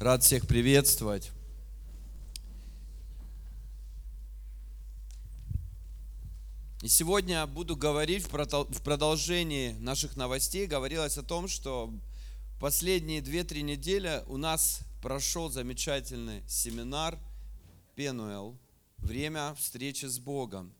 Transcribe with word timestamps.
Рад 0.00 0.22
всех 0.22 0.46
приветствовать. 0.46 1.32
И 6.82 6.86
сегодня 6.86 7.44
буду 7.48 7.74
говорить 7.74 8.22
в 8.22 8.30
продол- 8.30 8.72
в 8.72 8.80
продолжении 8.82 9.72
наших 9.72 10.14
новостей. 10.14 10.68
Говорилось 10.68 11.18
о 11.18 11.24
том, 11.24 11.48
что 11.48 11.92
последние 12.60 13.20
2-3 13.20 13.62
недели 13.62 14.22
у 14.28 14.36
нас 14.36 14.82
прошел 15.02 15.50
замечательный 15.50 16.48
семинар 16.48 17.18
Пенуэл 17.96 18.56
«Время 18.98 19.56
встречи 19.58 20.06
с 20.06 20.20
Богом». 20.20 20.72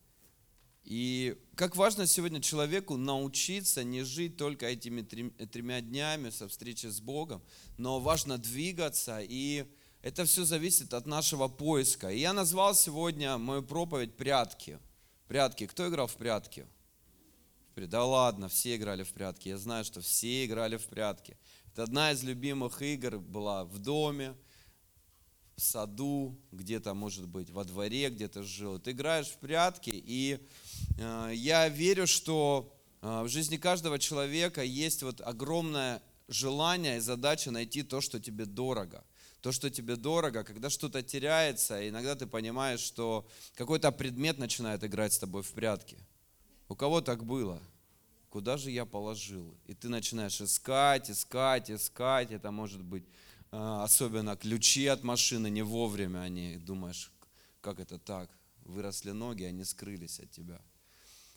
И 0.89 1.36
как 1.55 1.77
важно 1.77 2.07
сегодня 2.07 2.41
человеку 2.41 2.96
научиться 2.96 3.84
не 3.84 4.04
жить 4.04 4.39
только 4.39 4.64
этими 4.64 5.03
трем- 5.03 5.32
тремя 5.48 5.82
днями 5.82 6.30
со 6.30 6.48
встречи 6.48 6.86
с 6.86 6.98
Богом, 6.98 7.43
но 7.77 8.00
важно 8.00 8.39
двигаться, 8.39 9.21
и 9.21 9.66
это 10.00 10.25
все 10.25 10.46
зависит 10.46 10.95
от 10.95 11.04
нашего 11.04 11.49
поиска. 11.49 12.08
И 12.08 12.21
я 12.21 12.32
назвал 12.32 12.75
сегодня 12.75 13.36
мою 13.36 13.63
проповедь 13.63 14.16
«Прятки». 14.16 14.79
Прятки. 15.27 15.66
Кто 15.66 15.86
играл 15.90 16.07
в 16.07 16.16
прятки? 16.16 16.64
Да 17.77 18.07
ладно, 18.07 18.49
все 18.49 18.75
играли 18.77 19.02
в 19.02 19.13
прятки. 19.13 19.50
Я 19.50 19.58
знаю, 19.58 19.85
что 19.85 20.00
все 20.00 20.46
играли 20.46 20.79
в 20.79 20.86
прятки. 20.86 21.36
Это 21.71 21.82
одна 21.82 22.13
из 22.13 22.22
любимых 22.22 22.80
игр 22.80 23.18
была 23.18 23.66
в 23.66 23.79
доме, 23.79 24.35
в 25.58 25.62
саду, 25.62 26.39
где-то, 26.53 26.94
может 26.94 27.26
быть, 27.26 27.50
во 27.50 27.64
дворе 27.64 28.11
где-то 28.11 28.44
жил. 28.44 28.79
Ты 28.79 28.93
играешь 28.93 29.26
в 29.26 29.39
прятки, 29.39 29.90
и 29.93 30.39
э, 30.99 31.32
я 31.35 31.68
верю, 31.68 32.06
что 32.06 32.72
э, 33.03 33.22
в 33.25 33.28
жизни 33.28 33.56
каждого 33.56 33.98
человека 33.98 34.62
есть 34.62 35.02
вот 35.02 35.20
огромное 35.20 36.00
желание 36.28 36.98
и 36.98 37.00
задача 37.00 37.50
найти 37.50 37.83
то, 37.83 38.00
что 38.00 38.20
тебе 38.20 38.47
дорого. 38.47 39.05
То, 39.41 39.50
что 39.50 39.69
тебе 39.69 39.97
дорого, 39.97 40.44
когда 40.44 40.70
что-то 40.70 41.02
теряется, 41.02 41.88
иногда 41.88 42.14
ты 42.14 42.28
понимаешь, 42.28 42.80
что 42.80 43.27
какой-то 43.56 43.90
предмет 43.90 44.38
начинает 44.38 44.84
играть 44.84 45.12
с 45.12 45.18
тобой 45.18 45.42
в 45.42 45.50
прятки. 45.50 45.98
У 46.68 46.77
кого 46.77 47.00
так 47.00 47.24
было? 47.24 47.61
Куда 48.30 48.58
же 48.58 48.70
я 48.70 48.84
положил? 48.84 49.52
И 49.66 49.74
ты 49.74 49.88
начинаешь 49.88 50.40
искать, 50.40 51.11
искать, 51.11 51.68
искать. 51.68 52.30
Это 52.30 52.52
может 52.52 52.83
быть 52.83 53.05
особенно 53.50 54.36
ключи 54.36 54.86
от 54.86 55.02
машины 55.04 55.48
не 55.50 55.62
вовремя, 55.62 56.20
они 56.20 56.56
думаешь, 56.56 57.10
как 57.60 57.80
это 57.80 57.98
так? 57.98 58.30
Выросли 58.64 59.12
ноги, 59.12 59.44
они 59.44 59.64
скрылись 59.64 60.20
от 60.20 60.30
тебя. 60.30 60.60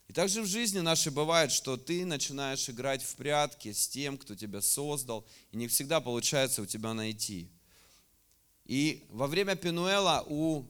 И 0.08 0.14
также 0.14 0.42
в 0.42 0.45
жизни 0.45 0.80
нашей 0.80 1.12
бывает, 1.12 1.53
что 1.53 1.78
ты 1.78 2.06
начинаешь 2.06 2.70
играть 2.70 3.02
в 3.02 3.16
прятки 3.16 3.72
с 3.72 3.88
тем, 3.88 4.18
кто 4.18 4.36
тебя 4.36 4.62
создал, 4.62 5.26
и 5.52 5.58
не 5.58 5.70
всегда 5.70 6.02
получается 6.02 6.62
у 6.62 6.66
тебя 6.66 6.94
найти. 6.94 7.50
И 8.66 9.06
во 9.09 9.28
время 9.28 9.56
Пенуэла 9.56 10.25
у 10.28 10.66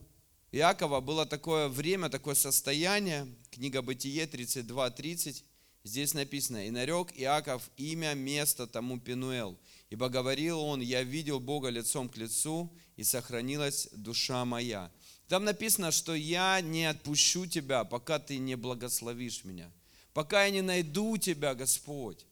Иакова 0.52 1.00
было 1.00 1.26
такое 1.26 1.68
время, 1.68 2.08
такое 2.08 2.36
состояние, 2.36 3.26
книга 3.50 3.82
Бытие 3.82 4.26
32.30, 4.26 5.42
здесь 5.84 6.14
написано, 6.14 6.66
«И 6.66 6.70
нарек 6.70 7.12
Иаков 7.14 7.70
имя, 7.76 8.14
место 8.14 8.66
тому 8.66 9.00
Пенуэл, 9.00 9.58
ибо 9.90 10.08
говорил 10.08 10.60
он, 10.60 10.80
я 10.80 11.02
видел 11.02 11.40
Бога 11.40 11.68
лицом 11.68 12.08
к 12.08 12.16
лицу, 12.16 12.72
и 12.96 13.04
сохранилась 13.04 13.88
душа 13.92 14.44
моя». 14.44 14.90
Там 15.32 15.44
написано, 15.44 15.92
что 15.92 16.14
я 16.14 16.60
не 16.60 16.84
отпущу 16.84 17.46
тебя, 17.46 17.84
пока 17.84 18.18
ты 18.18 18.36
не 18.36 18.54
благословишь 18.54 19.44
меня, 19.44 19.72
пока 20.12 20.44
я 20.44 20.50
не 20.50 20.60
найду 20.60 21.16
тебя, 21.16 21.54
Господь, 21.54 22.26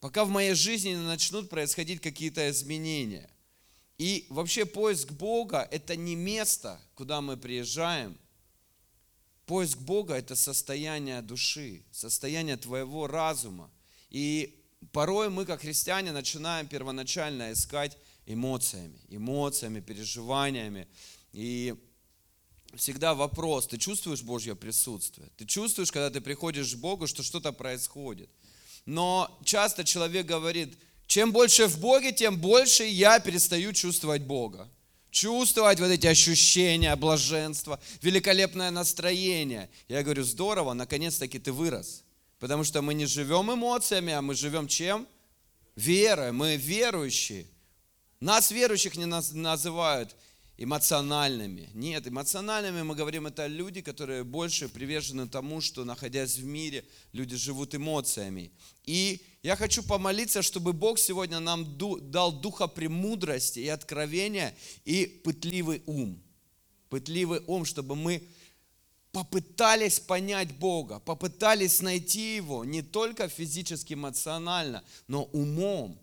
пока 0.00 0.24
в 0.24 0.28
моей 0.28 0.54
жизни 0.54 0.96
начнут 0.96 1.48
происходить 1.48 2.00
какие-то 2.00 2.50
изменения. 2.50 3.30
И 3.96 4.26
вообще 4.28 4.64
поиск 4.64 5.12
Бога– 5.12 5.68
это 5.70 5.94
не 5.94 6.16
место, 6.16 6.80
куда 6.96 7.20
мы 7.20 7.36
приезжаем. 7.36 8.18
Поиск 9.46 9.78
Бога– 9.78 10.14
это 10.16 10.36
состояние 10.36 11.20
души, 11.22 11.82
состояние 11.92 12.56
твоего 12.56 13.06
разума. 13.06 13.70
И 14.10 14.62
порой 14.92 15.28
мы, 15.28 15.44
как 15.44 15.60
христиане, 15.60 16.12
начинаем 16.12 16.66
первоначально 16.66 17.52
искать 17.52 17.96
эмоциями, 18.26 18.98
эмоциями, 19.08 19.80
переживаниями. 19.80 20.88
И 21.32 21.74
всегда 22.74 23.14
вопрос, 23.14 23.66
ты 23.66 23.76
чувствуешь 23.76 24.22
Божье 24.22 24.54
присутствие? 24.54 25.28
Ты 25.36 25.46
чувствуешь, 25.46 25.92
когда 25.92 26.10
ты 26.10 26.20
приходишь 26.20 26.74
к 26.74 26.78
Богу, 26.78 27.06
что 27.06 27.22
что-то 27.22 27.52
происходит? 27.52 28.30
Но 28.86 29.38
часто 29.44 29.84
человек 29.84 30.26
говорит– 30.26 30.78
чем 31.06 31.32
больше 31.32 31.66
в 31.66 31.78
Боге, 31.78 32.12
тем 32.12 32.38
больше 32.38 32.84
я 32.84 33.20
перестаю 33.20 33.72
чувствовать 33.72 34.22
Бога. 34.22 34.68
Чувствовать 35.14 35.78
вот 35.78 35.92
эти 35.92 36.08
ощущения, 36.08 36.96
блаженства, 36.96 37.78
великолепное 38.02 38.72
настроение. 38.72 39.70
Я 39.86 40.02
говорю, 40.02 40.24
здорово, 40.24 40.72
наконец-таки 40.72 41.38
ты 41.38 41.52
вырос. 41.52 42.02
Потому 42.40 42.64
что 42.64 42.82
мы 42.82 42.94
не 42.94 43.06
живем 43.06 43.54
эмоциями, 43.54 44.12
а 44.12 44.20
мы 44.20 44.34
живем 44.34 44.66
чем? 44.66 45.06
Верой. 45.76 46.32
Мы 46.32 46.56
верующие. 46.56 47.46
Нас 48.18 48.50
верующих 48.50 48.96
не 48.96 49.06
называют 49.06 50.16
эмоциональными. 50.56 51.70
Нет, 51.74 52.06
эмоциональными 52.06 52.82
мы 52.82 52.94
говорим, 52.94 53.26
это 53.26 53.46
люди, 53.46 53.80
которые 53.80 54.24
больше 54.24 54.68
привержены 54.68 55.28
тому, 55.28 55.60
что 55.60 55.84
находясь 55.84 56.36
в 56.36 56.44
мире, 56.44 56.84
люди 57.12 57.36
живут 57.36 57.74
эмоциями. 57.74 58.52
И 58.84 59.20
я 59.42 59.56
хочу 59.56 59.82
помолиться, 59.82 60.42
чтобы 60.42 60.72
Бог 60.72 60.98
сегодня 60.98 61.40
нам 61.40 61.76
дал 62.10 62.32
духа 62.32 62.68
премудрости 62.68 63.58
и 63.58 63.68
откровения 63.68 64.54
и 64.84 65.06
пытливый 65.06 65.82
ум. 65.86 66.22
Пытливый 66.88 67.40
ум, 67.46 67.64
чтобы 67.64 67.96
мы 67.96 68.22
попытались 69.10 70.00
понять 70.00 70.56
Бога, 70.56 70.98
попытались 71.00 71.80
найти 71.80 72.36
Его 72.36 72.64
не 72.64 72.82
только 72.82 73.28
физически, 73.28 73.94
эмоционально, 73.94 74.84
но 75.08 75.24
умом, 75.24 75.98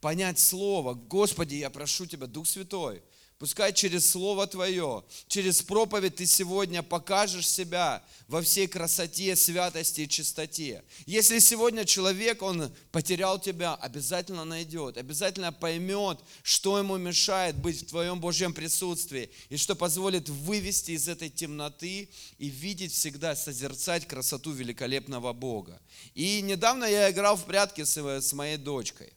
понять 0.00 0.38
Слово. 0.38 0.94
Господи, 0.94 1.56
я 1.56 1.70
прошу 1.70 2.06
Тебя, 2.06 2.26
Дух 2.26 2.46
Святой, 2.46 3.02
Пускай 3.38 3.72
через 3.72 4.10
Слово 4.10 4.48
Твое, 4.48 5.04
через 5.28 5.62
проповедь 5.62 6.16
Ты 6.16 6.26
сегодня 6.26 6.82
покажешь 6.82 7.46
себя 7.46 8.02
во 8.26 8.42
всей 8.42 8.66
красоте, 8.66 9.36
святости 9.36 10.00
и 10.00 10.08
чистоте. 10.08 10.82
Если 11.06 11.38
сегодня 11.38 11.84
человек, 11.84 12.42
он 12.42 12.74
потерял 12.90 13.38
Тебя, 13.38 13.76
обязательно 13.76 14.44
найдет, 14.44 14.96
обязательно 14.96 15.52
поймет, 15.52 16.18
что 16.42 16.78
ему 16.78 16.96
мешает 16.96 17.56
быть 17.56 17.82
в 17.82 17.86
Твоем 17.86 18.18
Божьем 18.18 18.52
присутствии, 18.52 19.30
и 19.50 19.56
что 19.56 19.76
позволит 19.76 20.28
вывести 20.28 20.92
из 20.92 21.06
этой 21.06 21.30
темноты 21.30 22.08
и 22.38 22.48
видеть 22.48 22.92
всегда, 22.92 23.36
созерцать 23.36 24.08
красоту 24.08 24.50
великолепного 24.50 25.32
Бога. 25.32 25.80
И 26.16 26.42
недавно 26.42 26.86
я 26.86 27.08
играл 27.08 27.36
в 27.36 27.44
прятки 27.44 27.84
с 27.84 28.32
моей 28.32 28.56
дочкой 28.56 29.12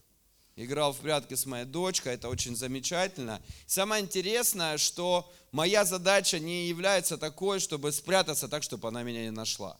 играл 0.63 0.93
в 0.93 0.97
прятки 0.97 1.35
с 1.35 1.45
моей 1.45 1.65
дочкой, 1.65 2.13
это 2.13 2.29
очень 2.29 2.55
замечательно. 2.55 3.41
Самое 3.67 4.03
интересное, 4.03 4.77
что 4.77 5.31
моя 5.51 5.85
задача 5.85 6.39
не 6.39 6.67
является 6.67 7.17
такой, 7.17 7.59
чтобы 7.59 7.91
спрятаться 7.91 8.47
так, 8.47 8.63
чтобы 8.63 8.87
она 8.87 9.03
меня 9.03 9.23
не 9.23 9.31
нашла. 9.31 9.77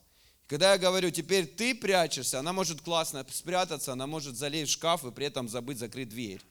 Когда 0.47 0.73
я 0.73 0.77
говорю, 0.77 1.11
теперь 1.11 1.45
ты 1.47 1.73
прячешься, 1.73 2.39
она 2.39 2.51
может 2.51 2.81
классно 2.81 3.25
спрятаться, 3.31 3.93
она 3.93 4.05
может 4.05 4.35
залезть 4.35 4.71
в 4.71 4.73
шкаф 4.73 5.05
и 5.05 5.11
при 5.11 5.27
этом 5.27 5.47
забыть 5.47 5.77
закрыть 5.77 6.09
дверь. 6.09 6.41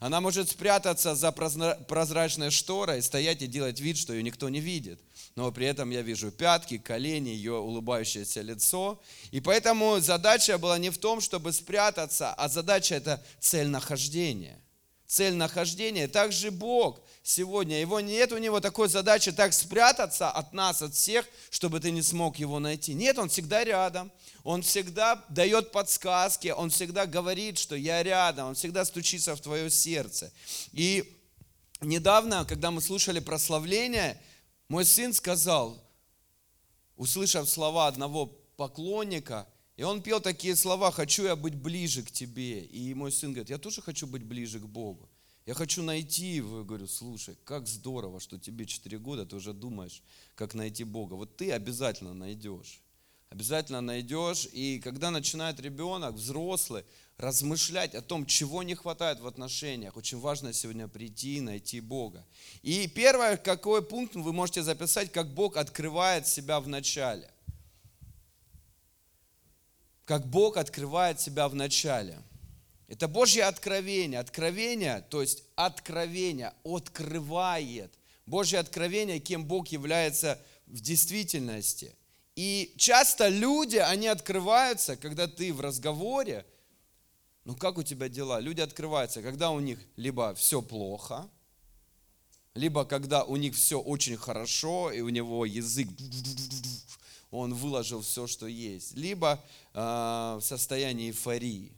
Она 0.00 0.20
может 0.20 0.48
спрятаться 0.48 1.16
за 1.16 1.32
прозрачной 1.32 2.50
шторой, 2.50 3.02
стоять 3.02 3.42
и 3.42 3.48
делать 3.48 3.80
вид, 3.80 3.96
что 3.96 4.12
ее 4.12 4.22
никто 4.22 4.48
не 4.48 4.60
видит. 4.60 5.00
Но 5.34 5.50
при 5.50 5.66
этом 5.66 5.90
я 5.90 6.02
вижу 6.02 6.30
пятки, 6.30 6.78
колени, 6.78 7.30
ее 7.30 7.54
улыбающееся 7.54 8.42
лицо. 8.42 9.02
И 9.32 9.40
поэтому 9.40 9.98
задача 9.98 10.56
была 10.58 10.78
не 10.78 10.90
в 10.90 10.98
том, 10.98 11.20
чтобы 11.20 11.52
спрятаться, 11.52 12.32
а 12.34 12.48
задача 12.48 12.94
это 12.94 13.24
цель 13.40 13.68
нахождения. 13.68 14.60
Цель 15.06 15.34
нахождения. 15.34 16.06
Также 16.06 16.50
Бог 16.52 17.00
сегодня, 17.28 17.78
его 17.78 18.00
нет 18.00 18.32
у 18.32 18.38
него 18.38 18.58
такой 18.58 18.88
задачи 18.88 19.32
так 19.32 19.52
спрятаться 19.52 20.30
от 20.30 20.54
нас, 20.54 20.80
от 20.80 20.94
всех, 20.94 21.28
чтобы 21.50 21.78
ты 21.78 21.90
не 21.90 22.00
смог 22.00 22.38
его 22.38 22.58
найти. 22.58 22.94
Нет, 22.94 23.18
он 23.18 23.28
всегда 23.28 23.64
рядом. 23.64 24.10
Он 24.44 24.62
всегда 24.62 25.22
дает 25.28 25.70
подсказки, 25.70 26.48
Он 26.48 26.70
всегда 26.70 27.04
говорит, 27.04 27.58
что 27.58 27.76
я 27.76 28.02
рядом, 28.02 28.48
Он 28.48 28.54
всегда 28.54 28.86
стучится 28.86 29.36
в 29.36 29.40
твое 29.40 29.68
сердце. 29.68 30.32
И 30.72 31.18
недавно, 31.82 32.46
когда 32.46 32.70
мы 32.70 32.80
слушали 32.80 33.20
прославление, 33.20 34.18
мой 34.68 34.86
сын 34.86 35.12
сказал, 35.12 35.84
услышав 36.96 37.46
слова 37.46 37.88
одного 37.88 38.26
поклонника, 38.56 39.46
и 39.76 39.82
он 39.82 40.00
пел 40.00 40.20
такие 40.20 40.56
слова, 40.56 40.90
хочу 40.90 41.24
я 41.24 41.36
быть 41.36 41.54
ближе 41.54 42.02
к 42.02 42.10
тебе. 42.10 42.60
И 42.60 42.94
мой 42.94 43.12
сын 43.12 43.32
говорит, 43.32 43.50
я 43.50 43.58
тоже 43.58 43.82
хочу 43.82 44.06
быть 44.06 44.22
ближе 44.24 44.60
к 44.60 44.64
Богу. 44.64 45.07
Я 45.48 45.54
хочу 45.54 45.82
найти 45.82 46.26
его. 46.26 46.58
Я 46.58 46.64
говорю, 46.64 46.86
слушай, 46.86 47.34
как 47.44 47.66
здорово, 47.66 48.20
что 48.20 48.38
тебе 48.38 48.66
4 48.66 48.98
года, 48.98 49.24
ты 49.24 49.34
уже 49.34 49.54
думаешь, 49.54 50.02
как 50.34 50.52
найти 50.52 50.84
Бога. 50.84 51.14
Вот 51.14 51.38
ты 51.38 51.52
обязательно 51.52 52.12
найдешь. 52.12 52.82
обязательно 53.30 53.80
найдешь. 53.80 54.46
И 54.52 54.78
когда 54.84 55.10
начинает 55.10 55.58
ребенок, 55.58 56.16
взрослый, 56.16 56.84
размышлять 57.16 57.94
о 57.94 58.02
том, 58.02 58.26
чего 58.26 58.62
не 58.62 58.74
хватает 58.74 59.20
в 59.20 59.26
отношениях, 59.26 59.96
очень 59.96 60.18
важно 60.18 60.52
сегодня 60.52 60.86
прийти 60.86 61.38
и 61.38 61.40
найти 61.40 61.80
Бога. 61.80 62.26
И 62.60 62.86
первое, 62.86 63.38
какой 63.38 63.82
пункт 63.82 64.16
вы 64.16 64.34
можете 64.34 64.62
записать, 64.62 65.10
как 65.12 65.32
Бог 65.32 65.56
открывает 65.56 66.26
себя 66.26 66.60
в 66.60 66.68
начале. 66.68 67.30
Как 70.04 70.26
Бог 70.26 70.58
открывает 70.58 71.18
себя 71.22 71.48
в 71.48 71.54
начале. 71.54 72.22
Это 72.88 73.06
Божье 73.06 73.44
откровение. 73.44 74.18
Откровение, 74.18 75.04
то 75.10 75.20
есть 75.20 75.44
откровение, 75.54 76.54
открывает. 76.64 77.92
Божье 78.26 78.58
откровение, 78.58 79.20
кем 79.20 79.44
Бог 79.44 79.68
является 79.68 80.40
в 80.66 80.80
действительности. 80.80 81.94
И 82.34 82.74
часто 82.76 83.28
люди, 83.28 83.76
они 83.76 84.06
открываются, 84.06 84.96
когда 84.96 85.26
ты 85.26 85.52
в 85.52 85.60
разговоре, 85.60 86.46
ну 87.44 87.56
как 87.56 87.78
у 87.78 87.82
тебя 87.82 88.08
дела? 88.08 88.40
Люди 88.40 88.60
открываются, 88.60 89.22
когда 89.22 89.50
у 89.50 89.60
них 89.60 89.78
либо 89.96 90.34
все 90.34 90.62
плохо, 90.62 91.28
либо 92.54 92.84
когда 92.84 93.24
у 93.24 93.36
них 93.36 93.54
все 93.54 93.80
очень 93.80 94.16
хорошо, 94.16 94.90
и 94.92 95.00
у 95.00 95.08
него 95.08 95.44
язык, 95.46 95.88
он 97.30 97.54
выложил 97.54 98.02
все, 98.02 98.26
что 98.26 98.46
есть, 98.46 98.94
либо 98.94 99.42
э, 99.74 99.78
в 99.78 100.40
состоянии 100.42 101.08
эйфории. 101.08 101.77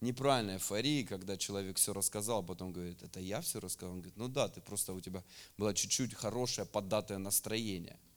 Неправильная 0.00 0.56
эйфория, 0.56 1.04
когда 1.04 1.36
человек 1.36 1.76
все 1.76 1.92
рассказал, 1.92 2.40
а 2.40 2.42
потом 2.42 2.72
говорит, 2.72 3.02
это 3.02 3.18
я 3.20 3.40
все 3.40 3.60
рассказал? 3.60 3.94
Он 3.94 4.00
говорит, 4.00 4.16
ну 4.16 4.28
да, 4.28 4.48
ты 4.48 4.60
просто 4.60 4.92
у 4.92 5.00
тебя 5.00 5.24
было 5.56 5.74
чуть-чуть 5.74 6.14
хорошее, 6.14 6.66
поддатое 6.66 7.18
настроение– 7.18 7.98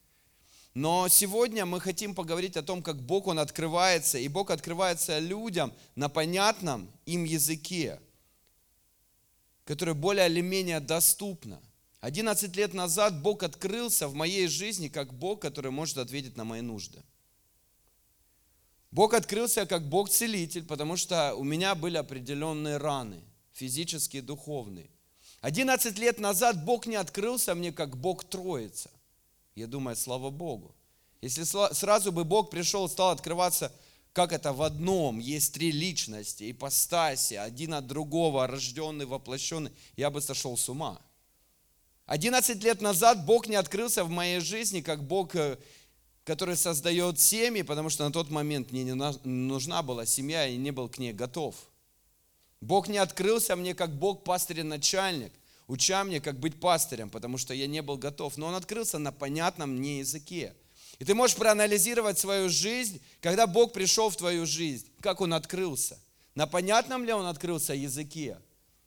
но 0.74 1.10
сегодня 1.10 1.66
мы 1.66 1.82
хотим 1.82 2.16
поговорить 2.16 2.56
о 2.56 2.64
том, 2.64 2.82
как 2.82 3.02
Бог, 3.02 3.28
Он 3.28 3.40
открывается, 3.40 4.18
и 4.18 4.28
Бог 4.30 4.52
открывается 4.52 5.20
людям 5.20 5.74
на 5.96 6.08
понятном 6.08 6.90
им 7.06 7.26
языке, 7.26 8.00
которое 9.66 9.94
более 9.94 10.28
или 10.30 10.40
менее 10.40 10.80
доступно. 10.80 11.62
11 12.00 12.56
лет 12.56 12.74
назад 12.74 13.22
Бог 13.22 13.44
открылся 13.44 14.08
в 14.08 14.14
моей 14.14 14.48
жизни 14.48 14.88
как 14.88 15.14
Бог, 15.14 15.42
который 15.42 15.72
может 15.72 15.98
ответить 15.98 16.38
на 16.38 16.46
мои 16.46 16.62
нужды. 16.62 17.04
Бог 18.92 19.14
открылся 19.14 19.66
как 19.66 19.88
Бог-целитель, 19.88 20.66
потому 20.66 20.98
что 20.98 21.34
у 21.36 21.44
меня 21.44 21.76
были 21.76 21.98
определенные 21.98 22.78
раны, 22.78 23.24
физические 23.54 24.22
духовные. 24.22 24.90
11 25.40 25.98
лет 25.98 26.20
назад 26.20 26.66
Бог 26.66 26.86
не 26.86 26.98
открылся 26.98 27.56
мне 27.56 27.72
как 27.72 27.98
Бог-троица. 27.98 28.92
Я 29.56 29.68
думаю, 29.68 29.96
слава 29.96 30.30
Богу. 30.30 30.76
Если 31.22 31.44
сразу 31.44 32.12
бы 32.12 32.24
Бог 32.26 32.50
пришел 32.50 32.90
стал 32.90 33.12
открываться, 33.12 33.72
как 34.12 34.34
это 34.34 34.52
в 34.52 34.62
одном, 34.62 35.20
есть 35.20 35.54
три 35.54 35.72
личности, 35.72 36.52
ипостаси, 36.52 37.36
один 37.36 37.74
от 37.74 37.88
другого, 37.88 38.46
рожденный, 38.46 39.06
воплощенный, 39.06 39.72
я 39.96 40.10
бы 40.10 40.22
сошел 40.22 40.58
с 40.58 40.68
ума. 40.68 41.00
11 42.08 42.62
лет 42.62 42.82
назад 42.82 43.26
Бог 43.26 43.48
не 43.48 43.56
открылся 43.56 44.04
в 44.04 44.10
моей 44.10 44.42
жизни, 44.42 44.82
как 44.82 45.02
Бог, 45.02 45.34
э, 45.36 45.58
который 46.32 46.56
создает 46.56 47.20
семьи, 47.20 47.62
потому 47.62 47.90
что 47.90 48.06
на 48.06 48.12
тот 48.14 48.30
момент 48.30 48.72
мне 48.72 48.86
не 48.86 48.94
нужна 49.26 49.84
была 49.84 50.06
семья, 50.06 50.48
и 50.48 50.56
не 50.56 50.72
был 50.72 50.88
к 50.88 50.98
ней 50.98 51.12
готов. 51.12 51.56
Бог 52.62 52.88
не 52.88 53.00
открылся 53.00 53.58
мне, 53.58 53.76
как 53.76 53.94
Бог 53.94 54.24
пастырь 54.24 54.62
и 54.62 54.64
начальник, 54.64 55.34
уча 55.68 56.06
мне, 56.06 56.22
как 56.22 56.40
быть 56.40 56.58
пастырем, 56.58 57.10
потому 57.10 57.38
что 57.38 57.54
я 57.54 57.68
не 57.68 57.82
был 57.82 57.98
готов. 57.98 58.38
Но 58.38 58.48
он 58.48 58.56
открылся 58.56 58.98
на 58.98 59.12
понятном 59.12 59.72
мне 59.72 60.00
языке. 60.00 60.54
И 61.00 61.04
ты 61.04 61.16
можешь 61.16 61.36
проанализировать 61.36 62.18
свою 62.18 62.48
жизнь, 62.48 63.02
когда 63.20 63.46
Бог 63.46 63.74
пришел 63.74 64.10
в 64.10 64.16
твою 64.16 64.46
жизнь, 64.46 64.88
как 65.02 65.20
Он 65.20 65.34
открылся. 65.34 66.00
На 66.34 66.48
понятном 66.48 67.04
ли 67.04 67.12
Он 67.12 67.26
открылся 67.26 67.74
языке, 67.74 68.38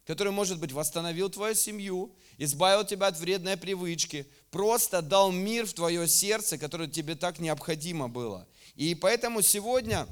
который, 0.06 0.32
может 0.32 0.58
быть, 0.58 0.72
восстановил 0.72 1.30
твою 1.30 1.54
семью, 1.54 2.14
избавил 2.38 2.84
тебя 2.84 3.06
от 3.08 3.18
вредной 3.18 3.56
привычки, 3.56 4.26
просто 4.50 5.02
дал 5.02 5.32
мир 5.32 5.66
в 5.66 5.72
твое 5.72 6.06
сердце, 6.06 6.58
которое 6.58 6.88
тебе 6.88 7.14
так 7.14 7.38
необходимо 7.38 8.08
было. 8.08 8.46
И 8.74 8.94
поэтому 8.94 9.40
сегодня 9.40 10.06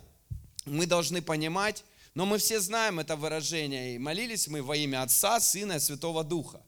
мы 0.65 0.87
должны 0.87 1.21
понимать, 1.21 1.85
но 2.15 2.27
мы 2.27 2.39
все 2.39 2.61
знаем 2.61 3.01
это 3.01 3.17
выражение, 3.17 3.95
и 3.95 3.99
молились 3.99 4.49
мы 4.49 4.63
во 4.63 4.77
имя 4.77 5.03
Отца, 5.03 5.41
Сына 5.41 5.75
и 5.75 5.81
Святого 5.81 6.25
Духа. 6.25 6.63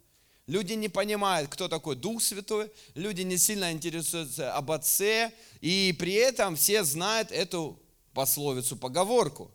Люди 0.47 0.75
не 0.75 0.91
понимают, 0.91 1.49
кто 1.49 1.69
такой 1.69 1.97
Дух 1.97 2.23
Святой, 2.23 2.71
люди 2.94 3.23
не 3.23 3.38
сильно 3.38 3.73
интересуются 3.73 4.55
об 4.55 4.71
Отце, 4.71 5.32
и 5.62 5.94
при 5.99 6.12
этом 6.12 6.56
все 6.56 6.85
знают 6.85 7.32
эту 7.32 7.81
пословицу, 8.12 8.76
поговорку. 8.76 9.50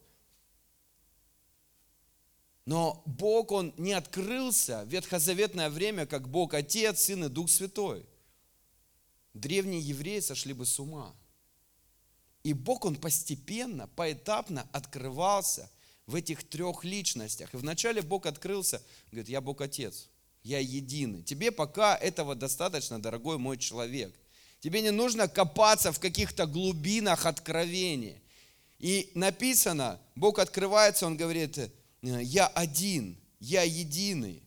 Но 2.70 3.02
Бог, 3.08 3.52
Он 3.52 3.74
не 3.78 3.94
открылся 3.94 4.84
в 4.86 4.90
ветхозаветное 4.90 5.72
время, 5.72 6.06
как 6.06 6.30
Бог 6.30 6.54
Отец, 6.54 7.02
Сын 7.02 7.26
и 7.26 7.28
Дух 7.28 7.50
Святой. 7.50 8.06
Древние 9.34 9.82
евреи 9.82 10.20
сошли 10.20 10.54
бы 10.54 10.68
с 10.68 10.80
ума. 10.80 11.16
И 12.44 12.54
Бог, 12.54 12.86
Он 12.86 12.96
постепенно, 12.96 13.88
поэтапно 13.96 14.70
открывался– 14.72 15.70
в 16.10 16.16
этих 16.16 16.44
трех 16.44 16.84
личностях. 16.84 17.54
И 17.54 17.58
вначале 17.58 18.02
Бог 18.02 18.26
открылся, 18.26 18.82
говорит, 19.12 19.30
я 19.30 19.42
Бог 19.42 19.62
Отец, 19.62 20.10
я 20.42 20.60
единый. 20.60 21.22
Тебе 21.22 21.52
пока 21.52 21.96
этого 21.96 22.34
достаточно, 22.34 23.00
дорогой 23.00 23.38
мой 23.38 23.58
человек. 23.58 24.14
Тебе 24.60 24.82
не 24.82 24.92
нужно 24.92 25.28
копаться 25.28 25.92
в 25.92 26.00
каких-то 26.00 26.48
глубинах 26.48 27.28
откровения. 27.28 28.20
И 28.80 29.12
написано, 29.14 30.02
Бог 30.16 30.40
открывается, 30.40 31.06
Он 31.06 31.16
говорит, 31.16 31.60
я 32.02 32.48
один, 32.48 33.18
я 33.40 33.64
единый. 33.64 34.44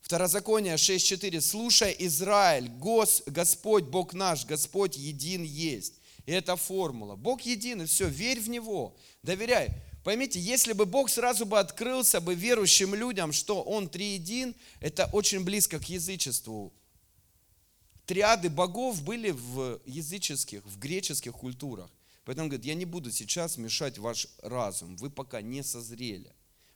Второзаконие 0.00 0.74
6.4. 0.74 1.40
Слушай, 1.40 1.96
Израиль, 1.98 2.68
Гос, 2.68 3.22
Господь, 3.26 3.84
Бог 3.84 4.12
наш, 4.12 4.44
Господь 4.44 4.96
един 4.96 5.42
есть. 5.42 5.94
И 6.26 6.32
это 6.32 6.56
формула. 6.56 7.16
Бог 7.16 7.42
един, 7.42 7.82
и 7.82 7.86
все, 7.86 8.08
верь 8.08 8.40
в 8.40 8.48
Него, 8.48 8.96
доверяй. 9.22 9.70
Поймите, 10.04 10.38
если 10.38 10.74
бы 10.74 10.84
Бог 10.84 11.08
сразу 11.08 11.46
бы 11.46 11.58
открылся 11.58 12.20
бы 12.20 12.34
верующим 12.34 12.94
людям, 12.94 13.32
что 13.32 13.62
Он 13.62 13.88
триедин, 13.88 14.54
это 14.80 15.08
очень 15.12 15.42
близко 15.42 15.78
к 15.78 15.88
язычеству. 15.88 16.72
Триады 18.04 18.50
богов 18.50 19.02
были 19.02 19.30
в 19.30 19.80
языческих, 19.86 20.62
в 20.66 20.78
греческих 20.78 21.32
культурах. 21.32 21.90
Поэтому 22.26 22.48
говорит, 22.48 22.66
я 22.66 22.74
не 22.74 22.84
буду 22.84 23.10
сейчас 23.10 23.56
мешать 23.56 23.96
ваш 23.96 24.28
разум, 24.42 24.96
вы 24.96 25.10
пока 25.10 25.40
не 25.40 25.62
созрели. 25.62 26.30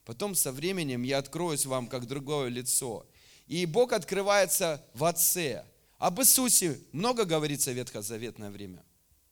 Потом 0.09 0.35
со 0.35 0.53
временем 0.53 1.03
я 1.03 1.19
откроюсь 1.19 1.67
вам 1.67 1.87
как 1.87 2.07
другое 2.07 2.49
лицо. 2.49 3.05
И 3.47 3.67
Бог 3.67 3.93
открывается 3.93 4.83
в 4.95 5.05
Отце. 5.05 5.67
Об 5.99 6.19
Иисусе 6.19 6.81
много 6.93 7.27
говорится 7.27 7.73
в 7.73 7.75
ветхозаветное 7.75 8.51
время? 8.51 8.83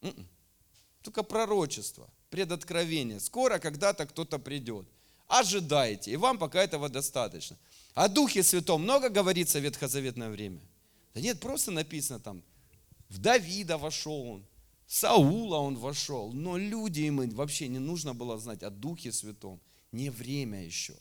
М-м. 0.03 0.29
Только 1.01 1.23
пророчество 1.23 2.11
предоткровение. 2.29 3.21
Скоро 3.21 3.59
когда-то 3.59 4.05
кто-то 4.05 4.39
придет. 4.39 4.87
Ожидайте, 5.29 6.11
и 6.11 6.17
вам 6.17 6.37
пока 6.37 6.63
этого 6.63 6.91
достаточно. 6.91 7.57
О 7.95 8.07
Духе 8.09 8.43
Святом 8.43 8.83
много 8.83 9.09
говорится 9.09 9.59
в 9.59 9.63
ветхозаветное 9.63 10.29
время? 10.29 10.61
Да 11.15 11.23
нет, 11.23 11.41
просто 11.41 11.71
написано 11.71 12.21
там, 12.21 12.43
в 13.09 13.17
Давида 13.17 13.79
вошел 13.79 14.29
он, 14.29 14.47
в 14.87 14.95
Саула 14.95 15.57
он 15.57 15.79
вошел, 15.79 16.35
но 16.35 16.59
люди 16.59 17.01
им 17.01 17.27
вообще 17.31 17.69
не 17.69 17.79
нужно 17.79 18.13
было 18.13 18.39
знать 18.39 18.63
о 18.63 18.69
Духе 18.69 19.11
Святом, 19.11 19.59
не 19.93 20.11
время 20.11 20.65
еще. 20.65 20.97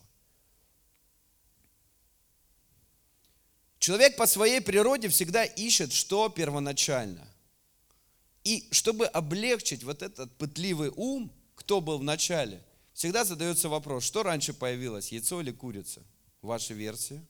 Человек 3.79 4.17
по 4.17 4.25
своей 4.25 4.61
природе 4.61 5.09
всегда 5.09 5.43
ищет, 5.43 5.93
что 5.93 6.29
первоначально. 6.29 7.27
И 8.43 8.67
чтобы 8.71 9.05
облегчить 9.05 9.83
вот 9.83 10.01
этот 10.01 10.35
пытливый 10.37 10.91
ум, 10.95 11.31
кто 11.55 11.81
был 11.81 11.99
в 11.99 12.03
начале, 12.03 12.63
всегда 12.93 13.25
задается 13.25 13.69
вопрос, 13.69 14.03
что 14.03 14.23
раньше 14.23 14.53
появилось, 14.53 15.11
яйцо 15.11 15.41
или 15.41 15.51
курица? 15.51 16.01
Ваша 16.41 16.73
версия? 16.73 17.23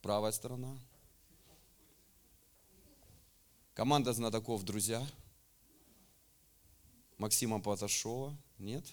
Правая 0.00 0.32
сторона. 0.32 0.78
Команда 3.74 4.12
знатоков, 4.12 4.64
друзья. 4.64 5.06
Максима 7.16 7.60
Паташова. 7.60 8.36
Нет? 8.58 8.84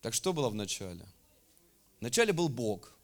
Так 0.00 0.14
что 0.14 0.32
было 0.32 0.48
в 0.48 0.54
начале? 0.54 1.04
В 1.98 2.02
начале 2.02 2.32
был 2.32 2.48
Бог. 2.48 2.96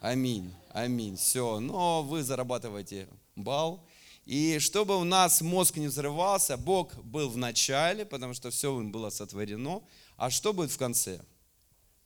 Аминь, 0.00 0.54
аминь. 0.70 1.16
Все, 1.16 1.60
но 1.60 2.02
вы 2.02 2.22
зарабатываете 2.22 3.08
бал, 3.36 3.86
и 4.24 4.58
чтобы 4.60 4.96
у 4.96 5.04
нас 5.04 5.40
мозг 5.40 5.76
не 5.76 5.88
взрывался, 5.88 6.56
Бог 6.56 6.94
был 7.04 7.28
в 7.28 7.36
начале, 7.36 8.06
потому 8.06 8.34
что 8.34 8.50
все 8.50 8.78
им 8.80 8.92
было 8.92 9.10
сотворено. 9.10 9.82
А 10.16 10.30
что 10.30 10.52
будет 10.52 10.70
в 10.70 10.78
конце? 10.78 11.20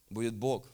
Будет 0.08 0.34
Бог. 0.34 0.66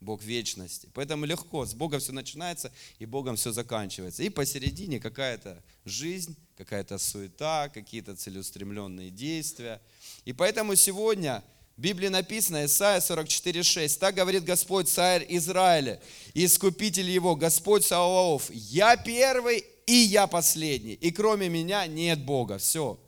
Бог 0.00 0.22
вечности. 0.22 0.88
Поэтому 0.94 1.24
легко, 1.24 1.66
с 1.66 1.74
Бога 1.74 1.98
все 1.98 2.12
начинается 2.12 2.72
и 3.00 3.06
Богом 3.06 3.36
все 3.36 3.52
заканчивается. 3.52 4.22
И 4.22 4.28
посередине 4.28 5.00
какая-то 5.00 5.62
жизнь, 5.84 6.36
какая-то 6.56 6.98
суета, 6.98 7.68
какие-то 7.68 8.14
целеустремленные 8.14 9.10
действия. 9.10 9.80
И 10.24 10.32
поэтому 10.32 10.76
сегодня 10.76 11.42
в 11.78 11.80
Библии 11.80 12.08
написано, 12.08 12.64
Исайя 12.64 12.98
44,6, 12.98 13.98
«Так 14.00 14.16
говорит 14.16 14.42
Господь, 14.42 14.88
царь 14.88 15.24
Израиля, 15.28 16.00
искупитель 16.34 17.08
его, 17.08 17.36
Господь 17.36 17.84
Саваоф, 17.86 18.50
я 18.50 18.96
первый 18.96 19.64
и 19.86 19.92
я 19.92 20.26
последний, 20.26 20.94
и 20.94 21.12
кроме 21.12 21.48
меня 21.48 21.86
нет 21.86 22.18
Бога». 22.24 22.58
Все. 22.58 22.98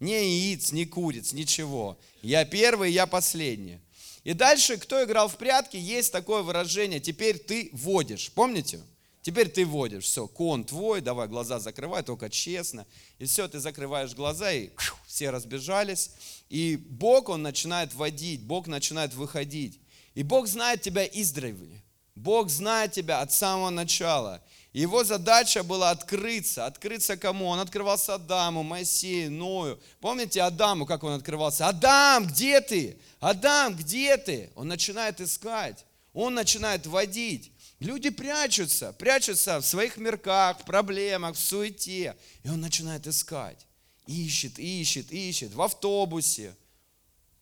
Ни 0.00 0.12
яиц, 0.12 0.72
ни 0.72 0.84
куриц, 0.84 1.34
ничего. 1.34 1.98
Я 2.22 2.46
первый, 2.46 2.92
я 2.92 3.06
последний. 3.06 3.78
И 4.24 4.32
дальше, 4.32 4.78
кто 4.78 5.04
играл 5.04 5.28
в 5.28 5.36
прятки, 5.36 5.76
есть 5.76 6.10
такое 6.10 6.40
выражение, 6.40 7.00
теперь 7.00 7.38
ты 7.38 7.68
водишь. 7.72 8.32
Помните? 8.34 8.80
Теперь 9.24 9.48
ты 9.48 9.64
водишь. 9.64 10.04
Все, 10.04 10.28
кон 10.28 10.64
твой, 10.64 11.00
давай 11.00 11.28
глаза 11.28 11.58
закрывай, 11.58 12.02
только 12.02 12.28
честно. 12.28 12.86
И 13.18 13.24
все, 13.24 13.48
ты 13.48 13.58
закрываешь 13.58 14.14
глаза, 14.14 14.52
и 14.52 14.68
все 15.06 15.30
разбежались. 15.30 16.10
И 16.50 16.76
Бог, 16.76 17.30
Он 17.30 17.40
начинает 17.40 17.94
водить, 17.94 18.42
Бог 18.42 18.66
начинает 18.66 19.14
выходить. 19.14 19.80
И 20.12 20.22
Бог 20.22 20.46
знает 20.46 20.82
тебя 20.82 21.06
издревле. 21.06 21.82
Бог 22.14 22.50
знает 22.50 22.92
тебя 22.92 23.22
от 23.22 23.32
самого 23.32 23.70
начала. 23.70 24.42
Его 24.74 25.04
задача 25.04 25.62
была 25.62 25.90
открыться. 25.90 26.66
Открыться 26.66 27.16
кому? 27.16 27.46
Он 27.46 27.60
открывался 27.60 28.16
Адаму, 28.16 28.62
Моисею, 28.62 29.32
Ною. 29.32 29.80
Помните 30.00 30.42
Адаму, 30.42 30.84
как 30.84 31.02
он 31.02 31.14
открывался? 31.14 31.66
Адам, 31.66 32.26
где 32.26 32.60
ты? 32.60 32.98
Адам, 33.20 33.74
где 33.74 34.18
ты? 34.18 34.50
Он 34.54 34.68
начинает 34.68 35.22
искать. 35.22 35.86
Он 36.12 36.34
начинает 36.34 36.86
водить. 36.86 37.53
Люди 37.80 38.10
прячутся, 38.10 38.92
прячутся 38.92 39.60
в 39.60 39.66
своих 39.66 39.96
мирках, 39.96 40.60
в 40.60 40.64
проблемах, 40.64 41.36
в 41.36 41.38
суете. 41.38 42.16
И 42.42 42.48
он 42.48 42.60
начинает 42.60 43.06
искать. 43.06 43.66
Ищет, 44.06 44.58
ищет, 44.58 45.12
ищет. 45.12 45.52
В 45.54 45.62
автобусе. 45.62 46.54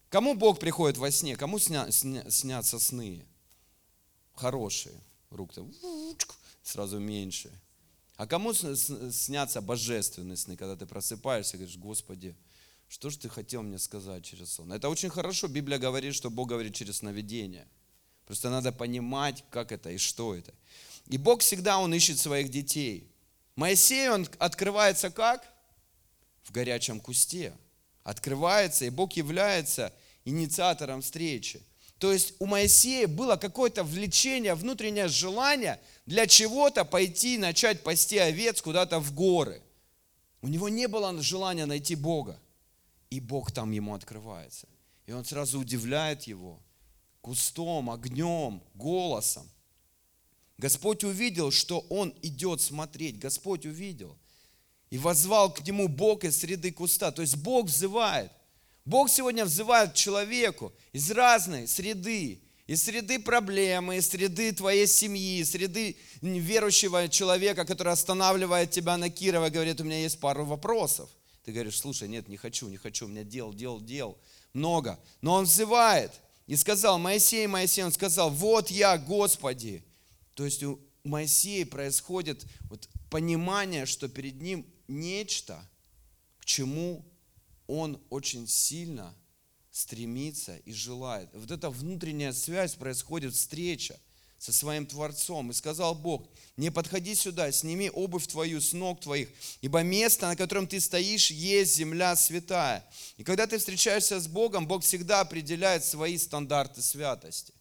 Кому 0.08 0.34
Бог 0.34 0.58
приходит 0.58 0.98
во 0.98 1.10
сне? 1.10 1.36
Кому 1.36 1.58
сня, 1.58 1.90
сня, 1.90 2.28
снятся 2.30 2.78
сны? 2.78 3.24
Хорошие. 4.34 4.94
Рук-то 5.30 5.66
сразу 6.62 6.98
меньше. 6.98 7.50
А 8.16 8.26
кому 8.26 8.52
снятся 8.52 9.60
божественные 9.60 10.36
сны, 10.36 10.56
когда 10.56 10.76
ты 10.76 10.86
просыпаешься 10.86 11.56
и 11.56 11.60
говоришь, 11.60 11.78
Господи, 11.78 12.36
что 12.88 13.10
же 13.10 13.18
ты 13.18 13.28
хотел 13.28 13.62
мне 13.62 13.78
сказать 13.78 14.24
через 14.24 14.52
сон? 14.52 14.72
Это 14.72 14.88
очень 14.88 15.08
хорошо. 15.08 15.48
Библия 15.48 15.78
говорит, 15.78 16.14
что 16.14 16.30
Бог 16.30 16.48
говорит 16.48 16.74
через 16.74 16.98
сновидение. 16.98 17.66
Просто 18.26 18.50
надо 18.50 18.72
понимать, 18.72 19.44
как 19.50 19.72
это 19.72 19.90
и 19.90 19.98
что 19.98 20.34
это. 20.34 20.52
И 21.08 21.18
Бог 21.18 21.40
всегда, 21.40 21.78
Он 21.78 21.92
ищет 21.92 22.18
своих 22.18 22.50
детей. 22.50 23.12
Моисей, 23.56 24.08
он 24.08 24.26
открывается 24.38 25.10
как? 25.10 25.46
В 26.44 26.52
горячем 26.52 27.00
кусте. 27.00 27.52
Открывается, 28.02 28.84
и 28.84 28.90
Бог 28.90 29.12
является 29.12 29.92
инициатором 30.24 31.02
встречи. 31.02 31.62
То 31.98 32.12
есть 32.12 32.34
у 32.40 32.46
Моисея 32.46 33.06
было 33.06 33.36
какое-то 33.36 33.84
влечение, 33.84 34.54
внутреннее 34.54 35.06
желание 35.06 35.80
для 36.04 36.26
чего-то 36.26 36.84
пойти 36.84 37.38
начать 37.38 37.84
пасти 37.84 38.18
овец 38.18 38.60
куда-то 38.60 38.98
в 38.98 39.14
горы. 39.14 39.62
У 40.40 40.48
него 40.48 40.68
не 40.68 40.88
было 40.88 41.22
желания 41.22 41.66
найти 41.66 41.94
Бога. 41.94 42.40
И 43.10 43.20
Бог 43.20 43.52
там 43.52 43.70
ему 43.70 43.94
открывается. 43.94 44.66
И 45.06 45.12
он 45.12 45.24
сразу 45.24 45.60
удивляет 45.60 46.24
его 46.24 46.58
кустом, 47.22 47.88
огнем, 47.88 48.62
голосом. 48.74 49.48
Господь 50.58 51.02
увидел, 51.04 51.50
что 51.50 51.80
он 51.88 52.14
идет 52.22 52.60
смотреть. 52.60 53.18
Господь 53.18 53.64
увидел. 53.64 54.18
И 54.90 54.98
возвал 54.98 55.52
к 55.52 55.66
нему 55.66 55.88
Бог 55.88 56.24
из 56.24 56.38
среды 56.38 56.70
куста. 56.70 57.10
То 57.10 57.22
есть 57.22 57.36
Бог 57.36 57.66
взывает. 57.66 58.30
Бог 58.84 59.08
сегодня 59.08 59.44
взывает 59.44 59.94
человеку 59.94 60.72
из 60.92 61.10
разной 61.10 61.66
среды, 61.66 62.42
из 62.66 62.82
среды 62.84 63.18
проблемы, 63.18 63.96
из 63.96 64.08
среды 64.08 64.52
твоей 64.52 64.86
семьи, 64.86 65.38
из 65.38 65.52
среды 65.52 65.96
верующего 66.20 67.08
человека, 67.08 67.64
который 67.64 67.92
останавливает 67.92 68.70
тебя 68.70 68.96
на 68.96 69.08
Кирова, 69.08 69.50
говорит, 69.50 69.80
у 69.80 69.84
меня 69.84 70.00
есть 70.00 70.20
пару 70.20 70.44
вопросов. 70.44 71.08
Ты 71.44 71.52
говоришь, 71.52 71.78
слушай, 71.78 72.08
нет, 72.08 72.28
не 72.28 72.36
хочу, 72.36 72.68
не 72.68 72.76
хочу, 72.76 73.06
у 73.06 73.08
меня 73.08 73.24
дел, 73.24 73.52
дел, 73.52 73.80
дел 73.80 74.18
много. 74.52 74.98
Но 75.20 75.34
он 75.34 75.44
взывает 75.44 76.12
и 76.52 76.56
сказал, 76.56 76.98
Моисей, 76.98 77.46
Моисей, 77.46 77.82
он 77.82 77.92
сказал, 77.92 78.28
вот 78.28 78.70
я, 78.70 78.98
Господи. 78.98 79.82
То 80.34 80.44
есть 80.44 80.62
у 80.62 80.78
Моисея 81.02 81.64
происходит 81.64 82.44
вот 82.68 82.90
понимание, 83.08 83.86
что 83.86 84.06
перед 84.06 84.42
ним 84.42 84.66
нечто, 84.86 85.66
к 86.36 86.44
чему 86.44 87.06
он 87.66 87.98
очень 88.10 88.46
сильно 88.46 89.14
стремится 89.70 90.58
и 90.58 90.74
желает. 90.74 91.30
Вот 91.32 91.50
эта 91.50 91.70
внутренняя 91.70 92.34
связь 92.34 92.74
происходит, 92.74 93.32
встреча 93.32 93.98
со 94.42 94.52
своим 94.52 94.86
Творцом. 94.86 95.52
И 95.52 95.54
сказал 95.54 95.94
Бог, 95.94 96.28
не 96.56 96.72
подходи 96.72 97.14
сюда, 97.14 97.52
сними 97.52 97.88
обувь 97.90 98.26
твою 98.26 98.60
с 98.60 98.72
ног 98.72 99.00
твоих, 99.00 99.28
ибо 99.60 99.84
место, 99.84 100.26
на 100.26 100.34
котором 100.34 100.66
ты 100.66 100.80
стоишь, 100.80 101.30
есть 101.30 101.76
земля 101.76 102.16
святая. 102.16 102.84
И 103.18 103.22
когда 103.22 103.46
ты 103.46 103.58
встречаешься 103.58 104.18
с 104.18 104.26
Богом, 104.26 104.66
Бог 104.66 104.82
всегда 104.82 105.20
определяет 105.20 105.84
свои 105.84 106.18
стандарты 106.18 106.82
святости. 106.82 107.54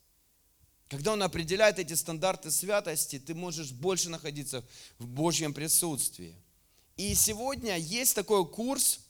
Когда 0.88 1.14
Он 1.14 1.22
определяет 1.22 1.78
эти 1.78 1.94
стандарты 1.94 2.50
святости, 2.50 3.20
ты 3.20 3.36
можешь 3.36 3.72
больше 3.72 4.10
находиться 4.10 4.66
в 4.98 5.06
Божьем 5.06 5.54
присутствии. 5.54 6.36
И 6.98 7.14
сегодня 7.14 7.78
есть 7.78 8.16
такой 8.16 8.44
курс– 8.50 9.02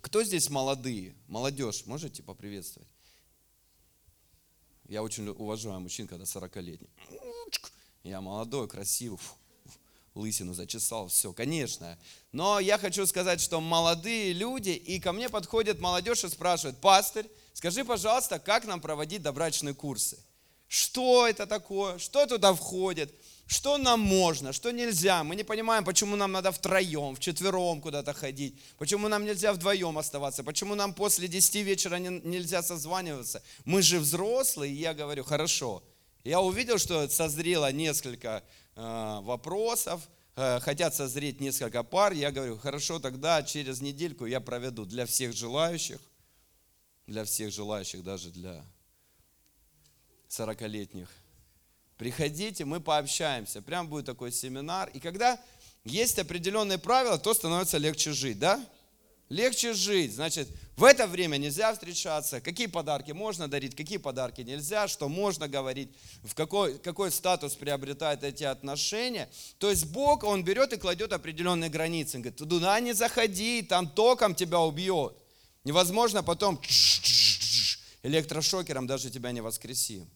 кто 0.00 0.24
здесь 0.24 0.48
молодые? 0.48 1.14
Молодежь, 1.28 1.84
можете 1.86 2.22
поприветствовать? 2.22 2.88
Я 4.90 5.04
очень 5.04 5.28
уважаю 5.28 5.78
мужчин, 5.78 6.08
когда 6.08 6.24
40-летний. 6.24 6.90
Я 8.02 8.20
молодой, 8.20 8.66
красивый, 8.66 9.20
лысину 10.16 10.52
зачесал, 10.52 11.06
все, 11.06 11.32
конечно. 11.32 11.96
Но 12.32 12.58
я 12.58 12.76
хочу 12.76 13.06
сказать, 13.06 13.40
что 13.40 13.60
молодые 13.60 14.32
люди, 14.32 14.70
и 14.70 14.98
ко 14.98 15.12
мне 15.12 15.28
подходит 15.28 15.78
молодежь 15.78 16.24
и 16.24 16.28
спрашивает, 16.28 16.80
пастырь, 16.80 17.30
скажи, 17.52 17.84
пожалуйста, 17.84 18.40
как 18.40 18.64
нам 18.64 18.80
проводить 18.80 19.22
добрачные 19.22 19.74
курсы? 19.74 20.18
Что 20.66 21.28
это 21.28 21.46
такое? 21.46 21.98
Что 21.98 22.26
туда 22.26 22.52
входит? 22.52 23.14
Что 23.50 23.78
нам 23.78 23.98
можно, 23.98 24.52
что 24.52 24.70
нельзя. 24.70 25.24
Мы 25.24 25.34
не 25.34 25.42
понимаем, 25.42 25.84
почему 25.84 26.14
нам 26.14 26.30
надо 26.30 26.52
втроем, 26.52 27.16
вчетвером 27.16 27.80
куда-то 27.80 28.12
ходить, 28.12 28.54
почему 28.78 29.08
нам 29.08 29.24
нельзя 29.24 29.52
вдвоем 29.52 29.98
оставаться, 29.98 30.44
почему 30.44 30.76
нам 30.76 30.94
после 30.94 31.26
10 31.26 31.56
вечера 31.56 31.96
не, 31.96 32.20
нельзя 32.20 32.62
созваниваться. 32.62 33.42
Мы 33.64 33.82
же 33.82 33.98
взрослые, 33.98 34.72
и 34.72 34.76
я 34.76 34.94
говорю, 34.94 35.24
хорошо. 35.24 35.82
Я 36.22 36.40
увидел, 36.40 36.78
что 36.78 37.08
созрело 37.08 37.72
несколько 37.72 38.44
э, 38.76 39.18
вопросов, 39.22 40.08
э, 40.36 40.60
хотят 40.60 40.94
созреть 40.94 41.40
несколько 41.40 41.82
пар. 41.82 42.12
Я 42.12 42.30
говорю, 42.30 42.56
хорошо, 42.56 43.00
тогда 43.00 43.42
через 43.42 43.80
недельку 43.80 44.26
я 44.26 44.40
проведу 44.40 44.84
для 44.84 45.06
всех 45.06 45.32
желающих, 45.32 45.98
для 47.08 47.24
всех 47.24 47.52
желающих, 47.52 48.04
даже 48.04 48.30
для 48.30 48.64
40-летних 50.28 51.08
приходите, 52.00 52.64
мы 52.64 52.80
пообщаемся. 52.80 53.60
Прям 53.60 53.86
будет 53.86 54.06
такой 54.06 54.32
семинар. 54.32 54.88
И 54.94 55.00
когда 55.00 55.38
есть 55.84 56.18
определенные 56.18 56.78
правила, 56.78 57.18
то 57.18 57.34
становится 57.34 57.76
легче 57.76 58.12
жить, 58.12 58.38
да? 58.38 58.58
Легче 59.28 59.74
жить. 59.74 60.14
Значит, 60.14 60.48
в 60.78 60.84
это 60.84 61.06
время 61.06 61.36
нельзя 61.36 61.74
встречаться. 61.74 62.40
Какие 62.40 62.68
подарки 62.68 63.12
можно 63.12 63.48
дарить, 63.48 63.76
какие 63.76 63.98
подарки 63.98 64.40
нельзя, 64.40 64.88
что 64.88 65.10
можно 65.10 65.46
говорить, 65.46 65.90
в 66.22 66.34
какой, 66.34 66.78
какой 66.78 67.10
статус 67.10 67.54
приобретают 67.54 68.24
эти 68.24 68.44
отношения. 68.44 69.28
То 69.58 69.68
есть 69.68 69.84
Бог, 69.84 70.24
Он 70.24 70.42
берет 70.42 70.72
и 70.72 70.78
кладет 70.78 71.12
определенные 71.12 71.68
границы. 71.68 72.16
Он 72.16 72.22
говорит, 72.22 72.38
туда 72.38 72.80
не 72.80 72.94
заходи, 72.94 73.60
там 73.60 73.86
током 73.86 74.34
тебя 74.34 74.60
убьет. 74.60 75.12
Невозможно 75.64 76.22
потом 76.22 76.58
электрошокером 78.02 78.86
даже 78.86 79.10
тебя 79.10 79.32
не 79.32 79.42
воскресим. 79.42 80.08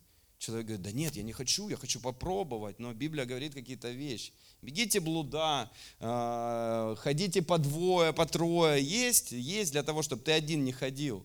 Человек 0.45 0.67
говорит, 0.67 0.83
да 0.85 0.93
нет, 0.93 1.17
я 1.17 1.23
не 1.23 1.33
хочу, 1.33 1.71
я 1.71 1.77
хочу 1.79 2.01
попробовать, 2.01 2.79
но 2.79 2.93
Библия 2.93 3.25
говорит 3.25 3.55
какие-то 3.55 3.91
вещи. 3.91 4.31
Бегите 4.61 5.01
блуда, 5.01 5.71
а, 6.01 6.95
ходите 6.97 7.41
по 7.41 7.57
двое, 7.57 8.13
по 8.13 8.27
трое. 8.27 8.85
Есть, 8.85 9.33
есть 9.33 9.73
для 9.73 9.83
того, 9.83 10.03
чтобы 10.03 10.23
ты 10.23 10.33
один 10.33 10.63
не 10.63 10.73
ходил 10.73 11.25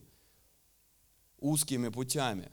узкими 1.39 1.89
путями. 1.89 2.49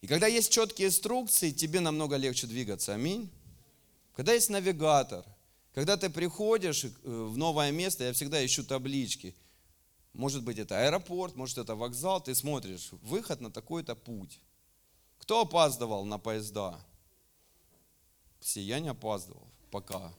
И 0.00 0.06
когда 0.06 0.28
есть 0.28 0.50
четкие 0.50 0.88
инструкции, 0.88 1.50
тебе 1.50 1.80
намного 1.80 2.16
легче 2.16 2.46
двигаться. 2.46 2.94
Аминь. 2.94 3.30
Когда 4.16 4.32
есть 4.32 4.48
навигатор, 4.48 5.26
когда 5.74 5.98
ты 5.98 6.08
приходишь 6.08 6.84
э, 6.84 6.90
в 7.02 7.36
новое 7.36 7.70
место, 7.70 8.04
я 8.04 8.14
всегда 8.14 8.42
ищу 8.42 8.64
таблички. 8.64 9.34
Может 10.12 10.44
быть, 10.44 10.58
это 10.58 10.78
аэропорт, 10.78 11.36
может, 11.36 11.58
это 11.58 11.74
вокзал. 11.74 12.20
Ты 12.20 12.34
смотришь, 12.34 12.90
выход 13.02 13.40
на 13.40 13.50
такой-то 13.50 13.94
путь. 13.94 14.40
Кто 15.18 15.42
опаздывал 15.42 16.04
на 16.04 16.18
поезда? 16.18 16.78
Все, 18.40 18.60
я 18.60 18.80
не 18.80 18.88
опаздывал 18.88 19.48
пока. 19.72 20.12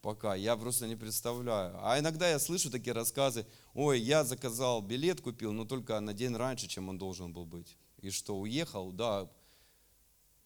Пока. 0.00 0.34
Я 0.34 0.56
просто 0.56 0.86
не 0.86 0.96
представляю. 0.96 1.78
А 1.82 1.98
иногда 1.98 2.28
я 2.28 2.38
слышу 2.38 2.70
такие 2.70 2.92
рассказы. 2.92 3.46
Ой, 3.74 4.00
я 4.00 4.24
заказал 4.24 4.80
билет, 4.80 5.20
купил, 5.20 5.52
но 5.52 5.64
только 5.64 6.00
на 6.00 6.14
день 6.14 6.34
раньше, 6.34 6.66
чем 6.68 6.88
он 6.88 6.98
должен 6.98 7.32
был 7.32 7.44
быть. 7.44 7.76
И 8.00 8.10
что, 8.10 8.36
уехал? 8.38 8.92
Да. 8.92 9.28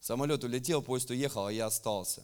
Самолет 0.00 0.44
улетел, 0.44 0.82
поезд 0.82 1.10
уехал, 1.10 1.46
а 1.46 1.52
я 1.52 1.66
остался. 1.66 2.22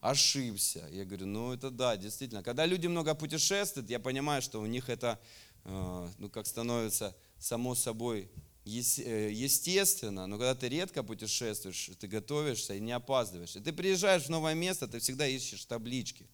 Ошибся. 0.00 0.88
Я 0.90 1.04
говорю, 1.04 1.26
ну 1.26 1.52
это 1.52 1.70
да, 1.70 1.96
действительно. 1.96 2.42
Когда 2.42 2.66
люди 2.66 2.86
много 2.86 3.14
путешествуют, 3.14 3.90
я 3.90 3.98
понимаю, 3.98 4.40
что 4.40 4.60
у 4.60 4.66
них 4.66 4.88
это, 4.88 5.20
ну 6.18 6.30
как 6.30 6.46
становится 6.46 7.14
само 7.38 7.74
собой 7.74 8.28
Э, 8.68 9.30
естественно, 9.32 10.26
но 10.26 10.36
когда 10.36 10.54
ты 10.54 10.68
редко 10.68 11.02
путешествуешь, 11.02 11.90
ты 11.98 12.06
готовишься 12.06 12.74
и 12.74 12.80
не 12.80 12.92
опаздываешь. 12.92 13.56
И 13.56 13.60
ты 13.60 13.72
приезжаешь 13.72 14.24
в 14.24 14.28
новое 14.28 14.54
место, 14.54 14.86
ты 14.86 14.98
всегда 14.98 15.26
ищешь 15.26 15.64
таблички, 15.64 16.26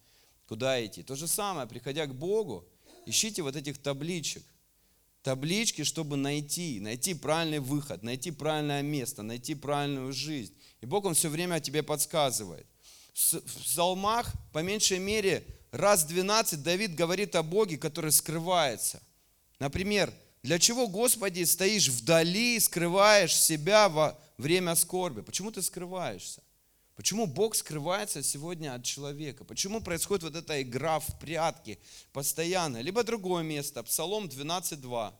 куда 0.45 0.85
идти. 0.85 1.01
То 1.01 1.15
же 1.15 1.27
самое, 1.27 1.65
приходя 1.65 2.05
к 2.05 2.13
Богу, 2.13 2.67
ищите 3.05 3.41
вот 3.41 3.55
этих 3.55 3.77
табличек. 3.77 4.43
Таблички, 5.23 5.83
чтобы 5.83 6.17
найти, 6.17 6.79
найти 6.81 7.13
правильный 7.13 7.59
выход, 7.59 8.03
найти 8.03 8.31
правильное 8.31 8.81
место, 8.81 9.23
найти 9.23 9.55
правильную 9.55 10.11
жизнь. 10.11 10.53
И 10.81 10.85
Бог, 10.85 11.05
Он 11.05 11.13
все 11.13 11.29
время 11.29 11.59
тебе 11.61 11.83
подсказывает. 11.83 12.67
В 13.13 13.61
псалмах, 13.63 14.31
по 14.51 14.59
меньшей 14.59 14.99
мере, 14.99 15.47
раз 15.71 16.03
12 16.03 16.61
Давид 16.61 16.95
говорит 16.95 17.35
о 17.35 17.43
Боге, 17.43 17.77
который 17.77 18.11
скрывается. 18.11 19.01
Например, 19.59 20.13
для 20.43 20.59
чего, 20.59 20.87
Господи, 20.87 21.43
стоишь 21.43 21.87
вдали, 21.89 22.59
скрываешь 22.59 23.35
себя 23.35 23.89
во 23.89 24.19
время 24.37 24.75
скорби? 24.75 25.21
Почему 25.21 25.51
ты 25.51 25.61
скрываешься? 25.61 26.41
Почему 26.95 27.25
Бог 27.25 27.55
скрывается 27.55 28.23
сегодня 28.23 28.73
от 28.73 28.83
человека? 28.83 29.43
Почему 29.43 29.81
происходит 29.81 30.23
вот 30.23 30.35
эта 30.35 30.61
игра 30.61 30.99
в 30.99 31.19
прятки 31.19 31.77
постоянно? 32.13 32.79
Либо 32.81 33.03
другое 33.03 33.43
место, 33.43 33.83
Псалом 33.83 34.25
12.2. 34.27 35.13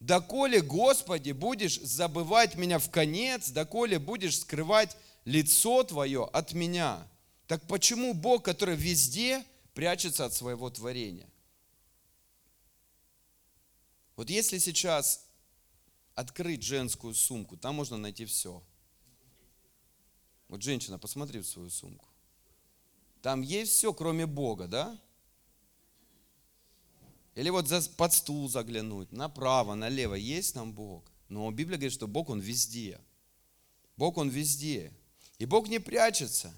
«Доколе, 0.00 0.62
Господи, 0.62 1.32
будешь 1.32 1.80
забывать 1.80 2.54
меня 2.54 2.78
в 2.78 2.88
конец, 2.90 3.50
доколе 3.50 3.98
будешь 3.98 4.38
скрывать 4.38 4.96
лицо 5.24 5.82
Твое 5.82 6.24
от 6.32 6.52
меня». 6.52 7.06
Так 7.48 7.66
почему 7.66 8.14
Бог, 8.14 8.44
который 8.44 8.76
везде, 8.76 9.42
прячется 9.74 10.26
от 10.26 10.34
своего 10.34 10.70
творения? 10.70 11.27
Вот 14.18 14.30
если 14.30 14.58
сейчас 14.58 15.24
открыть 16.16 16.64
женскую 16.64 17.14
сумку, 17.14 17.56
там 17.56 17.76
можно 17.76 17.96
найти 17.96 18.24
все. 18.24 18.60
Вот 20.48 20.60
женщина, 20.60 20.98
посмотри 20.98 21.38
в 21.38 21.46
свою 21.46 21.70
сумку. 21.70 22.04
Там 23.22 23.42
есть 23.42 23.70
все, 23.74 23.94
кроме 23.94 24.26
Бога, 24.26 24.66
да? 24.66 25.00
Или 27.36 27.48
вот 27.50 27.68
под 27.96 28.12
стул 28.12 28.48
заглянуть, 28.48 29.12
направо, 29.12 29.76
налево, 29.76 30.16
есть 30.16 30.54
там 30.54 30.72
Бог. 30.72 31.08
Но 31.28 31.48
Библия 31.52 31.78
говорит, 31.78 31.92
что 31.92 32.08
Бог, 32.08 32.28
Он 32.28 32.40
везде. 32.40 33.00
Бог, 33.96 34.16
Он 34.16 34.28
везде. 34.30 34.92
И 35.38 35.44
Бог 35.44 35.68
не 35.68 35.78
прячется. 35.78 36.52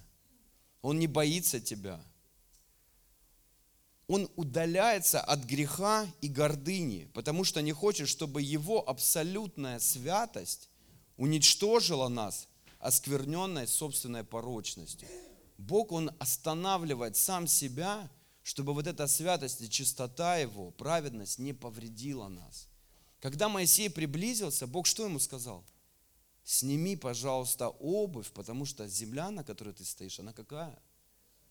Он 0.81 0.99
не 0.99 1.09
боится 1.09 1.61
тебя 1.61 2.03
он 4.11 4.29
удаляется 4.35 5.21
от 5.21 5.45
греха 5.45 6.05
и 6.21 6.27
гордыни, 6.27 7.09
потому 7.15 7.45
что 7.45 7.63
не 7.63 7.71
хочет, 7.71 8.09
чтобы 8.09 8.43
его 8.43 8.89
абсолютная 8.89 9.79
святость 9.79 10.69
уничтожила 11.17 12.09
нас, 12.09 12.49
оскверненной 12.81 13.69
собственной 13.69 14.25
порочностью. 14.25 15.07
Бог, 15.59 15.93
Он 15.93 16.11
останавливает 16.19 17.17
сам 17.17 17.47
себя, 17.47 18.11
чтобы 18.43 18.75
вот 18.75 18.89
эта 18.89 19.07
святость 19.07 19.61
и 19.61 19.71
чистота 19.71 20.39
Его, 20.39 20.73
праведность 20.73 21.39
не 21.39 21.53
повредила 21.53 22.27
нас. 22.27 22.67
Когда 23.21 23.49
Моисей 23.49 23.89
приблизился, 23.89 24.67
Бог 24.67 24.89
что 24.89 25.05
ему 25.05 25.21
сказал? 25.21 25.65
Сними, 26.43 26.97
пожалуйста, 26.97 27.69
обувь, 27.69 28.33
потому 28.33 28.65
что 28.65 28.89
земля, 28.89 29.31
на 29.31 29.45
которой 29.45 29.73
ты 29.73 29.85
стоишь, 29.85 30.19
она 30.19 30.33
какая? 30.33 30.77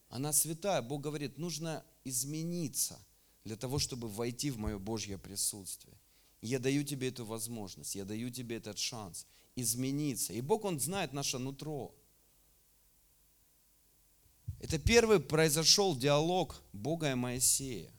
Она 0.10 0.34
святая. 0.34 0.82
Бог 0.82 1.02
говорит, 1.02 1.38
нужно 1.38 1.86
измениться 2.04 3.00
для 3.44 3.56
того, 3.56 3.80
чтобы 3.80 4.08
войти 4.08 4.52
в 4.52 4.58
мое 4.58 4.78
Божье 4.78 5.18
присутствие. 5.18 5.98
Я 6.42 6.60
даю 6.60 6.84
тебе 6.84 7.10
эту 7.10 7.26
возможность, 7.26 7.96
я 7.96 8.06
даю 8.06 8.30
тебе 8.30 8.58
этот 8.58 8.78
шанс 8.78 9.26
измениться. 9.56 10.34
И 10.34 10.42
Бог, 10.42 10.66
Он 10.66 10.80
знает 10.80 11.14
наше 11.14 11.38
нутро. 11.38 11.94
Это 14.60 14.78
первый 14.78 15.20
произошел 15.20 15.96
диалог 15.96 16.62
Бога 16.74 17.12
и 17.12 17.16
Моисея. 17.16 17.92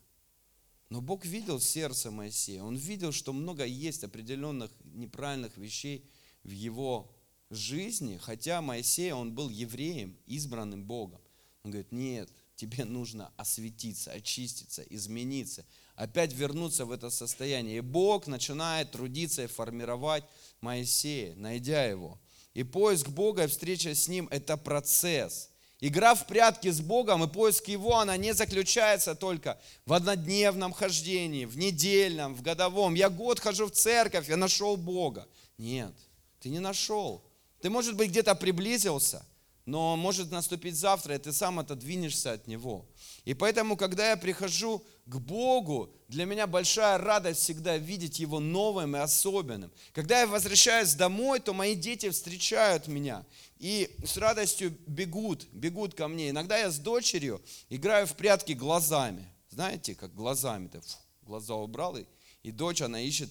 Но 0.89 1.01
Бог 1.01 1.25
видел 1.25 1.61
сердце 1.61 2.11
Моисея. 2.11 2.63
Он 2.63 2.77
видел, 2.77 3.13
что 3.13 3.33
много 3.33 3.65
есть 3.65 4.03
определенных 4.03 4.73
неправильных 4.85 5.57
вещей 5.57 6.11
в 6.43 6.51
его 6.51 7.15
жизни, 7.51 8.17
хотя 8.17 8.61
Моисей, 8.61 9.13
он 9.13 9.35
был 9.35 9.49
евреем, 9.49 10.17
избранным 10.27 10.85
Богом. 10.85 11.21
Он 11.63 11.73
говорит, 11.73 11.93
нет, 11.93 12.29
тебе 12.57 12.85
нужно 12.85 13.33
осветиться, 13.37 14.13
очиститься, 14.13 14.83
измениться, 14.83 15.65
опять 15.95 16.33
вернуться 16.33 16.87
в 16.87 16.93
это 16.93 17.11
состояние. 17.11 17.79
И 17.79 17.81
Бог 17.81 18.27
начинает 18.27 18.91
трудиться 18.93 19.45
и 19.45 19.47
формировать 19.47 20.25
Моисея, 20.61 21.35
найдя 21.37 21.85
его. 21.85 22.19
И 22.55 22.63
поиск 22.63 23.09
Бога 23.09 23.45
и 23.45 23.47
встреча 23.47 23.95
с 23.95 24.09
Ним– 24.09 24.27
это 24.31 24.57
процесс. 24.57 25.51
Игра 25.81 26.15
в 26.15 26.27
прятки 26.27 26.69
с 26.69 26.81
Богом 26.81 27.25
и 27.25 27.29
поиск 27.29 27.69
Его, 27.69 27.99
она 27.99 28.17
не 28.17 28.35
заключается 28.35 29.15
только 29.15 29.59
в 29.87 29.95
однодневном 29.95 30.73
хождении, 30.73 31.47
в 31.47 31.57
недельном, 31.57 32.35
в 32.35 32.43
годовом. 32.43 32.95
Я 32.95 33.09
год 33.09 33.41
хожу 33.41 33.67
в 33.67 33.71
церковь, 33.71 34.29
я 34.29 34.37
нашел 34.37 34.77
Бога. 34.77 35.27
Нет, 35.57 35.95
ты 36.41 36.51
не 36.51 36.59
нашел. 36.59 37.25
Ты, 37.63 37.71
может 37.71 37.97
быть, 37.97 38.11
где-то 38.11 38.35
приблизился, 38.35 39.25
но 39.71 39.97
может 39.97 40.33
наступить 40.33 40.75
завтра, 40.75 41.15
и 41.15 41.19
ты 41.19 41.33
сам 41.33 41.61
отодвинешься 41.61 42.33
от 42.33 42.49
Него. 42.49 42.89
И 43.25 43.35
поэтому, 43.35 43.77
когда 43.77 44.11
я 44.11 44.17
прихожу 44.17 44.85
к 45.07 45.17
Богу, 45.19 45.95
для 46.09 46.25
меня 46.25 46.49
большая 46.49 46.99
радость 46.99 47.43
всегда 47.43 47.77
видеть 47.77 48.19
Его 48.19 48.41
новым 48.41 48.97
и 48.97 48.99
особенным. 48.99 49.71
Когда 49.93 50.23
я 50.23 50.27
возвращаюсь 50.27 50.95
домой, 50.95 51.39
то 51.39 51.55
мои 51.55 51.77
дети 51.77 52.11
встречают 52.11 52.89
меня 52.89 53.25
и 53.61 53.97
с 54.05 54.17
радостью 54.17 54.77
бегут, 54.89 55.47
бегут 55.53 55.95
ко 55.95 56.09
мне. 56.09 56.31
Иногда 56.31 56.59
я 56.59 56.73
с 56.73 56.81
дочерью 56.81 57.41
играю 57.69 58.09
в 58.09 58.15
прятки 58.15 58.55
глазами. 58.55 59.33
Знаете, 59.51 59.95
как 59.95 60.13
глазами. 60.13 60.67
Ты 60.67 60.81
глаза 61.23 61.55
убрал, 61.55 61.97
и, 61.97 62.07
и 62.43 62.51
дочь, 62.51 62.83
она 62.83 63.01
ищет 63.01 63.31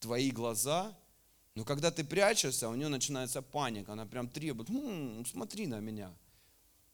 твои 0.00 0.32
глаза, 0.32 0.98
но 1.56 1.64
когда 1.64 1.90
ты 1.90 2.04
прячешься, 2.04 2.68
у 2.68 2.74
нее 2.74 2.88
начинается 2.88 3.40
паника, 3.40 3.94
она 3.94 4.04
прям 4.04 4.28
требует, 4.28 4.68
«М, 4.68 5.24
смотри 5.24 5.66
на 5.66 5.80
меня. 5.80 6.12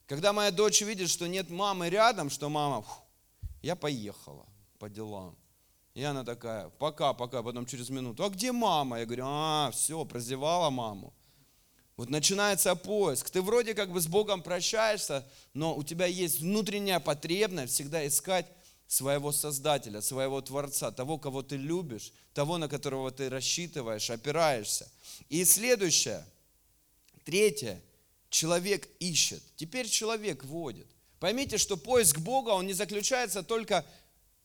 Когда 0.07 0.33
моя 0.33 0.53
дочь 0.53 0.83
видит, 0.83 1.11
что 1.11 1.27
нет 1.27 1.51
мамы 1.51 1.91
рядом, 1.91 2.31
что 2.31 2.49
мама, 2.49 2.87
я 3.61 3.75
поехала 3.75 4.47
по 4.79 4.89
делам. 4.89 5.37
И 5.95 6.03
она 6.05 6.23
такая, 6.23 6.69
пока, 6.79 7.13
пока, 7.13 7.43
потом 7.43 7.67
через 7.67 7.91
минуту, 7.91 8.23
а 8.25 8.31
где 8.31 8.53
мама? 8.53 9.01
Я 9.01 9.05
говорю, 9.05 9.25
а, 9.27 9.71
все, 9.73 10.05
прозевала 10.05 10.71
маму. 10.71 11.13
Вот 11.97 12.09
начинается 12.09 12.77
поиск. 12.77 13.31
Ты 13.31 13.43
вроде 13.43 13.75
как 13.75 13.91
бы 13.91 14.01
с 14.01 14.07
Богом 14.07 14.43
прощаешься, 14.43 15.27
но 15.55 15.75
у 15.77 15.83
тебя 15.83 16.07
есть 16.07 16.41
внутренняя 16.41 17.01
потребность 17.01 17.75
всегда 17.75 18.07
искать 18.07 18.47
своего 18.93 19.33
Создателя, 19.33 20.03
своего 20.03 20.43
Творца, 20.43 20.91
того, 20.91 21.17
кого 21.17 21.43
ты 21.43 21.57
любишь, 21.57 22.13
того, 22.35 22.59
на 22.59 22.69
которого 22.69 23.11
ты 23.11 23.31
рассчитываешь, 23.31 24.11
опираешься. 24.11 24.87
И 25.31 25.47
следующее, 25.47 26.23
третье, 27.25 27.81
человек 28.29 28.87
ищет. 28.99 29.43
Теперь 29.57 29.89
человек 29.89 30.45
водит. 30.45 30.87
Поймите, 31.21 31.57
что 31.57 31.79
поиск 31.79 32.19
Бога, 32.19 32.51
он 32.51 32.67
не 32.67 32.75
заключается 32.75 33.43
только 33.43 33.87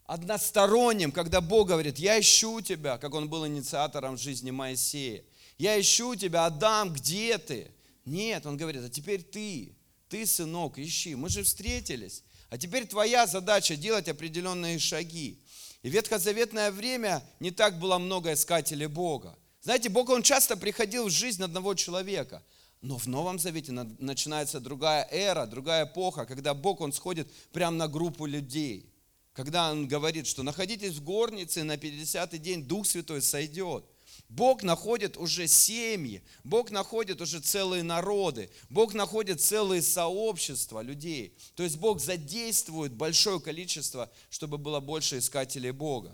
односторонним, 0.06 1.12
когда 1.12 1.42
Бог 1.42 1.68
говорит, 1.68 2.00
я 2.00 2.18
ищу 2.18 2.62
тебя, 2.62 2.98
как 2.98 3.16
он 3.16 3.28
был 3.28 3.46
инициатором 3.46 4.18
жизни 4.18 4.52
Моисея. 4.52 5.26
Я 5.58 5.78
ищу 5.78 6.16
тебя, 6.16 6.46
Адам, 6.46 6.94
где 6.94 7.38
ты? 7.38 7.70
Нет, 8.06 8.46
он 8.46 8.56
говорит, 8.56 8.82
а 8.86 8.90
теперь 8.90 9.24
ты, 9.24 9.76
ты, 10.08 10.26
сынок, 10.26 10.80
ищи. 10.80 11.16
Мы 11.16 11.28
же 11.28 11.44
встретились. 11.44 12.24
А 12.50 12.58
теперь 12.58 12.88
твоя 12.88 13.28
задача 13.28 13.76
делать 13.76 14.08
определенные 14.08 14.80
шаги. 14.80 15.42
И 15.84 15.90
в 15.90 15.94
ветхозаветное 15.94 16.72
время 16.72 17.24
не 17.40 17.52
так 17.52 17.78
было 17.80 17.98
много 17.98 18.34
искателей 18.34 18.88
Бога. 18.88 19.38
Знаете, 19.62 19.90
Бог, 19.90 20.10
Он 20.10 20.24
часто 20.24 20.56
приходил 20.56 21.08
в 21.08 21.12
жизнь 21.12 21.44
одного 21.44 21.74
человека. 21.74 22.44
Но 22.82 22.98
в 22.98 23.08
Новом 23.08 23.40
Завете 23.40 23.72
начинается 23.72 24.60
другая 24.60 25.08
эра, 25.12 25.46
другая 25.46 25.86
эпоха, 25.86 26.26
когда 26.26 26.54
Бог, 26.54 26.80
Он 26.80 26.94
сходит 26.94 27.30
прямо 27.52 27.76
на 27.76 27.88
группу 27.88 28.26
людей. 28.26 28.94
Когда 29.34 29.72
Он 29.72 29.88
говорит, 29.88 30.26
что 30.26 30.44
находитесь 30.44 30.94
в 30.94 31.04
горнице, 31.04 31.64
на 31.64 31.76
50-й 31.76 32.38
день 32.38 32.64
Дух 32.64 32.86
Святой 32.86 33.22
сойдет. 33.22 33.86
Бог 34.30 34.62
находит 34.62 35.16
уже 35.16 35.48
семьи, 35.48 36.22
Бог 36.44 36.70
находит 36.70 37.22
уже 37.22 37.40
целые 37.40 37.82
народы, 37.82 38.50
Бог 38.70 38.94
находит 38.94 39.40
целые 39.40 39.82
сообщества 39.82 40.82
людей. 40.82 41.34
То 41.56 41.64
есть 41.64 41.78
Бог 41.78 42.02
задействует 42.02 42.92
большое 42.92 43.40
количество, 43.40 44.12
чтобы 44.30 44.58
было 44.58 44.82
больше 44.82 45.20
искателей 45.20 45.72
Бога. 45.72 46.14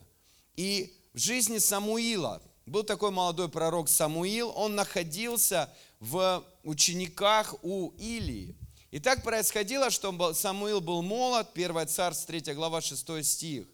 И 0.55 0.93
в 1.13 1.17
жизни 1.17 1.57
Самуила, 1.57 2.41
был 2.67 2.83
такой 2.83 3.09
молодой 3.09 3.49
пророк 3.49 3.89
Самуил, 3.89 4.53
он 4.55 4.75
находился 4.75 5.73
в 5.99 6.45
учениках 6.63 7.55
у 7.63 7.89
Илии. 7.97 8.55
И 8.91 8.99
так 8.99 9.23
происходило, 9.23 9.89
что 9.89 10.33
Самуил 10.33 10.81
был 10.81 11.01
молод, 11.01 11.49
1 11.55 11.87
Царств, 11.87 12.27
3 12.27 12.53
глава, 12.53 12.79
6 12.79 13.25
стих. 13.25 13.65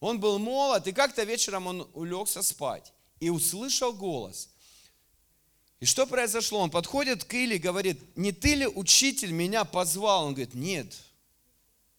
Он 0.00 0.20
был 0.20 0.38
молод, 0.38 0.86
и 0.86 0.92
как-то 0.92 1.24
вечером 1.24 1.66
он 1.66 1.88
улегся 1.94 2.42
спать 2.42 2.92
и 3.20 3.28
услышал 3.28 3.92
голос. 3.92 4.48
И 5.78 5.86
что 5.86 6.06
произошло? 6.06 6.60
Он 6.60 6.70
подходит 6.70 7.24
к 7.24 7.32
Иле 7.32 7.56
и 7.56 7.60
говорит, 7.60 8.16
не 8.16 8.32
ты 8.32 8.54
ли, 8.54 8.66
учитель, 8.66 9.32
меня 9.32 9.64
позвал? 9.64 10.26
Он 10.26 10.34
говорит, 10.34 10.54
нет, 10.54 10.94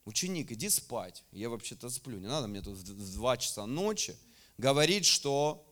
ученик, 0.06 0.52
иди 0.52 0.70
спать. 0.70 1.24
Я 1.32 1.50
вообще-то 1.50 1.90
сплю, 1.90 2.20
не 2.20 2.28
надо 2.28 2.48
мне 2.48 2.62
тут 2.62 2.78
в 2.78 3.14
2 3.14 3.38
часа 3.38 3.66
ночи 3.66 4.16
говорить, 4.58 5.06
что 5.06 5.66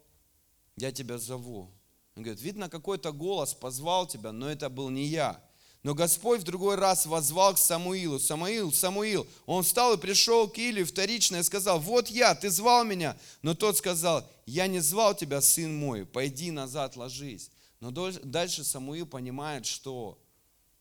я 0.75 0.91
тебя 0.91 1.17
зову. 1.17 1.71
Он 2.15 2.23
говорит, 2.23 2.41
видно, 2.41 2.69
какой-то 2.69 3.11
голос 3.11 3.53
позвал 3.53 4.07
тебя, 4.07 4.31
но 4.31 4.49
это 4.49 4.69
был 4.69 4.89
не 4.89 5.05
я. 5.05 5.43
Но 5.81 5.93
Господь 5.93 6.41
в 6.41 6.43
другой 6.43 6.75
раз 6.75 7.05
возвал 7.05 7.53
к 7.53 7.57
Самуилу. 7.57 8.19
Самуил, 8.19 8.71
Самуил. 8.73 9.25
Он 9.45 9.63
встал 9.63 9.93
и 9.93 9.97
пришел 9.97 10.49
к 10.49 10.57
Илию 10.57 10.85
вторично 10.85 11.37
и 11.37 11.43
сказал, 11.43 11.79
вот 11.79 12.09
я, 12.09 12.35
ты 12.35 12.49
звал 12.49 12.83
меня. 12.83 13.17
Но 13.41 13.53
тот 13.53 13.77
сказал, 13.77 14.29
я 14.45 14.67
не 14.67 14.79
звал 14.79 15.15
тебя, 15.15 15.39
сын 15.41 15.73
мой, 15.73 16.05
пойди 16.05 16.51
назад, 16.51 16.97
ложись. 16.97 17.49
Но 17.79 17.91
дальше 17.91 18.65
Самуил 18.65 19.05
понимает, 19.05 19.65
что 19.65 20.21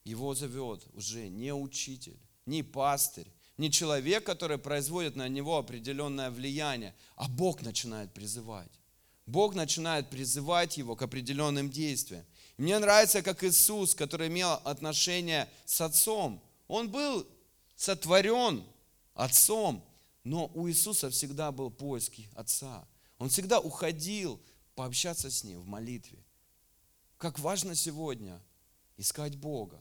его 0.02 0.34
зовет 0.34 0.84
уже 0.94 1.28
не 1.28 1.54
учитель, 1.54 2.18
не 2.44 2.64
пастырь, 2.64 3.32
не 3.56 3.70
человек, 3.70 4.24
который 4.24 4.58
производит 4.58 5.14
на 5.14 5.28
него 5.28 5.58
определенное 5.58 6.30
влияние, 6.30 6.94
а 7.14 7.28
Бог 7.28 7.62
начинает 7.62 8.12
призывать. 8.12 8.70
Бог 9.26 9.54
начинает 9.54 10.08
призывать 10.08 10.78
его 10.78 10.96
к 10.96 11.02
определенным 11.02 11.70
действиям. 11.70 12.24
Мне 12.58 12.80
нравится, 12.80 13.22
как 13.22 13.44
Иисус, 13.44 13.94
который 13.94 14.26
имел 14.26 14.54
отношение 14.64 15.48
с 15.64 15.80
Отцом, 15.80 16.42
он 16.66 16.90
был 16.90 17.26
сотворен 17.76 18.64
Отцом, 19.14 19.84
но 20.24 20.50
у 20.54 20.68
Иисуса 20.68 21.08
всегда 21.08 21.52
был 21.52 21.70
поиск 21.70 22.14
Отца. 22.34 22.86
Он 23.18 23.28
всегда 23.28 23.60
уходил 23.60 24.40
пообщаться 24.74 25.30
с 25.30 25.44
Ним 25.44 25.60
в 25.60 25.66
молитве. 25.66 26.18
Как 27.16 27.38
важно 27.38 27.76
сегодня 27.76 28.40
искать 28.96 29.36
Бога. 29.36 29.80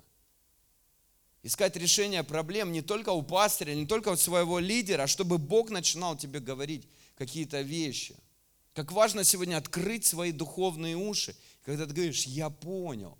Искать 1.41 1.75
решение 1.77 2.23
проблем 2.23 2.71
не 2.71 2.81
только 2.81 3.09
у 3.09 3.23
пастыря, 3.23 3.73
не 3.73 3.87
только 3.87 4.09
у 4.09 4.15
своего 4.15 4.59
лидера, 4.59 5.03
а 5.03 5.07
чтобы 5.07 5.39
Бог 5.39 5.71
начинал 5.71 6.15
тебе 6.15 6.39
говорить 6.39 6.87
какие-то 7.15 7.61
вещи. 7.61 8.15
Как 8.73 8.91
важно 8.91 9.23
сегодня 9.23 9.57
открыть 9.57 10.05
свои 10.05 10.31
духовные 10.31 10.95
уши 10.95 11.35
когда 11.67 11.85
ты 11.85 11.93
говоришь, 11.93 12.25
я 12.27 12.49
понял. 12.49 13.17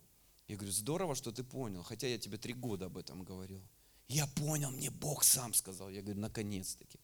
Я 0.47 0.55
говорю, 0.55 0.71
здорово, 0.71 1.15
что 1.15 1.33
ты 1.33 1.43
понял, 1.43 1.83
хотя 1.83 2.07
я 2.07 2.17
тебе 2.17 2.37
три 2.37 2.53
года 2.53 2.85
об 2.85 2.97
этом 2.97 3.25
говорил. 3.25 3.61
Я 4.07 4.25
понял, 4.25 4.71
мне 4.71 4.89
Бог 4.89 5.25
сам 5.25 5.53
сказал. 5.53 5.89
Я 5.89 6.01
говорю, 6.01 6.21
наконец-таки. 6.21 6.97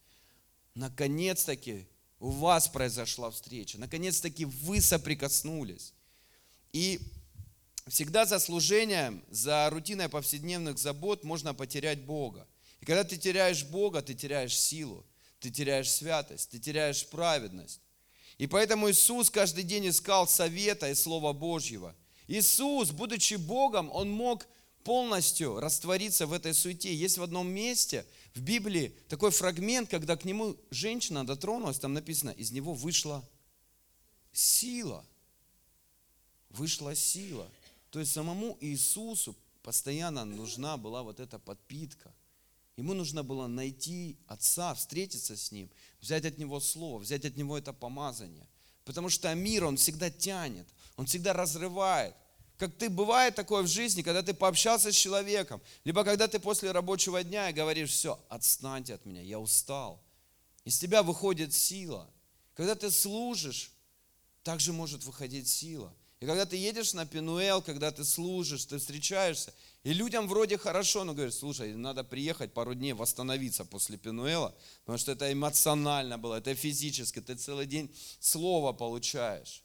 Наконец-таки 0.73 1.85
у 2.19 2.29
вас 2.29 2.69
произошла 2.69 3.29
встреча. 3.29 3.77
Наконец-таки 3.77 4.45
вы 4.45 4.79
соприкоснулись. 4.79 5.93
И 6.71 7.01
всегда 7.89 8.25
за 8.25 8.39
служением, 8.39 9.21
за 9.29 9.69
рутиной 9.69 10.07
повседневных 10.07 10.77
забот 10.77 11.25
можно 11.25 11.53
потерять 11.53 12.05
Бога. 12.05 12.47
И 12.79 12.85
когда 12.85 13.03
ты 13.03 13.17
теряешь 13.17 13.65
Бога, 13.65 14.01
ты 14.01 14.13
теряешь 14.13 14.57
силу, 14.57 15.05
ты 15.41 15.51
теряешь 15.51 15.91
святость, 15.91 16.51
ты 16.51 16.59
теряешь 16.59 17.05
праведность. 17.05 17.81
И 18.37 18.47
поэтому 18.47 18.89
Иисус 18.89 19.29
каждый 19.29 19.63
день 19.63 19.89
искал 19.89 20.27
совета 20.27 20.89
и 20.89 20.95
Слова 20.95 21.33
Божьего. 21.33 21.95
Иисус, 22.27 22.91
будучи 22.91 23.35
Богом, 23.35 23.91
Он 23.91 24.09
мог 24.09 24.47
полностью 24.83 25.59
раствориться 25.59 26.25
в 26.27 26.33
этой 26.33 26.53
суете. 26.53 26.93
Есть 26.93 27.17
в 27.17 27.23
одном 27.23 27.49
месте 27.49 28.05
в 28.33 28.41
Библии 28.41 28.95
такой 29.07 29.31
фрагмент, 29.31 29.89
когда 29.89 30.17
к 30.17 30.25
нему 30.25 30.57
женщина 30.71 31.25
дотронулась, 31.25 31.79
там 31.79 31.93
написано, 31.93 32.31
из 32.31 32.51
него 32.51 32.73
вышла 32.73 33.23
сила. 34.31 35.05
Вышла 36.49 36.95
сила. 36.95 37.49
То 37.91 37.99
есть 37.99 38.11
самому 38.11 38.57
Иисусу 38.61 39.35
постоянно 39.61 40.25
нужна 40.25 40.77
была 40.77 41.03
вот 41.03 41.19
эта 41.19 41.39
подпитка– 41.39 42.13
Ему 42.75 42.93
нужно 42.93 43.23
было 43.23 43.47
найти 43.47 44.17
Отца, 44.27 44.73
встретиться 44.73 45.37
с 45.37 45.51
Ним, 45.51 45.69
взять 46.01 46.25
от 46.25 46.37
Него 46.37 46.59
Слово, 46.59 46.99
взять 46.99 47.25
от 47.25 47.37
Него 47.37 47.57
это 47.57 47.71
помазание. 47.71 48.47
Потому 48.83 49.09
что 49.09 49.33
мир, 49.35 49.65
он 49.65 49.77
всегда 49.77 50.09
тянет, 50.09 50.67
он 50.97 51.05
всегда 51.05 51.33
разрывает. 51.33 52.15
Как 52.57 52.75
ты, 52.77 52.89
бывает 52.89 53.35
такое 53.35 53.63
в 53.63 53.67
жизни, 53.67 54.01
когда 54.01 54.21
ты 54.21 54.33
пообщался 54.33 54.91
с 54.91 54.95
человеком, 54.95 55.61
либо 55.83 56.03
когда 56.03 56.27
ты 56.27 56.39
после 56.39 56.71
рабочего 56.71 57.23
дня 57.23 57.49
и 57.49 57.53
говоришь, 57.53 57.91
все, 57.91 58.19
отстаньте 58.29 58.95
от 58.95 59.05
меня, 59.05 59.21
я 59.21 59.39
устал. 59.39 60.03
Из 60.63 60.77
тебя 60.77 61.03
выходит 61.03 61.53
сила. 61.53 62.09
Когда 62.55 62.75
ты 62.75 62.91
служишь, 62.91 63.71
также 64.43 64.73
может 64.73 65.03
выходить 65.03 65.47
сила. 65.47 65.93
И 66.19 66.25
когда 66.25 66.45
ты 66.45 66.55
едешь 66.55 66.93
на 66.93 67.05
Пенуэл, 67.05 67.61
когда 67.61 67.91
ты 67.91 68.05
служишь, 68.05 68.65
ты 68.65 68.77
встречаешься, 68.77 69.53
и 69.83 69.91
людям 69.91 70.27
вроде 70.27 70.57
хорошо, 70.57 71.03
но 71.03 71.13
говорят, 71.13 71.33
слушай, 71.33 71.73
надо 71.73 72.03
приехать 72.03 72.53
пару 72.53 72.73
дней 72.73 72.93
восстановиться 72.93 73.65
после 73.65 73.97
Пенуэла, 73.97 74.55
потому 74.85 74.97
что 74.97 75.11
это 75.11 75.31
эмоционально 75.31 76.17
было, 76.17 76.35
это 76.35 76.55
физически, 76.55 77.19
ты 77.19 77.35
целый 77.35 77.65
день 77.65 77.93
слово 78.19 78.71
получаешь. 78.71 79.63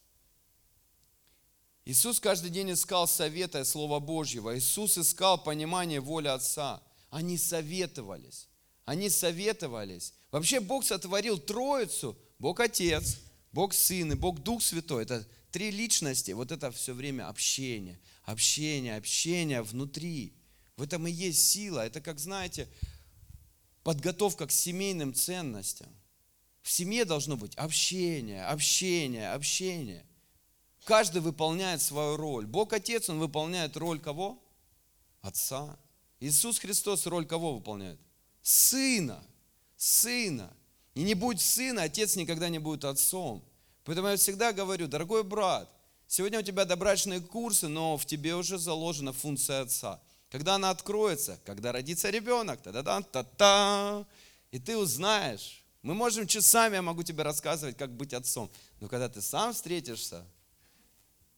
Иисус 1.84 2.20
каждый 2.20 2.50
день 2.50 2.72
искал 2.72 3.08
совета 3.08 3.60
и 3.60 3.64
Слова 3.64 3.98
Божьего. 3.98 4.58
Иисус 4.58 4.98
искал 4.98 5.42
понимание 5.42 6.00
воли 6.00 6.28
Отца. 6.28 6.82
Они 7.08 7.38
советовались. 7.38 8.46
Они 8.84 9.08
советовались. 9.08 10.12
Вообще 10.30 10.60
Бог 10.60 10.84
сотворил 10.84 11.38
Троицу. 11.38 12.14
Бог 12.38 12.60
Отец, 12.60 13.16
Бог 13.52 13.72
Сын 13.72 14.12
и 14.12 14.16
Бог 14.16 14.40
Дух 14.40 14.62
Святой. 14.62 15.04
Это 15.04 15.26
три 15.50 15.70
личности. 15.70 16.32
Вот 16.32 16.52
это 16.52 16.70
все 16.70 16.94
время 16.94 17.28
общение 17.28 17.98
общение, 18.28 18.96
общение 18.96 19.62
внутри. 19.62 20.34
В 20.76 20.82
этом 20.82 21.06
и 21.06 21.10
есть 21.10 21.48
сила. 21.48 21.86
Это, 21.86 22.00
как 22.00 22.18
знаете, 22.18 22.68
подготовка 23.82 24.46
к 24.46 24.52
семейным 24.52 25.14
ценностям. 25.14 25.88
В 26.62 26.70
семье 26.70 27.04
должно 27.04 27.36
быть 27.36 27.54
общение, 27.54 28.44
общение, 28.44 29.32
общение. 29.32 30.04
Каждый 30.84 31.22
выполняет 31.22 31.80
свою 31.80 32.16
роль. 32.16 32.46
Бог 32.46 32.72
Отец, 32.72 33.08
Он 33.08 33.18
выполняет 33.18 33.76
роль 33.76 33.98
кого? 33.98 34.42
Отца. 35.22 35.78
Иисус 36.20 36.58
Христос 36.58 37.06
роль 37.06 37.26
кого 37.26 37.54
выполняет? 37.54 37.98
Сына. 38.42 39.24
Сына. 39.76 40.54
И 40.94 41.02
не 41.02 41.14
будь 41.14 41.40
сына, 41.40 41.84
Отец 41.84 42.16
никогда 42.16 42.48
не 42.48 42.58
будет 42.58 42.84
отцом. 42.84 43.42
Поэтому 43.88 44.08
я 44.08 44.16
всегда 44.16 44.52
говорю, 44.52 44.86
дорогой 44.86 45.24
брат, 45.24 45.68
Сегодня 46.10 46.38
у 46.38 46.42
тебя 46.42 46.64
добрачные 46.64 47.20
курсы, 47.20 47.68
но 47.68 47.98
в 47.98 48.06
тебе 48.06 48.34
уже 48.34 48.58
заложена 48.58 49.12
функция 49.12 49.60
отца. 49.60 50.00
Когда 50.30 50.54
она 50.54 50.70
откроется, 50.70 51.38
когда 51.44 51.70
родится 51.70 52.08
ребенок, 52.08 52.62
та-да-та-та-та, 52.62 54.06
и 54.50 54.58
ты 54.58 54.78
узнаешь. 54.78 55.62
Мы 55.82 55.94
можем 55.94 56.26
часами, 56.26 56.76
я 56.76 56.82
могу 56.82 57.02
тебе 57.02 57.22
рассказывать, 57.22 57.76
как 57.76 57.92
быть 57.94 58.14
отцом. 58.14 58.50
Но 58.80 58.88
когда 58.88 59.10
ты 59.10 59.20
сам 59.20 59.52
встретишься 59.52 60.24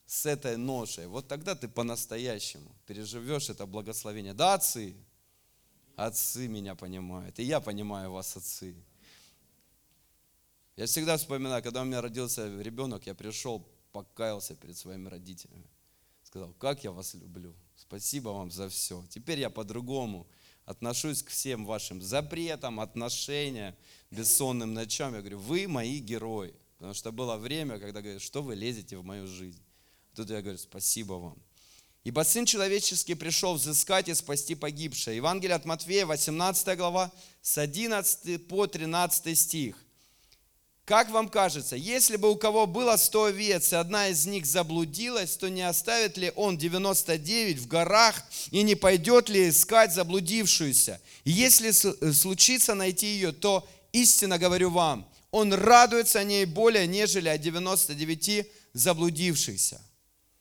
с 0.06 0.24
этой 0.24 0.56
ношей, 0.56 1.06
вот 1.06 1.26
тогда 1.26 1.56
ты 1.56 1.68
по-настоящему 1.68 2.70
переживешь 2.86 3.50
это 3.50 3.66
благословение. 3.66 4.34
Да, 4.34 4.54
отцы? 4.54 4.94
Отцы 5.96 6.46
меня 6.46 6.76
понимают. 6.76 7.40
И 7.40 7.42
я 7.42 7.60
понимаю 7.60 8.12
вас, 8.12 8.36
отцы. 8.36 8.76
Я 10.76 10.86
всегда 10.86 11.16
вспоминаю, 11.16 11.62
когда 11.62 11.82
у 11.82 11.84
меня 11.84 12.00
родился 12.00 12.48
ребенок, 12.60 13.06
я 13.06 13.14
пришел 13.14 13.66
покаялся 13.92 14.54
перед 14.54 14.76
своими 14.76 15.08
родителями. 15.08 15.66
Сказал, 16.22 16.52
как 16.54 16.84
я 16.84 16.92
вас 16.92 17.14
люблю. 17.14 17.54
Спасибо 17.76 18.28
вам 18.30 18.50
за 18.50 18.68
все. 18.68 19.04
Теперь 19.08 19.40
я 19.40 19.50
по-другому 19.50 20.28
отношусь 20.64 21.22
к 21.22 21.28
всем 21.28 21.66
вашим 21.66 22.00
запретам, 22.00 22.78
отношениям, 22.78 23.74
бессонным 24.10 24.72
ночам. 24.74 25.14
Я 25.14 25.20
говорю, 25.20 25.38
вы 25.38 25.66
мои 25.66 25.98
герои. 25.98 26.54
Потому 26.76 26.94
что 26.94 27.12
было 27.12 27.36
время, 27.36 27.78
когда 27.78 28.00
говорят, 28.00 28.22
что 28.22 28.42
вы 28.42 28.54
лезете 28.54 28.96
в 28.96 29.04
мою 29.04 29.26
жизнь. 29.26 29.62
Тут 30.14 30.30
я 30.30 30.40
говорю, 30.40 30.58
спасибо 30.58 31.14
вам. 31.14 31.38
Ибо 32.04 32.22
Сын 32.22 32.46
Человеческий 32.46 33.14
пришел 33.14 33.54
взыскать 33.54 34.08
и 34.08 34.14
спасти 34.14 34.54
погибшее. 34.54 35.16
Евангелие 35.16 35.56
от 35.56 35.66
Матфея, 35.66 36.06
18 36.06 36.78
глава, 36.78 37.12
с 37.42 37.58
11 37.58 38.48
по 38.48 38.66
13 38.66 39.38
стих. 39.38 39.76
Как 40.90 41.08
вам 41.10 41.28
кажется, 41.28 41.76
если 41.76 42.16
бы 42.16 42.32
у 42.32 42.34
кого 42.34 42.66
было 42.66 42.96
100 42.96 43.26
овец, 43.26 43.72
и 43.72 43.76
одна 43.76 44.08
из 44.08 44.26
них 44.26 44.44
заблудилась, 44.44 45.36
то 45.36 45.48
не 45.48 45.62
оставит 45.62 46.16
ли 46.18 46.32
он 46.34 46.58
99 46.58 47.60
в 47.60 47.68
горах 47.68 48.24
и 48.50 48.64
не 48.64 48.74
пойдет 48.74 49.28
ли 49.28 49.50
искать 49.50 49.94
заблудившуюся? 49.94 51.00
Если 51.24 51.70
случится 51.70 52.74
найти 52.74 53.06
ее, 53.06 53.30
то 53.30 53.68
истинно 53.92 54.36
говорю 54.36 54.70
вам, 54.70 55.08
он 55.30 55.52
радуется 55.52 56.18
о 56.18 56.24
ней 56.24 56.44
более, 56.44 56.88
нежели 56.88 57.28
о 57.28 57.38
99 57.38 58.48
заблудившихся. 58.72 59.80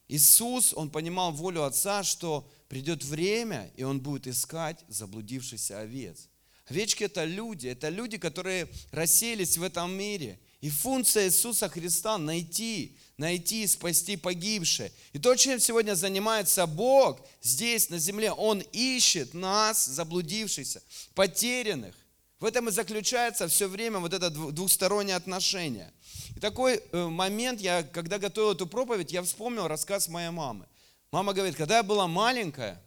Иисус, 0.08 0.74
он 0.74 0.90
понимал 0.90 1.32
волю 1.32 1.64
Отца, 1.64 2.02
что 2.02 2.50
придет 2.70 3.04
время, 3.04 3.70
и 3.78 3.84
он 3.84 4.00
будет 4.00 4.26
искать 4.26 4.84
заблудившихся 4.88 5.82
овец. 5.82 6.28
Овечки– 6.70 7.04
это 7.06 7.24
люди, 7.24 7.68
это 7.68 7.90
люди, 7.90 8.18
которые 8.18 8.68
рассеялись 8.92 9.58
в 9.58 9.64
этом 9.64 9.92
мире. 9.92 10.40
И 10.62 10.70
функция 10.70 11.28
Иисуса 11.28 11.68
Христа– 11.68 12.18
найти, 12.20 12.98
найти, 13.18 13.66
спасти 13.66 14.18
погибшие. 14.18 14.92
И 15.14 15.20
то, 15.20 15.36
чем 15.36 15.60
сегодня 15.60 15.96
занимается 15.96 16.68
Бог 16.68 17.26
здесь, 17.42 17.90
на 17.90 17.98
земле, 17.98 18.32
Он 18.32 18.60
ищет 18.72 19.34
нас, 19.34 19.86
заблудившихся, 19.86 20.84
потерянных. 21.16 21.96
В 22.40 22.46
этом 22.46 22.70
и 22.70 22.72
заключается 22.72 23.48
все 23.48 23.68
время 23.68 24.00
вот 24.00 24.14
это 24.14 24.30
двухстороннее 24.30 25.16
отношение. 25.16 25.92
И 26.36 26.40
такой 26.40 26.82
э, 26.92 27.06
момент, 27.08 27.60
я, 27.60 27.84
когда 27.84 28.18
готовил 28.20 28.52
эту 28.52 28.68
проповедь, 28.68 29.12
я 29.12 29.24
вспомнил 29.24 29.68
рассказ 29.68 30.08
моей 30.08 30.30
мамы. 30.30 30.66
Мама 31.12 31.34
говорит, 31.34 31.56
когда 31.56 31.78
я 31.78 31.84
была 31.84 32.08
маленькая, 32.08 32.82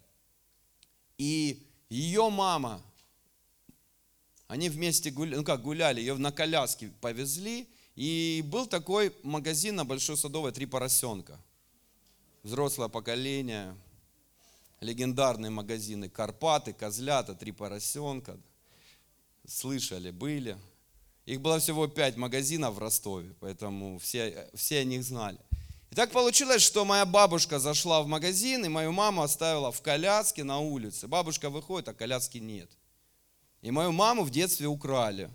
и 1.18 1.66
ее 1.90 2.30
мама 2.30 2.82
они 4.52 4.68
вместе 4.68 5.10
гуляли, 5.10 5.36
ну 5.36 5.44
как 5.44 5.62
гуляли, 5.62 6.00
ее 6.00 6.14
на 6.18 6.30
коляске 6.30 6.92
повезли. 7.00 7.66
И 7.96 8.44
был 8.44 8.66
такой 8.66 9.10
магазин 9.22 9.76
на 9.76 9.86
Большой 9.86 10.18
Садовой 10.18 10.52
«Три 10.52 10.66
поросенка». 10.66 11.40
Взрослое 12.42 12.88
поколение, 12.88 13.74
легендарные 14.80 15.48
магазины 15.48 16.10
«Карпаты», 16.10 16.74
«Козлята», 16.74 17.34
«Три 17.34 17.50
поросенка». 17.50 18.36
Слышали, 19.48 20.10
были. 20.10 20.58
Их 21.24 21.40
было 21.40 21.58
всего 21.58 21.86
пять 21.86 22.18
магазинов 22.18 22.74
в 22.74 22.78
Ростове, 22.78 23.34
поэтому 23.40 23.98
все, 24.00 24.50
все 24.52 24.80
о 24.80 24.84
них 24.84 25.02
знали. 25.02 25.38
И 25.90 25.94
так 25.94 26.10
получилось, 26.10 26.60
что 26.60 26.84
моя 26.84 27.06
бабушка 27.06 27.58
зашла 27.58 28.02
в 28.02 28.06
магазин, 28.06 28.66
и 28.66 28.68
мою 28.68 28.92
маму 28.92 29.22
оставила 29.22 29.72
в 29.72 29.80
коляске 29.80 30.44
на 30.44 30.58
улице. 30.58 31.08
Бабушка 31.08 31.48
выходит, 31.48 31.88
а 31.88 31.94
коляски 31.94 32.36
нет. 32.36 32.70
И 33.62 33.70
мою 33.70 33.92
маму 33.92 34.24
в 34.24 34.30
детстве 34.30 34.66
украли. 34.66 35.30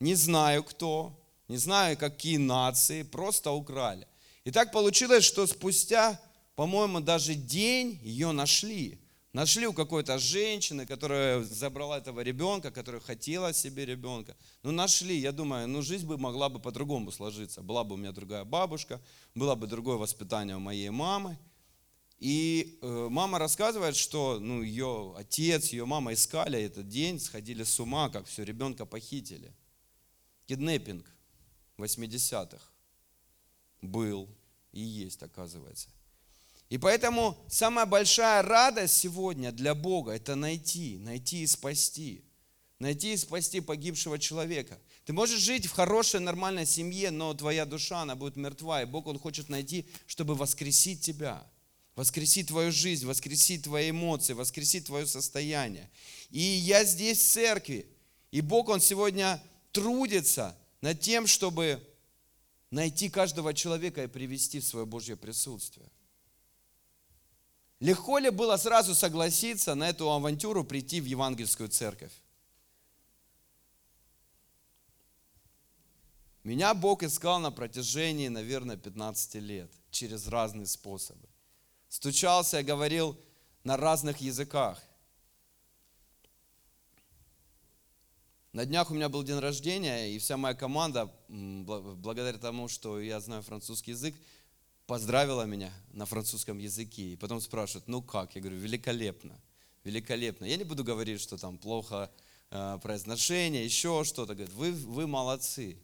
Не 0.00 0.14
знаю 0.14 0.62
кто, 0.62 1.12
не 1.48 1.56
знаю 1.56 1.96
какие 1.98 2.36
нации, 2.36 3.02
просто 3.02 3.50
украли. 3.50 4.06
И 4.44 4.52
так 4.52 4.72
получилось, 4.72 5.24
что 5.24 5.46
спустя, 5.46 6.20
по-моему, 6.54 7.00
даже 7.00 7.34
день 7.34 7.98
ее 8.02 8.30
нашли. 8.30 9.00
Нашли 9.32 9.66
у 9.66 9.72
какой-то 9.72 10.18
женщины, 10.18 10.86
которая 10.86 11.42
забрала 11.42 11.98
этого 11.98 12.20
ребенка, 12.20 12.70
которая 12.70 13.02
хотела 13.02 13.52
себе 13.52 13.84
ребенка. 13.84 14.34
Ну, 14.62 14.70
нашли, 14.70 15.18
я 15.18 15.32
думаю, 15.32 15.68
ну, 15.68 15.82
жизнь 15.82 16.06
бы 16.06 16.16
могла 16.16 16.48
бы 16.48 16.58
по-другому 16.58 17.10
сложиться. 17.10 17.60
Была 17.60 17.84
бы 17.84 17.94
у 17.94 17.98
меня 17.98 18.12
другая 18.12 18.44
бабушка, 18.44 19.00
было 19.34 19.54
бы 19.54 19.66
другое 19.66 19.96
воспитание 19.96 20.56
у 20.56 20.60
моей 20.60 20.90
мамы. 20.90 21.36
И 22.18 22.78
э, 22.80 23.08
мама 23.10 23.38
рассказывает, 23.38 23.94
что 23.94 24.38
ну, 24.40 24.62
ее 24.62 25.14
отец, 25.16 25.68
ее 25.68 25.84
мама 25.84 26.14
искали 26.14 26.62
этот 26.62 26.88
день, 26.88 27.20
сходили 27.20 27.62
с 27.62 27.78
ума, 27.78 28.08
как 28.08 28.26
все, 28.26 28.42
ребенка 28.42 28.86
похитили. 28.86 29.54
Киднеппинг 30.46 31.04
80-х 31.76 32.62
был 33.82 34.28
и 34.72 34.80
есть, 34.80 35.22
оказывается. 35.22 35.90
И 36.70 36.78
поэтому 36.78 37.36
самая 37.48 37.84
большая 37.84 38.42
радость 38.42 38.94
сегодня 38.94 39.52
для 39.52 39.74
Бога– 39.74 40.12
это 40.12 40.34
найти, 40.36 40.98
найти 40.98 41.42
и 41.42 41.46
спасти. 41.46 42.24
Найти 42.78 43.12
и 43.12 43.16
спасти 43.16 43.60
погибшего 43.60 44.18
человека. 44.18 44.78
Ты 45.04 45.12
можешь 45.12 45.40
жить 45.40 45.66
в 45.66 45.72
хорошей, 45.72 46.20
нормальной 46.20 46.66
семье, 46.66 47.10
но 47.10 47.34
твоя 47.34 47.66
душа, 47.66 48.02
она 48.02 48.16
будет 48.16 48.36
мертва, 48.36 48.82
и 48.82 48.86
Бог, 48.86 49.06
Он 49.06 49.18
хочет 49.18 49.48
найти, 49.50 49.86
чтобы 50.06 50.34
воскресить 50.34 51.02
тебя– 51.02 51.46
воскресить 51.96 52.48
твою 52.48 52.70
жизнь, 52.70 53.06
воскресить 53.06 53.64
твои 53.64 53.90
эмоции, 53.90 54.34
воскресить 54.34 54.84
твое 54.86 55.06
состояние. 55.06 55.90
И 56.30 56.40
я 56.40 56.84
здесь 56.84 57.18
в 57.18 57.32
церкви, 57.32 57.86
и 58.30 58.42
Бог, 58.42 58.68
Он 58.68 58.80
сегодня 58.80 59.42
трудится 59.72 60.56
над 60.82 61.00
тем, 61.00 61.26
чтобы 61.26 61.82
найти 62.70 63.08
каждого 63.08 63.54
человека 63.54 64.04
и 64.04 64.08
привести 64.08 64.60
в 64.60 64.64
свое 64.64 64.84
Божье 64.84 65.16
присутствие. 65.16 65.90
Легко 67.80 68.18
ли 68.18 68.30
было 68.30 68.56
сразу 68.58 68.94
согласиться 68.94 69.74
на 69.74 69.88
эту 69.88 70.10
авантюру 70.10 70.64
прийти 70.64 71.00
в 71.00 71.06
евангельскую 71.06 71.70
церковь? 71.70 72.12
Меня 76.42 76.74
Бог 76.74 77.02
искал 77.02 77.40
на 77.40 77.50
протяжении, 77.50 78.28
наверное, 78.28 78.76
15 78.76 79.34
лет 79.36 79.70
через 79.90 80.28
разные 80.28 80.66
способы 80.66 81.26
стучался 81.88 82.62
говорил 82.62 83.18
на 83.64 83.76
разных 83.76 84.18
языках. 84.18 84.82
На 88.52 88.64
днях 88.64 88.90
у 88.90 88.94
меня 88.94 89.08
был 89.08 89.22
день 89.22 89.38
рождения, 89.38 90.14
и 90.14 90.18
вся 90.18 90.36
моя 90.36 90.54
команда, 90.54 91.12
благодаря 91.28 92.38
тому, 92.38 92.68
что 92.68 92.98
я 93.00 93.20
знаю 93.20 93.42
французский 93.42 93.90
язык, 93.90 94.14
поздравила 94.86 95.42
меня 95.42 95.72
на 95.92 96.06
французском 96.06 96.58
языке. 96.58 97.12
И 97.12 97.16
потом 97.16 97.40
спрашивают, 97.40 97.86
ну 97.86 98.02
как? 98.02 98.34
Я 98.34 98.40
говорю, 98.40 98.56
великолепно, 98.58 99.38
великолепно. 99.84 100.46
Я 100.46 100.56
не 100.56 100.64
буду 100.64 100.84
говорить, 100.84 101.20
что 101.20 101.36
там 101.36 101.58
плохо 101.58 102.10
э, 102.50 102.78
произношение, 102.82 103.64
еще 103.64 104.04
что-то. 104.04 104.34
Говорят, 104.34 104.54
вы, 104.54 104.72
вы 104.72 105.06
молодцы 105.06 105.76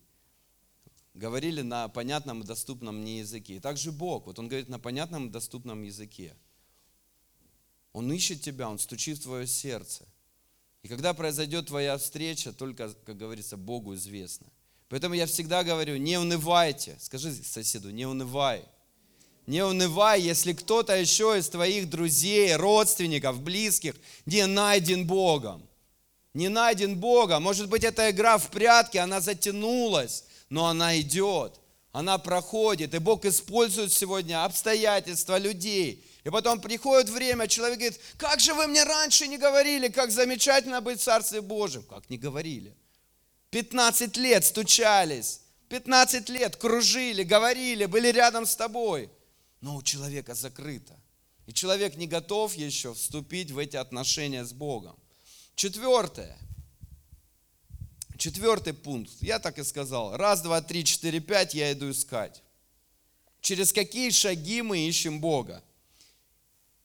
говорили 1.14 1.62
на 1.62 1.88
понятном 1.88 2.42
и 2.42 2.46
доступном 2.46 3.01
мне 3.01 3.20
языке. 3.20 3.57
И 3.57 3.61
также 3.61 3.92
Бог, 3.92 4.27
вот 4.27 4.38
Он 4.38 4.48
говорит 4.48 4.68
на 4.68 4.79
понятном 4.79 5.29
и 5.29 5.31
доступном 5.31 5.83
языке. 5.83 6.35
Он 7.92 8.11
ищет 8.12 8.40
тебя, 8.40 8.68
Он 8.68 8.79
стучит 8.79 9.18
в 9.18 9.22
твое 9.22 9.46
сердце. 9.46 10.07
И 10.83 10.88
когда 10.88 11.14
произойдет 11.14 11.68
твоя 11.68 11.96
встреча, 11.98 12.53
только, 12.53 12.92
как 13.05 13.16
говорится, 13.16 13.57
Богу 13.57 13.94
известно. 13.94 14.46
Поэтому 14.88 15.14
я 15.14 15.27
всегда 15.27 15.62
говорю, 15.62 15.96
не 15.96 16.18
унывайте. 16.18 16.96
Скажи 16.98 17.33
соседу, 17.33 17.90
не 17.90 18.07
унывай. 18.07 18.64
Не 19.46 19.64
унывай, 19.64 20.20
если 20.20 20.53
кто-то 20.53 20.96
еще 20.96 21.38
из 21.38 21.48
твоих 21.48 21.88
друзей, 21.88 22.55
родственников, 22.57 23.40
близких 23.40 23.94
не 24.27 24.46
найден 24.46 25.07
Богом. 25.07 25.68
Не 26.35 26.48
найден 26.48 26.98
Богом. 26.98 27.42
Может 27.42 27.68
быть, 27.68 27.85
эта 27.85 28.11
игра 28.11 28.38
в 28.38 28.51
прятки, 28.51 28.96
она 28.96 29.20
затянулась 29.20 30.25
но 30.52 30.66
она 30.66 31.00
идет, 31.00 31.58
она 31.92 32.18
проходит, 32.18 32.92
и 32.92 32.98
Бог 32.98 33.24
использует 33.24 33.90
сегодня 33.90 34.44
обстоятельства 34.44 35.38
людей. 35.38 36.04
И 36.24 36.28
потом 36.28 36.60
приходит 36.60 37.08
время, 37.08 37.48
человек 37.48 37.78
говорит, 37.78 38.00
как 38.18 38.38
же 38.38 38.52
вы 38.52 38.66
мне 38.66 38.84
раньше 38.84 39.28
не 39.28 39.38
говорили, 39.38 39.88
как 39.88 40.10
замечательно 40.10 40.82
быть 40.82 41.00
в 41.00 41.04
Царстве 41.04 41.40
Божьем. 41.40 41.84
Как 41.84 42.10
не 42.10 42.18
говорили? 42.18 42.76
15 43.48 44.18
лет 44.18 44.44
стучались, 44.44 45.40
15 45.70 46.28
лет 46.28 46.56
кружили, 46.56 47.22
говорили, 47.22 47.86
были 47.86 48.08
рядом 48.08 48.44
с 48.44 48.54
тобой. 48.54 49.08
Но 49.62 49.76
у 49.76 49.82
человека 49.82 50.34
закрыто. 50.34 50.94
И 51.46 51.54
человек 51.54 51.96
не 51.96 52.06
готов 52.06 52.54
еще 52.56 52.92
вступить 52.92 53.50
в 53.52 53.56
эти 53.56 53.76
отношения 53.76 54.44
с 54.44 54.52
Богом. 54.52 54.98
Четвертое– 55.54 56.36
Четвертый 58.22 58.72
пункт. 58.72 59.11
Я 59.20 59.40
так 59.40 59.58
и 59.58 59.64
сказал. 59.64 60.16
Раз, 60.16 60.42
два, 60.42 60.62
три, 60.62 60.85
четыре, 60.85 61.18
пять 61.18 61.54
я 61.54 61.72
иду 61.72 61.90
искать. 61.90 62.40
Через 63.40 63.72
какие 63.72 64.11
шаги 64.11 64.62
мы 64.62 64.78
ищем 64.78 65.20
Бога? 65.20 65.61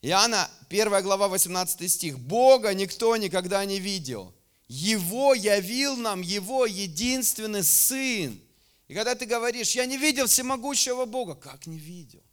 Иоанна, 0.02 0.50
1 0.68 1.04
глава, 1.04 1.28
18 1.28 1.92
стих. 1.92 2.18
Бога 2.18 2.74
никто 2.74 3.16
никогда 3.18 3.64
не 3.66 3.80
видел. 3.80 4.34
Его 4.68 5.36
явил 5.36 5.96
нам 5.96 6.22
Его 6.22 6.66
единственный 6.66 7.64
Сын. 7.64 8.42
И 8.88 8.96
когда 8.96 9.14
ты 9.14 9.28
говоришь, 9.28 9.76
я 9.76 9.86
не 9.86 9.98
видел 9.98 10.26
всемогущего 10.26 11.06
Бога, 11.06 11.36
как 11.36 11.68
не 11.68 11.78
видел? 11.78 12.24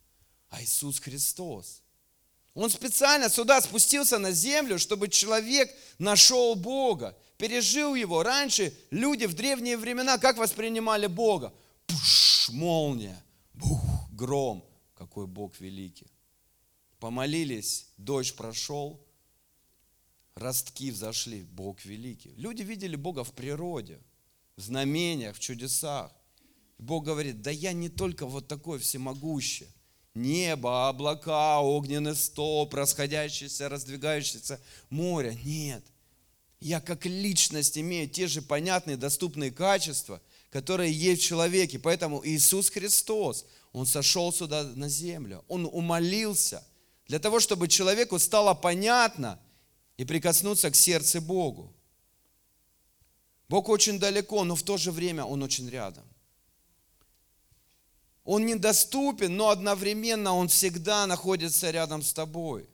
А 0.48 0.62
Иисус 0.62 0.98
Христос. 0.98 1.82
Он 2.54 2.70
специально 2.70 3.28
сюда 3.28 3.60
спустился 3.60 4.16
на 4.16 4.32
землю, 4.32 4.78
чтобы 4.78 5.08
человек 5.08 5.70
нашел 5.98 6.54
Бога 6.54 7.14
пережил 7.38 7.94
его. 7.94 8.22
Раньше 8.22 8.72
люди 8.90 9.26
в 9.26 9.34
древние 9.34 9.76
времена 9.76 10.18
как 10.18 10.38
воспринимали 10.38 11.06
Бога? 11.06 11.52
Пуш, 11.86 12.50
молния, 12.50 13.22
бух, 13.52 13.80
гром. 14.12 14.64
Какой 14.94 15.26
Бог 15.26 15.60
великий. 15.60 16.06
Помолились, 16.98 17.88
дождь 17.98 18.36
прошел, 18.36 19.04
ростки 20.34 20.90
взошли, 20.90 21.42
Бог 21.42 21.84
великий. 21.84 22.32
Люди 22.36 22.62
видели 22.62 22.96
Бога 22.96 23.24
в 23.24 23.32
природе. 23.32 24.00
в 24.56 24.60
знамениях, 24.60 25.36
в 25.36 25.40
чудесах. 25.40 26.12
Бог 26.78 27.04
говорит, 27.04 27.42
да 27.42 27.50
я 27.50 27.72
не 27.72 27.88
только 27.88 28.26
вот 28.26 28.48
такой 28.48 28.78
всемогущий. 28.78 29.68
Небо, 30.14 30.88
облака, 30.88 31.60
огненный 31.60 32.14
столб, 32.14 32.74
расходящееся, 32.74 33.68
раздвигающееся 33.68 34.60
море. 34.90 35.36
Нет. 35.44 35.84
Я 36.64 36.80
как 36.80 37.04
личность 37.04 37.76
имею 37.76 38.08
те 38.08 38.26
же 38.26 38.40
понятные, 38.40 38.96
доступные 38.96 39.50
качества, 39.50 40.22
которые 40.48 40.90
есть 40.90 41.20
в 41.20 41.26
человеке. 41.26 41.78
Поэтому 41.78 42.24
Иисус 42.24 42.70
Христос, 42.70 43.44
Он 43.74 43.84
сошел 43.84 44.32
сюда 44.32 44.62
на 44.62 44.88
землю. 44.88 45.44
Он 45.48 45.68
умолился 45.70 46.66
для 47.06 47.18
того, 47.18 47.38
чтобы 47.38 47.68
человеку 47.68 48.18
стало 48.18 48.54
понятно 48.54 49.38
и 49.98 50.06
прикоснуться 50.06 50.70
к 50.70 50.74
сердцу 50.74 51.20
Богу. 51.20 51.70
Бог 53.50 53.68
очень 53.68 53.98
далеко, 53.98 54.42
но 54.44 54.56
в 54.56 54.62
то 54.62 54.78
же 54.78 54.90
время 54.90 55.24
Он 55.24 55.42
очень 55.42 55.68
рядом. 55.68 56.04
Он 58.24 58.46
недоступен, 58.46 59.36
но 59.36 59.50
одновременно 59.50 60.34
Он 60.34 60.48
всегда 60.48 61.06
находится 61.06 61.70
рядом 61.70 62.02
с 62.02 62.14
тобой. 62.14 62.66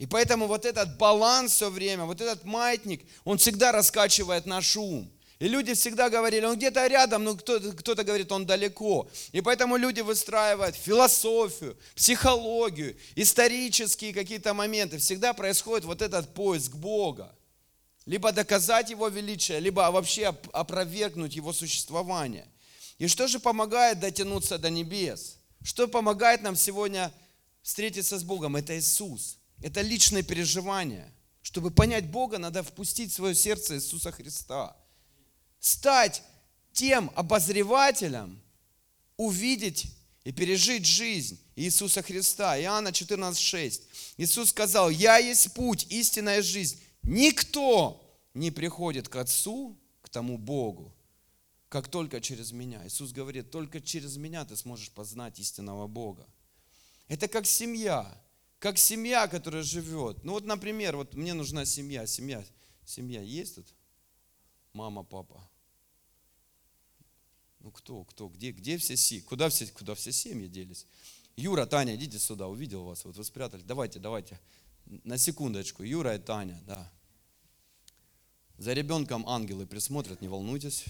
И 0.00 0.06
поэтому 0.06 0.48
вот 0.48 0.64
этот 0.64 0.98
баланс 0.98 1.52
все 1.52 1.70
время, 1.70 2.06
вот 2.06 2.20
этот 2.20 2.44
маятник, 2.44 3.02
он 3.22 3.38
всегда 3.38 3.70
раскачивает 3.70 4.46
наш 4.46 4.76
ум. 4.76 5.08
И 5.38 5.46
люди 5.46 5.74
всегда 5.74 6.10
говорили, 6.10 6.44
он 6.44 6.56
где-то 6.56 6.88
рядом, 6.88 7.22
но 7.22 7.36
кто-то, 7.36 8.02
говорит, 8.02 8.32
он 8.32 8.44
далеко. 8.44 9.08
И 9.30 9.40
поэтому 9.40 9.76
люди 9.76 10.00
выстраивают 10.00 10.74
философию, 10.74 11.78
психологию, 11.94 12.96
исторические 13.14 14.12
какие-то 14.12 14.54
моменты. 14.54 14.98
Всегда 14.98 15.34
происходит 15.34 15.84
вот 15.84 16.02
этот 16.02 16.34
поиск 16.34 16.72
Бога. 16.72 17.32
Либо 18.04 18.32
доказать 18.32 18.90
Его 18.90 19.06
величие, 19.06 19.60
либо 19.60 19.88
вообще 19.92 20.34
опровергнуть 20.52 21.36
Его 21.36 21.52
существование– 21.52 22.48
и 23.00 23.08
что 23.08 23.26
же 23.26 23.40
помогает 23.40 23.98
дотянуться 23.98 24.58
до 24.58 24.68
небес? 24.68 25.38
Что 25.64 25.88
помогает 25.88 26.42
нам 26.42 26.54
сегодня 26.54 27.10
встретиться 27.62 28.18
с 28.18 28.22
Богом? 28.22 28.56
Это 28.56 28.78
Иисус. 28.78 29.38
Это 29.60 29.80
личное 29.82 30.22
переживание. 30.22 31.12
Чтобы 31.42 31.70
понять 31.70 32.10
Бога, 32.10 32.38
надо 32.38 32.62
впустить 32.62 33.10
в 33.10 33.14
свое 33.14 33.34
сердце 33.34 33.76
Иисуса 33.76 34.12
Христа. 34.12 34.76
Стать 35.58 36.22
тем 36.72 37.10
обозревателем, 37.14 38.40
увидеть 39.16 39.86
и 40.24 40.32
пережить 40.32 40.86
жизнь 40.86 41.40
Иисуса 41.56 42.02
Христа. 42.02 42.58
Иоанна 42.60 42.88
14,6. 42.88 43.82
Иисус 44.18 44.50
сказал, 44.50 44.90
«Я 44.90 45.18
есть 45.18 45.52
путь, 45.54 45.86
истинная 45.90 46.42
жизнь. 46.42 46.78
Никто 47.02 48.00
не 48.34 48.50
приходит 48.50 49.08
к 49.08 49.16
Отцу, 49.16 49.78
к 50.02 50.08
тому 50.08 50.38
Богу, 50.38 50.94
как 51.68 51.88
только 51.88 52.20
через 52.20 52.52
меня. 52.52 52.86
Иисус 52.86 53.12
говорит, 53.12 53.50
только 53.50 53.80
через 53.80 54.16
меня 54.16 54.44
ты 54.44 54.56
сможешь 54.56 54.90
познать 54.90 55.38
истинного 55.38 55.86
Бога. 55.86 56.26
Это 57.08 57.28
как 57.28 57.46
семья, 57.46 58.20
как 58.60 58.76
семья, 58.78 59.26
которая 59.26 59.62
живет. 59.62 60.22
Ну 60.22 60.32
вот, 60.32 60.44
например, 60.44 60.96
вот 60.96 61.14
мне 61.14 61.32
нужна 61.32 61.64
семья, 61.64 62.06
семья, 62.06 62.44
семья 62.84 63.22
есть 63.22 63.56
тут? 63.56 63.74
Мама, 64.74 65.02
папа. 65.02 65.42
Ну 67.58 67.72
кто, 67.72 68.04
кто, 68.04 68.28
где, 68.28 68.52
где 68.52 68.76
все 68.76 68.96
семьи? 68.96 69.22
Куда 69.22 69.48
все, 69.48 69.66
куда 69.66 69.94
все 69.94 70.12
семьи 70.12 70.46
делись? 70.46 70.86
Юра, 71.36 71.64
Таня, 71.64 71.96
идите 71.96 72.18
сюда, 72.18 72.48
увидел 72.48 72.84
вас, 72.84 73.04
вот 73.06 73.16
вы 73.16 73.24
спрятались. 73.24 73.64
Давайте, 73.64 73.98
давайте, 73.98 74.38
на 74.84 75.16
секундочку. 75.16 75.82
Юра 75.82 76.16
и 76.16 76.18
Таня, 76.18 76.60
да. 76.66 76.92
За 78.58 78.74
ребенком 78.74 79.26
ангелы 79.26 79.66
присмотрят, 79.66 80.20
не 80.20 80.28
волнуйтесь. 80.28 80.84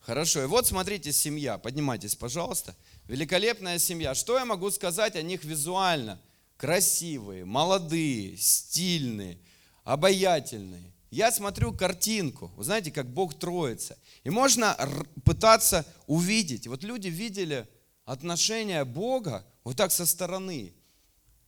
Хорошо, 0.00 0.42
и 0.42 0.46
вот 0.46 0.66
смотрите, 0.66 1.12
семья, 1.12 1.56
поднимайтесь, 1.56 2.16
пожалуйста. 2.16 2.74
Великолепная 3.06 3.78
семья. 3.78 4.14
Что 4.14 4.38
я 4.38 4.44
могу 4.44 4.70
сказать 4.70 5.16
о 5.16 5.22
них 5.22 5.44
визуально? 5.44 6.20
Красивые, 6.56 7.44
молодые, 7.44 8.36
стильные, 8.36 9.38
обаятельные. 9.84 10.92
Я 11.10 11.32
смотрю 11.32 11.72
картинку, 11.72 12.52
вы 12.56 12.64
знаете, 12.64 12.92
как 12.92 13.12
Бог 13.12 13.38
троится. 13.38 13.98
И 14.22 14.30
можно 14.30 14.76
пытаться 15.24 15.84
увидеть. 16.06 16.68
Вот 16.68 16.84
люди 16.84 17.08
видели 17.08 17.66
отношения 18.04 18.84
Бога 18.84 19.44
вот 19.64 19.76
так 19.76 19.90
со 19.90 20.06
стороны. 20.06 20.72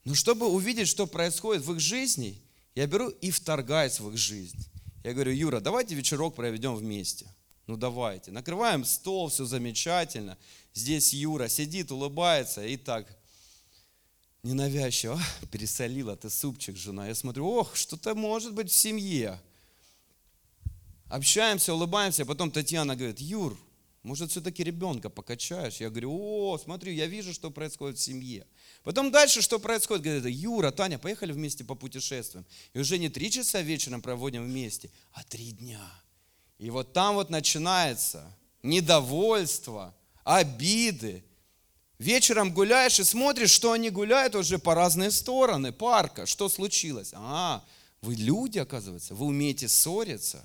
Но 0.05 0.15
чтобы 0.15 0.49
увидеть, 0.49 0.89
что 0.89 1.07
происходит 1.07 1.65
в 1.65 1.73
их 1.73 1.81
жизни, 1.81 2.43
я 2.75 2.87
беру 2.87 3.09
и 3.09 3.31
вторгаюсь 3.31 4.01
в 4.01 4.11
их 4.11 4.17
жизнь. 4.17 4.59
Я 5.05 5.13
говорю, 5.13 5.33
Юра, 5.33 5.61
давайте 5.61 5.95
вечерок 5.95 6.35
проведем 6.35 6.75
вместе. 6.75 7.27
Ну 7.73 7.79
давайте. 7.79 8.31
Накрываем 8.31 8.85
стол, 8.85 9.31
все 9.31 9.47
замечательно. 9.47 10.37
Здесь 10.75 11.15
Юра 11.15 11.49
сидит, 11.49 11.91
улыбается 11.91 12.63
и 12.67 12.77
так 12.77 13.07
ненавязчиво. 14.43 15.19
Пересолила 15.51 16.15
ты 16.15 16.29
супчик, 16.29 16.77
жена. 16.77 17.09
Я 17.09 17.15
смотрю, 17.15 17.49
ох, 17.49 17.75
что-то 17.75 18.15
может 18.15 18.53
быть 18.53 18.71
в 18.71 18.75
семье. 18.75 19.41
Общаемся, 21.09 21.73
улыбаемся. 21.73 22.27
Потом 22.27 22.51
Татьяна 22.51 22.95
говорит, 22.95 23.21
Юр, 23.21 23.59
может 24.03 24.33
все-таки 24.33 24.63
ребенка 24.63 25.09
покачаешь? 25.09 25.79
Я 25.79 25.89
говорю, 25.89 26.13
о, 26.13 26.59
смотри, 26.59 26.95
я 26.95 27.07
вижу, 27.07 27.33
что 27.33 27.51
происходит 27.51 27.97
в 27.97 28.03
семье. 28.03 28.47
Потом 28.85 29.11
дальше 29.11 29.41
что 29.41 29.59
происходит? 29.59 30.05
Говорит, 30.05 30.27
Юра, 30.27 30.73
Таня, 30.73 30.99
поехали 30.99 31.33
вместе 31.33 31.65
по 31.65 31.75
путешествиям. 31.75 32.45
И 32.75 32.81
уже 32.81 32.99
не 32.99 33.09
три 33.09 33.31
часа 33.31 33.63
вечером 33.63 34.03
проводим 34.03 34.45
вместе, 34.45 34.91
а 35.15 35.25
три 35.25 35.53
дня. 35.53 36.02
И 36.63 36.71
вот 36.71 36.93
там 36.93 37.17
вот 37.17 37.29
начинается 37.29 38.25
недовольство, 38.63 39.93
обиды. 40.23 41.25
Вечером 41.99 42.55
гуляешь 42.55 43.01
и 43.01 43.05
смотришь, 43.05 43.51
что 43.51 43.73
они 43.73 43.91
гуляют 43.91 44.37
уже 44.37 44.61
по 44.61 44.73
разные 44.73 45.11
стороны 45.11 45.73
парка. 45.73 46.25
Что 46.25 46.49
случилось? 46.49 47.11
А, 47.17 47.65
вы 48.01 48.15
люди, 48.15 48.61
оказывается, 48.61 49.17
вы 49.17 49.27
умеете 49.27 49.67
ссориться. 49.67 50.45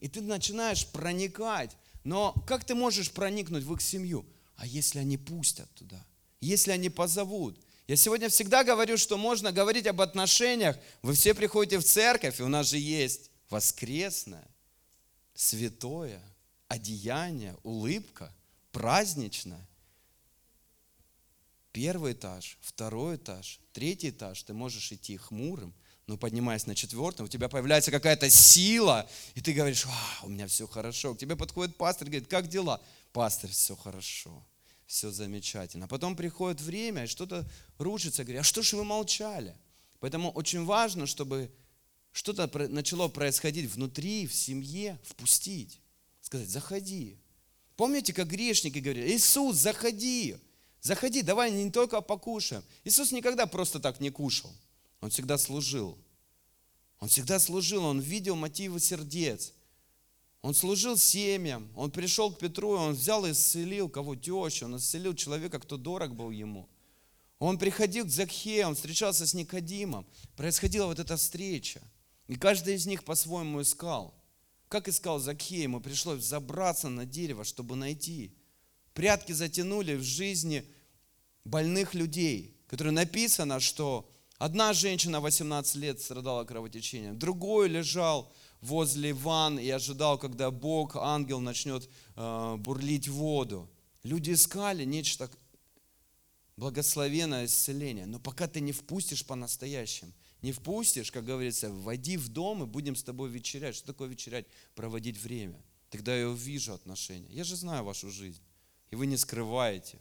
И 0.00 0.08
ты 0.08 0.22
начинаешь 0.22 0.86
проникать. 0.86 1.76
Но 2.02 2.32
как 2.46 2.64
ты 2.64 2.74
можешь 2.74 3.10
проникнуть 3.10 3.64
в 3.64 3.74
их 3.74 3.82
семью? 3.82 4.24
А 4.56 4.66
если 4.66 5.00
они 5.00 5.18
пустят 5.18 5.68
туда? 5.74 6.02
Если 6.40 6.70
они 6.70 6.88
позовут? 6.88 7.60
Я 7.88 7.96
сегодня 7.96 8.30
всегда 8.30 8.64
говорю, 8.64 8.96
что 8.96 9.18
можно 9.18 9.52
говорить 9.52 9.86
об 9.86 10.00
отношениях. 10.00 10.78
Вы 11.02 11.12
все 11.12 11.34
приходите 11.34 11.76
в 11.76 11.84
церковь, 11.84 12.40
и 12.40 12.42
у 12.42 12.48
нас 12.48 12.70
же 12.70 12.78
есть 12.78 13.30
воскресная 13.50 14.48
святое, 15.36 16.20
одеяние, 16.66 17.56
улыбка, 17.62 18.34
праздничное. 18.72 19.68
Первый 21.72 22.14
этаж, 22.14 22.58
второй 22.62 23.16
этаж, 23.16 23.60
третий 23.72 24.10
этаж, 24.10 24.42
ты 24.42 24.54
можешь 24.54 24.90
идти 24.92 25.18
хмурым, 25.18 25.74
но 26.06 26.16
поднимаясь 26.16 26.66
на 26.66 26.74
четвертом, 26.74 27.26
у 27.26 27.28
тебя 27.28 27.48
появляется 27.48 27.90
какая-то 27.90 28.30
сила, 28.30 29.08
и 29.34 29.42
ты 29.42 29.52
говоришь, 29.52 29.84
а, 29.86 30.24
у 30.24 30.28
меня 30.28 30.46
все 30.46 30.66
хорошо. 30.66 31.14
К 31.14 31.18
тебе 31.18 31.36
подходит 31.36 31.76
пастор 31.76 32.08
и 32.08 32.10
говорит, 32.12 32.28
как 32.28 32.48
дела? 32.48 32.80
Пастор, 33.12 33.50
все 33.50 33.76
хорошо, 33.76 34.46
все 34.86 35.10
замечательно. 35.10 35.84
А 35.84 35.88
потом 35.88 36.16
приходит 36.16 36.62
время, 36.62 37.04
и 37.04 37.08
что-то 37.08 37.46
рушится, 37.76 38.24
говорит, 38.24 38.40
а 38.40 38.44
что 38.44 38.62
ж 38.62 38.72
вы 38.72 38.84
молчали? 38.84 39.54
Поэтому 40.00 40.30
очень 40.30 40.64
важно, 40.64 41.06
чтобы 41.06 41.50
что-то 42.16 42.50
начало 42.68 43.08
происходить 43.08 43.70
внутри, 43.70 44.26
в 44.26 44.34
семье, 44.34 44.98
впустить. 45.04 45.80
Сказать, 46.22 46.48
заходи. 46.48 47.18
Помните, 47.76 48.14
как 48.14 48.28
грешники 48.28 48.78
говорили, 48.78 49.14
Иисус, 49.14 49.56
заходи, 49.56 50.38
заходи, 50.80 51.20
давай 51.20 51.50
не 51.50 51.70
только 51.70 52.00
покушаем. 52.00 52.64
Иисус 52.84 53.12
никогда 53.12 53.46
просто 53.46 53.80
так 53.80 54.00
не 54.00 54.08
кушал. 54.08 54.50
Он 55.02 55.10
всегда 55.10 55.36
служил. 55.36 55.98
Он 57.00 57.08
всегда 57.08 57.38
служил, 57.38 57.84
он 57.84 58.00
видел 58.00 58.34
мотивы 58.34 58.80
сердец. 58.80 59.52
Он 60.40 60.54
служил 60.54 60.96
семьям, 60.96 61.70
он 61.76 61.90
пришел 61.90 62.32
к 62.32 62.38
Петру, 62.38 62.70
он 62.70 62.94
взял 62.94 63.26
и 63.26 63.32
исцелил 63.32 63.90
кого 63.90 64.16
тещу, 64.16 64.64
он 64.64 64.78
исцелил 64.78 65.14
человека, 65.14 65.58
кто 65.58 65.76
дорог 65.76 66.14
был 66.14 66.30
ему. 66.30 66.66
Он 67.38 67.58
приходил 67.58 68.06
к 68.06 68.10
Закхею, 68.10 68.68
он 68.68 68.74
встречался 68.74 69.26
с 69.26 69.34
Никодимом. 69.34 70.06
Происходила 70.34 70.86
вот 70.86 70.98
эта 70.98 71.18
встреча– 71.18 71.82
и 72.28 72.34
каждый 72.34 72.74
из 72.74 72.86
них 72.86 73.04
по-своему 73.04 73.62
искал. 73.62 74.14
Как 74.68 74.88
искал 74.88 75.20
Закхей, 75.20 75.62
ему 75.62 75.80
пришлось 75.80 76.24
забраться 76.24 76.88
на 76.88 77.06
дерево, 77.06 77.44
чтобы 77.44 77.76
найти. 77.76 78.34
Прятки 78.94 79.32
затянули 79.32 79.94
в 79.94 80.02
жизни 80.02 80.64
больных 81.44 81.94
людей, 81.94 82.56
которые 82.66 82.92
написано, 82.92 83.60
что 83.60 84.10
одна 84.38 84.72
женщина 84.72 85.20
18 85.20 85.76
лет 85.76 86.00
страдала 86.00 86.44
кровотечением, 86.44 87.16
другой 87.16 87.68
лежал 87.68 88.32
возле 88.60 89.12
ван 89.12 89.60
и 89.60 89.68
ожидал, 89.70 90.18
когда 90.18 90.50
Бог, 90.50 90.96
ангел 90.96 91.38
начнет 91.38 91.88
э, 92.16 92.56
бурлить 92.58 93.06
воду. 93.06 93.70
Люди 94.02 94.32
искали 94.32 94.84
нечто 94.84 95.30
благословенное 96.56 97.44
исцеление, 97.44 98.06
но 98.06 98.18
пока 98.18 98.48
ты 98.48 98.60
не 98.60 98.72
впустишь 98.72 99.24
по-настоящему– 99.24 100.12
не 100.46 100.52
впустишь, 100.52 101.10
как 101.10 101.24
говорится, 101.24 101.72
войди 101.72 102.16
в 102.16 102.28
дом 102.28 102.62
и 102.62 102.66
будем 102.66 102.94
с 102.94 103.02
тобой 103.02 103.28
вечерять. 103.28 103.74
Что 103.74 103.88
такое 103.88 104.08
вечерять? 104.08 104.46
Проводить 104.76 105.18
время. 105.18 105.60
Тогда 105.90 106.16
я 106.16 106.28
увижу 106.28 106.72
отношения. 106.72 107.26
Я 107.30 107.42
же 107.42 107.56
знаю 107.56 107.82
вашу 107.82 108.12
жизнь. 108.12 108.40
И 108.92 108.94
вы 108.94 109.06
не 109.06 109.16
скрываете. 109.16 109.98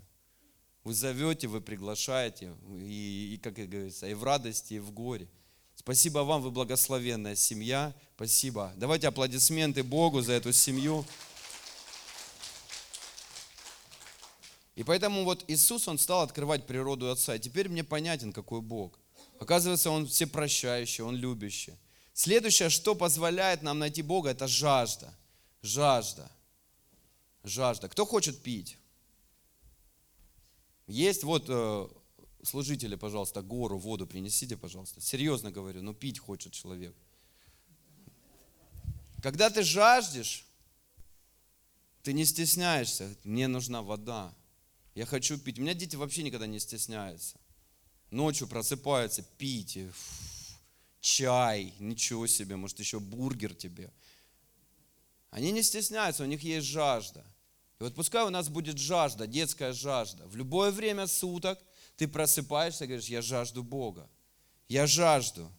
Вы 0.83 0.93
зовете, 0.93 1.47
вы 1.47 1.61
приглашаете, 1.61 2.53
и, 2.79 3.33
и 3.33 3.37
как 3.41 3.55
говорится, 3.55 4.07
и 4.07 4.13
в 4.13 4.23
радости, 4.23 4.75
и 4.75 4.79
в 4.79 4.91
горе. 4.91 5.27
Спасибо 5.73 6.19
вам, 6.19 6.43
вы 6.43 6.51
благословенная 6.51 7.35
семья. 7.35 7.95
Спасибо. 8.15 8.71
Давайте 8.75 9.07
аплодисменты 9.07 9.81
Богу 9.81 10.21
за 10.21 10.33
эту 10.33 10.53
семью. 10.53 11.03
И 14.75 14.83
поэтому 14.83 15.23
вот 15.23 15.43
Иисус, 15.47 15.87
Он 15.87 15.97
стал 15.97 16.21
открывать 16.21 16.67
природу 16.67 17.09
Отца. 17.09 17.35
И 17.35 17.39
теперь 17.39 17.67
мне 17.67 17.83
понятен, 17.83 18.31
какой 18.31 18.61
Бог. 18.61 18.99
Оказывается, 19.39 19.89
Он 19.91 20.07
всепрощающий, 20.07 21.03
Он 21.03 21.15
любящий. 21.15 21.73
Следующее, 22.13 22.69
что 22.69 22.95
позволяет 22.95 23.61
нам 23.61 23.79
найти 23.79 24.01
Бога, 24.01 24.29
это 24.29 24.47
жажда. 24.47 25.13
Жажда. 25.61 26.31
Жажда. 27.43 27.89
Кто 27.89 28.05
хочет 28.05 28.41
пить? 28.41 28.77
Есть 30.87 31.23
вот 31.23 31.45
э, 31.49 31.87
служители, 32.43 32.95
пожалуйста, 32.95 33.41
гору, 33.41 33.77
воду 33.77 34.07
принесите, 34.07 34.55
пожалуйста. 34.55 35.01
Серьезно 35.01 35.51
говорю, 35.51 35.81
ну 35.81 35.93
пить 35.93 36.19
хочет 36.19 36.53
человек. 36.53 36.95
Когда 39.21 39.49
ты 39.49 39.63
жаждешь, 39.63 40.45
ты 42.03 42.13
не 42.13 42.25
стесняешься, 42.25 43.15
мне 43.23 43.47
нужна 43.47 43.81
вода. 43.81 44.33
Я 44.93 45.05
хочу 45.05 45.37
пить. 45.37 45.57
У 45.57 45.63
меня 45.63 45.73
дети 45.73 45.95
вообще 45.95 46.23
никогда 46.23 46.45
не 46.45 46.59
стесняются. 46.59 47.37
Ночью 48.15 48.47
просыпаются, 48.47 49.23
пить, 49.23 49.77
чай, 51.01 51.73
ничего 51.79 52.27
себе, 52.27 52.55
может 52.55 52.79
еще 52.79 53.01
бургер 53.01 53.53
тебе. 53.53 53.91
Они 55.31 55.51
не 55.51 55.61
стесняются, 55.61 56.23
у 56.23 56.25
них 56.25 56.41
есть 56.41 56.65
жажда. 56.65 57.25
И 57.77 57.83
вот 57.83 57.93
пускай 57.93 58.23
у 58.23 58.29
нас 58.29 58.47
будет 58.47 58.77
жажда, 58.77 59.27
детская 59.27 59.73
жажда. 59.73 60.25
В 60.27 60.37
любое 60.37 60.71
время 60.71 61.07
суток 61.07 61.59
ты 61.97 62.07
просыпаешься 62.07 62.85
и 62.85 62.87
говоришь, 62.87 63.09
я 63.09 63.21
жажду 63.21 63.63
Бога. 63.63 64.09
Я 64.69 64.87
жажду. 64.87 65.51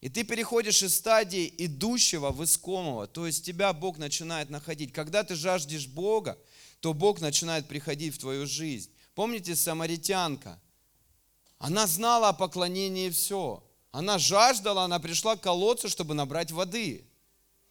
И 0.00 0.08
ты 0.08 0.24
переходишь 0.24 0.82
из 0.82 0.96
стадии 0.96 1.52
идущего 1.58 2.30
в 2.30 2.42
искомого, 2.42 3.06
то 3.06 3.26
есть 3.26 3.44
тебя 3.44 3.74
Бог 3.74 3.98
начинает 3.98 4.48
находить. 4.48 4.94
Когда 4.94 5.24
ты 5.24 5.34
жаждешь 5.34 5.88
Бога, 5.88 6.38
то 6.80 6.94
Бог 6.94 7.20
начинает 7.20 7.68
приходить 7.68 8.14
в 8.14 8.18
твою 8.18 8.46
жизнь. 8.46 8.90
Помните 9.14 9.54
самаритянка? 9.54 10.58
Она 11.58 11.86
знала 11.86 12.28
о 12.28 12.32
поклонении 12.32 13.10
все. 13.10 13.62
Она 13.90 14.18
жаждала, 14.18 14.84
она 14.84 14.98
пришла 14.98 15.36
к 15.36 15.40
колодцу, 15.40 15.88
чтобы 15.88 16.14
набрать 16.14 16.52
воды. 16.52 17.04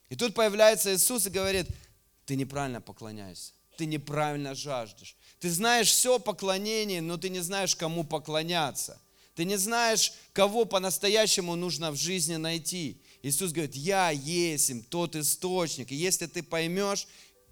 И 0.10 0.16
тут 0.16 0.34
появляется 0.34 0.94
Иисус 0.94 1.26
и 1.26 1.30
говорит, 1.30 1.68
ты 2.26 2.36
неправильно 2.36 2.82
поклоняешься, 2.82 3.54
ты 3.78 3.86
неправильно 3.86 4.56
жаждешь. 4.56 5.16
Ты 5.40 5.50
знаешь 5.52 5.90
все 5.90 6.20
поклонение, 6.20 7.02
но 7.02 7.18
ты 7.18 7.30
не 7.30 7.40
знаешь, 7.40 7.76
кому 7.76 8.04
поклоняться. 8.04 9.00
Ты 9.36 9.46
не 9.46 9.56
знаешь, 9.56 10.14
кого 10.34 10.66
по-настоящему 10.66 11.56
нужно 11.56 11.92
в 11.92 11.96
жизни 11.96 12.38
найти. 12.38 13.00
Иисус 13.22 13.52
говорит, 13.52 13.76
я 13.76 14.10
есть 14.10 14.72
им 14.72 14.82
тот 14.82 15.16
источник. 15.16 15.92
И 15.92 15.96
если 15.96 16.26
ты 16.26 16.42
поймешь, 16.42 17.08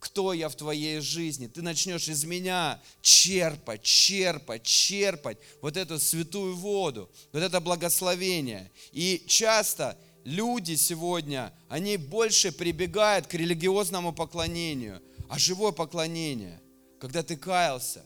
кто 0.06 0.34
я 0.34 0.50
в 0.50 0.56
твоей 0.56 1.00
жизни, 1.00 1.48
ты 1.48 1.64
начнешь 1.64 2.08
из 2.08 2.26
меня 2.26 2.80
черпать, 3.02 3.82
черпать, 3.82 4.62
черпать 4.62 5.40
вот 5.64 5.78
эту 5.78 5.98
святую 5.98 6.56
воду, 6.56 7.10
вот 7.34 7.42
это 7.42 7.60
благословение. 7.60 8.72
И 8.92 9.24
часто 9.26 9.98
люди 10.24 10.76
сегодня, 10.76 11.52
они 11.70 11.98
больше 11.98 12.52
прибегают 12.52 13.26
к 13.26 13.34
религиозному 13.34 14.14
поклонению, 14.14 15.02
а 15.28 15.40
живое 15.40 15.72
поклонение, 15.72 16.62
когда 17.00 17.24
ты 17.24 17.36
каялся. 17.36 18.04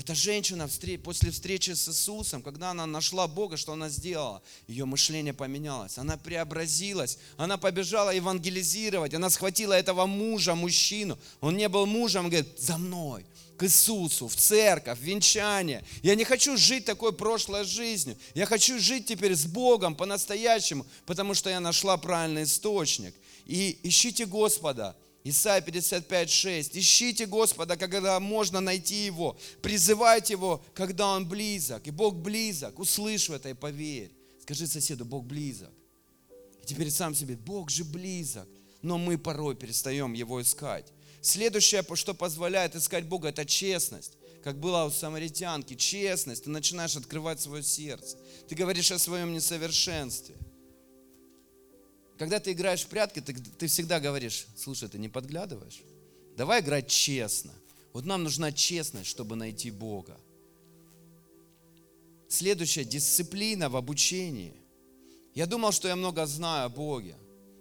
Эта 0.00 0.14
женщина 0.14 0.66
после 1.04 1.30
встречи 1.30 1.72
с 1.72 1.86
Иисусом, 1.86 2.40
когда 2.42 2.70
она 2.70 2.86
нашла 2.86 3.28
Бога, 3.28 3.58
что 3.58 3.74
она 3.74 3.90
сделала? 3.90 4.42
Ее 4.66 4.86
мышление 4.86 5.34
поменялось, 5.34 5.98
она 5.98 6.16
преобразилась, 6.16 7.18
она 7.36 7.58
побежала 7.58 8.08
евангелизировать, 8.08 9.12
она 9.12 9.28
схватила 9.28 9.74
этого 9.74 10.06
мужа, 10.06 10.54
мужчину. 10.54 11.18
Он 11.42 11.54
не 11.54 11.68
был 11.68 11.84
мужем, 11.84 12.30
говорит, 12.30 12.58
за 12.58 12.78
мной 12.78 13.26
к 13.58 13.64
Иисусу, 13.64 14.26
в 14.26 14.36
церковь, 14.36 14.98
в 14.98 15.02
венчание. 15.02 15.84
Я 16.02 16.14
не 16.14 16.24
хочу 16.24 16.56
жить 16.56 16.86
такой 16.86 17.12
прошлой 17.12 17.64
жизнью. 17.64 18.16
Я 18.34 18.46
хочу 18.46 18.78
жить 18.78 19.04
теперь 19.04 19.36
с 19.36 19.44
Богом 19.44 19.94
по-настоящему, 19.94 20.86
потому 21.04 21.34
что 21.34 21.50
я 21.50 21.60
нашла 21.60 21.98
правильный 21.98 22.44
источник. 22.44 23.14
И 23.44 23.78
ищите 23.82 24.24
Господа. 24.24 24.96
Исайя 25.22 25.60
55, 25.60 26.30
6. 26.30 26.76
Ищите 26.76 27.26
Господа, 27.26 27.76
когда 27.76 28.18
можно 28.20 28.60
найти 28.60 29.04
Его. 29.04 29.36
Призывайте 29.60 30.34
Его, 30.34 30.64
когда 30.74 31.08
Он 31.08 31.28
близок. 31.28 31.86
И 31.86 31.90
Бог 31.90 32.16
близок. 32.16 32.78
Услышь 32.78 33.28
в 33.28 33.32
это 33.32 33.50
и 33.50 33.54
поверь. 33.54 34.12
Скажи 34.42 34.66
соседу, 34.66 35.04
Бог 35.04 35.24
близок. 35.24 35.70
И 36.62 36.66
теперь 36.66 36.90
сам 36.90 37.14
себе, 37.14 37.36
Бог 37.36 37.70
же 37.70 37.84
близок. 37.84 38.48
Но 38.80 38.96
мы 38.96 39.18
порой 39.18 39.56
перестаем 39.56 40.14
Его 40.14 40.40
искать. 40.40 40.90
Следующее, 41.20 41.84
что 41.94 42.14
позволяет 42.14 42.74
искать 42.74 43.04
Бога, 43.04 43.28
это 43.28 43.44
честность. 43.44 44.16
Как 44.42 44.58
было 44.58 44.84
у 44.84 44.90
самаритянки, 44.90 45.74
честность. 45.74 46.44
Ты 46.44 46.50
начинаешь 46.50 46.96
открывать 46.96 47.42
свое 47.42 47.62
сердце. 47.62 48.16
Ты 48.48 48.54
говоришь 48.54 48.90
о 48.90 48.98
своем 48.98 49.34
несовершенстве. 49.34 50.34
Когда 52.20 52.38
ты 52.38 52.52
играешь 52.52 52.82
в 52.82 52.88
прятки, 52.88 53.20
ты, 53.22 53.32
ты 53.32 53.66
всегда 53.66 53.98
говоришь, 53.98 54.46
слушай, 54.54 54.90
ты 54.90 54.98
не 54.98 55.08
подглядываешь? 55.08 55.80
Давай 56.36 56.60
играть 56.60 56.86
честно. 56.86 57.50
Вот 57.94 58.04
нам 58.04 58.24
нужна 58.24 58.52
честность, 58.52 59.08
чтобы 59.08 59.36
найти 59.36 59.70
Бога. 59.70 60.20
Следующая 62.28 62.84
дисциплина 62.84 63.70
в 63.70 63.76
обучении. 63.76 64.52
Я 65.34 65.46
думал, 65.46 65.72
что 65.72 65.88
я 65.88 65.96
много 65.96 66.26
знаю 66.26 66.66
о 66.66 66.68
Боге. 66.68 67.16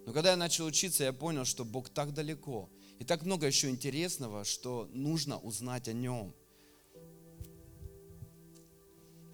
Но 0.05 0.11
когда 0.11 0.31
я 0.31 0.35
начал 0.35 0.65
учиться, 0.65 1.05
я 1.05 1.13
понял, 1.13 1.45
что 1.45 1.63
Бог 1.63 1.87
так 1.87 2.13
далеко. 2.13 2.69
И 2.99 3.05
так 3.05 3.23
много 3.23 3.47
еще 3.47 3.69
интересного, 3.69 4.43
что 4.43 4.89
нужно 4.91 5.39
узнать 5.39 5.87
о 5.87 5.93
нем. 5.93 6.33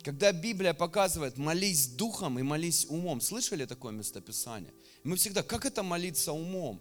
Когда 0.06 0.32
Библия 0.32 0.76
показывает 0.76 1.36
молись 1.36 1.88
духом 1.88 2.38
и 2.38 2.44
молись 2.44 2.86
умом, 2.90 3.22
слышали 3.22 3.66
такое 3.66 3.92
местописание? 3.92 4.72
Мы 5.04 5.16
всегда, 5.16 5.42
как 5.42 5.66
это 5.66 5.82
молиться 5.82 6.32
умом? 6.32 6.80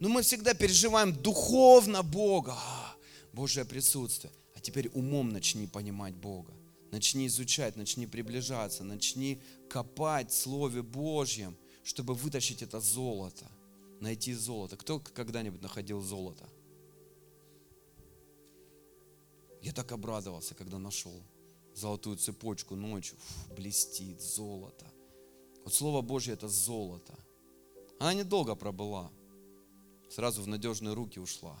Ну 0.00 0.08
мы 0.08 0.22
всегда 0.22 0.54
переживаем 0.54 1.12
духовно 1.12 2.02
Бога, 2.02 2.54
а, 2.56 2.96
Божье 3.34 3.66
присутствие. 3.66 4.32
А 4.54 4.60
теперь 4.60 4.88
умом 4.94 5.28
начни 5.28 5.66
понимать 5.66 6.14
Бога. 6.14 6.54
Начни 6.90 7.26
изучать, 7.26 7.76
начни 7.76 8.06
приближаться, 8.06 8.82
начни 8.82 9.42
копать 9.68 10.30
в 10.30 10.34
Слове 10.34 10.80
Божьем, 10.80 11.54
чтобы 11.84 12.14
вытащить 12.14 12.62
это 12.62 12.80
золото 12.80 13.46
найти 14.00 14.32
золото. 14.32 14.78
Кто 14.78 15.00
когда-нибудь 15.00 15.60
находил 15.60 16.00
золото? 16.00 16.48
Я 19.60 19.74
так 19.74 19.92
обрадовался, 19.92 20.54
когда 20.54 20.78
нашел 20.78 21.22
золотую 21.78 22.16
цепочку 22.16 22.74
ночью. 22.76 23.16
Фу, 23.18 23.54
блестит 23.54 24.20
золото. 24.20 24.86
Вот 25.64 25.74
Слово 25.74 26.02
Божье 26.02 26.34
это 26.34 26.48
золото. 26.48 27.14
Она 27.98 28.14
недолго 28.14 28.54
пробыла. 28.54 29.10
Сразу 30.10 30.42
в 30.42 30.48
надежные 30.48 30.94
руки 30.94 31.20
ушла. 31.20 31.58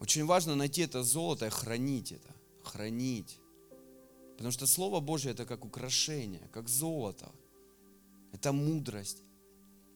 Очень 0.00 0.24
важно 0.24 0.54
найти 0.54 0.82
это 0.82 1.02
золото 1.02 1.46
и 1.46 1.50
хранить 1.50 2.12
это. 2.12 2.34
Хранить. 2.64 3.38
Потому 4.32 4.52
что 4.52 4.66
Слово 4.66 5.00
Божье 5.00 5.32
это 5.32 5.44
как 5.44 5.64
украшение, 5.64 6.48
как 6.52 6.68
золото 6.68 7.30
это 8.32 8.52
мудрость, 8.52 9.22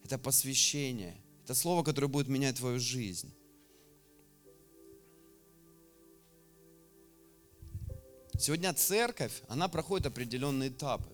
это 0.03 0.19
посвящение, 0.19 1.17
это 1.45 1.55
слово, 1.55 1.83
которое 1.83 2.09
будет 2.09 2.29
менять 2.29 2.57
твою 2.57 2.79
жизнь. 2.79 3.33
Сегодня 8.39 8.75
церковь, 8.75 9.43
она 9.49 9.69
проходит 9.69 10.07
определенные 10.07 10.69
этапы. 10.69 11.11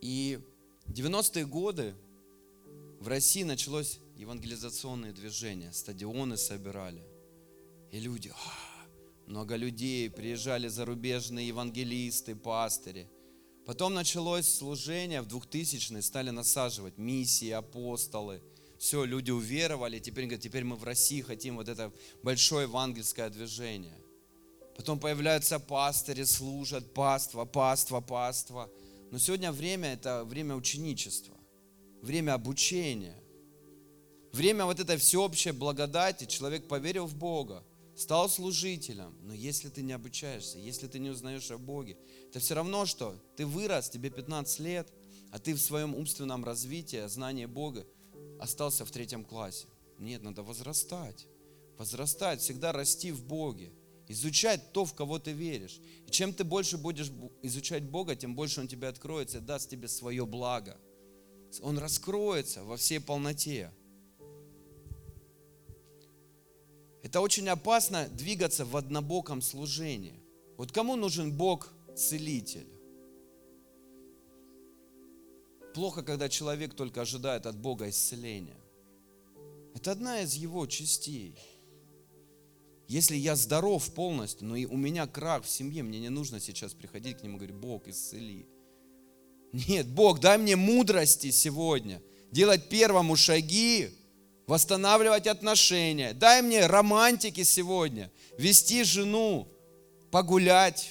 И 0.00 0.40
90-е 0.88 1.46
годы 1.46 1.94
в 3.00 3.08
России 3.08 3.42
началось 3.42 4.00
евангелизационное 4.16 5.12
движение, 5.12 5.72
стадионы 5.72 6.36
собирали. 6.36 7.04
И 7.92 8.00
люди, 8.00 8.30
а, 8.30 8.86
много 9.26 9.56
людей, 9.56 10.10
приезжали 10.10 10.68
зарубежные 10.68 11.48
евангелисты, 11.48 12.34
пастыри– 12.34 13.08
Потом 13.70 13.94
началось 13.94 14.48
служение 14.48 15.22
в 15.22 15.28
2000-е, 15.28 16.02
стали 16.02 16.30
насаживать 16.30 16.98
миссии, 16.98 17.50
апостолы. 17.50 18.42
Все, 18.78 19.04
люди 19.04 19.30
уверовали, 19.30 20.00
теперь 20.00 20.24
говорят, 20.24 20.42
теперь 20.42 20.64
мы 20.64 20.74
в 20.74 20.82
России 20.82 21.20
хотим 21.20 21.54
вот 21.54 21.68
это 21.68 21.92
большое 22.24 22.64
евангельское 22.64 23.30
движение. 23.30 23.96
Потом 24.80 24.98
появляются 24.98 25.60
пастыри, 25.60 26.24
служат, 26.24 26.94
паства, 26.94 27.44
паства, 27.44 28.00
паства. 28.00 28.70
Но 29.10 29.18
сегодня 29.18 29.52
время– 29.52 29.92
это 29.92 30.24
время 30.24 30.54
ученичества, 30.54 31.36
время 32.00 32.32
обучения, 32.32 33.22
время 34.32 34.64
вот 34.64 34.80
этой 34.80 34.96
всеобщей 34.96 35.50
благодати. 35.50 36.24
Человек 36.24 36.66
поверил 36.66 37.04
в 37.04 37.14
Бога, 37.14 37.62
стал 37.94 38.30
служителем. 38.30 39.14
Но 39.20 39.34
если 39.34 39.68
ты 39.68 39.82
не 39.82 39.92
обучаешься, 39.92 40.56
если 40.58 40.86
ты 40.86 40.98
не 40.98 41.10
узнаешь 41.10 41.50
о 41.50 41.58
Боге, 41.58 41.98
это 42.30 42.40
все 42.40 42.54
равно, 42.54 42.86
что 42.86 43.14
ты 43.36 43.44
вырос, 43.44 43.90
тебе 43.90 44.08
15 44.08 44.60
лет, 44.60 44.90
а 45.30 45.38
ты 45.38 45.52
в 45.52 45.60
своем 45.60 45.94
умственном 45.94 46.42
развитии, 46.42 47.06
знании 47.06 47.44
Бога 47.44 47.84
остался 48.40 48.86
в 48.86 48.90
третьем 48.90 49.26
классе. 49.26 49.66
Нет, 49.98 50.22
надо 50.22 50.42
возрастать. 50.42 51.26
Возрастать, 51.76 52.40
всегда 52.40 52.72
расти 52.72 53.12
в 53.12 53.22
Боге 53.26 53.74
изучать 54.10 54.72
то, 54.72 54.84
в 54.84 54.94
кого 54.94 55.20
ты 55.20 55.30
веришь. 55.30 55.80
И 56.06 56.10
чем 56.10 56.32
ты 56.32 56.42
больше 56.42 56.76
будешь 56.76 57.12
изучать 57.42 57.84
Бога, 57.84 58.16
тем 58.16 58.34
больше 58.34 58.60
Он 58.60 58.66
тебе 58.66 58.88
откроется 58.88 59.38
и 59.38 59.40
даст 59.40 59.70
тебе 59.70 59.86
свое 59.86 60.26
благо. 60.26 60.76
Он 61.62 61.78
раскроется 61.78 62.64
во 62.64 62.76
всей 62.76 63.00
полноте. 63.00 63.72
Это 67.02 67.20
очень 67.20 67.48
опасно 67.48 68.08
двигаться 68.08 68.64
в 68.64 68.76
однобоком 68.76 69.40
служении. 69.40 70.20
Вот 70.56 70.72
кому 70.72 70.96
нужен 70.96 71.32
Бог-целитель? 71.32 72.68
Плохо, 75.72 76.02
когда 76.02 76.28
человек 76.28 76.74
только 76.74 77.02
ожидает 77.02 77.46
от 77.46 77.56
Бога 77.56 77.88
исцеления. 77.88 78.60
Это 79.74 79.92
одна 79.92 80.20
из 80.20 80.34
его 80.34 80.66
частей– 80.66 81.38
если 82.90 83.14
я 83.14 83.36
здоров 83.36 83.88
полностью, 83.94 84.48
но 84.48 84.56
и 84.56 84.66
у 84.66 84.76
меня 84.76 85.06
крах 85.06 85.44
в 85.44 85.48
семье, 85.48 85.84
мне 85.84 86.00
не 86.00 86.08
нужно 86.08 86.40
сейчас 86.40 86.74
приходить 86.74 87.18
к 87.18 87.22
нему 87.22 87.36
и 87.36 87.38
говорить, 87.38 87.54
Бог, 87.54 87.86
исцели. 87.86 88.48
Нет, 89.52 89.86
Бог, 89.86 90.18
дай 90.18 90.38
мне 90.38 90.56
мудрости 90.56 91.30
сегодня, 91.30 92.02
делать 92.32 92.68
первому 92.68 93.14
шаги, 93.14 93.90
восстанавливать 94.48 95.28
отношения. 95.28 96.14
Дай 96.14 96.42
мне 96.42 96.66
романтики 96.66 97.44
сегодня, 97.44 98.10
вести 98.36 98.82
жену, 98.82 99.46
погулять, 100.10 100.90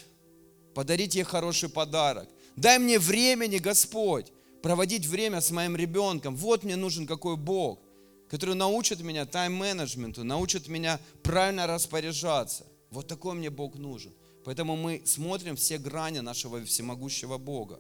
подарить 0.73 1.15
ей 1.15 1.23
хороший 1.23 1.67
подарок. 1.67 2.29
Дай 2.55 2.79
мне 2.79 2.97
времени, 2.97 3.57
Господь, 3.57 4.31
проводить 4.61 5.05
время 5.05 5.41
с 5.41 5.51
моим 5.51 5.75
ребенком. 5.75 6.37
Вот 6.37 6.63
мне 6.63 6.77
нужен 6.77 7.05
какой 7.05 7.35
Бог 7.35 7.81
который 8.30 8.55
научит 8.55 9.01
меня 9.01 9.25
тайм-менеджменту, 9.25 10.23
научит 10.23 10.67
меня 10.67 10.99
правильно 11.23 11.65
распоряжаться. 11.65 12.65
Вот 12.91 13.07
такой 13.07 13.34
мне 13.34 13.49
Бог 13.49 13.75
нужен. 13.75 14.13
Поэтому 14.45 14.75
мы 14.75 15.01
смотрим 15.05 15.55
все 15.55 15.77
грани 15.77 16.19
нашего 16.19 16.63
всемогущего 16.63 17.38
Бога. 17.38 17.80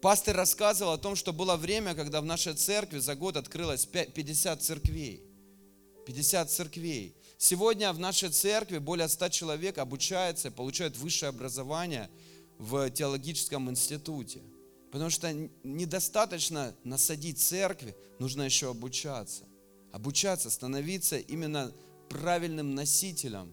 Пастор 0.00 0.36
рассказывал 0.36 0.92
о 0.92 0.98
том, 0.98 1.16
что 1.16 1.32
было 1.32 1.56
время, 1.56 1.94
когда 1.94 2.20
в 2.20 2.24
нашей 2.24 2.54
церкви 2.54 2.98
за 2.98 3.14
год 3.14 3.36
открылось 3.36 3.86
50 3.86 4.62
церквей. 4.62 5.22
50 6.06 6.50
церквей. 6.50 7.16
Сегодня 7.38 7.92
в 7.92 7.98
нашей 7.98 8.28
церкви 8.28 8.78
более 8.78 9.08
100 9.08 9.28
человек 9.30 9.78
обучаются 9.78 10.48
и 10.48 10.52
получают 10.52 10.96
высшее 10.96 11.30
образование 11.30 12.10
в 12.58 12.90
теологическом 12.90 13.70
институте. 13.70 14.42
Потому 14.90 15.10
что 15.10 15.32
недостаточно 15.62 16.74
насадить 16.84 17.38
церкви, 17.38 17.96
нужно 18.18 18.42
еще 18.42 18.70
обучаться 18.70 19.44
обучаться, 19.92 20.50
становиться 20.50 21.18
именно 21.18 21.72
правильным 22.08 22.74
носителем 22.74 23.52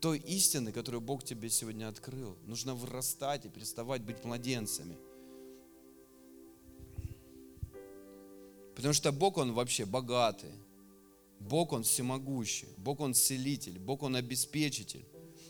той 0.00 0.18
истины, 0.18 0.72
которую 0.72 1.00
Бог 1.00 1.24
тебе 1.24 1.48
сегодня 1.48 1.88
открыл. 1.88 2.36
Нужно 2.46 2.74
вырастать 2.74 3.46
и 3.46 3.48
переставать 3.48 4.02
быть 4.02 4.24
младенцами. 4.24 4.98
Потому 8.74 8.94
что 8.94 9.12
Бог, 9.12 9.36
Он 9.38 9.52
вообще 9.52 9.84
богатый. 9.84 10.52
Бог, 11.38 11.72
Он 11.72 11.84
всемогущий. 11.84 12.68
Бог, 12.76 13.00
Он 13.00 13.14
целитель. 13.14 13.78
Бог, 13.78 14.02
Он 14.02 14.16
обеспечитель. 14.16 15.06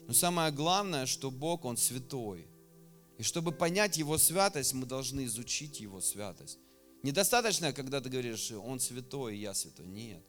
Но 0.06 0.12
самое 0.12 0.52
главное, 0.52 1.06
что 1.06 1.30
Бог, 1.30 1.64
Он 1.64 1.76
святой. 1.76 2.46
И 3.18 3.22
чтобы 3.22 3.52
понять 3.52 3.96
Его 3.96 4.18
святость, 4.18 4.74
мы 4.74 4.84
должны 4.84 5.24
изучить 5.24 5.80
Его 5.80 6.00
святость. 6.00 6.58
Недостаточно, 7.02 7.72
когда 7.72 8.00
ты 8.00 8.08
говоришь, 8.08 8.52
он 8.52 8.78
святой, 8.78 9.36
я 9.36 9.54
святой. 9.54 9.86
Нет. 9.86 10.22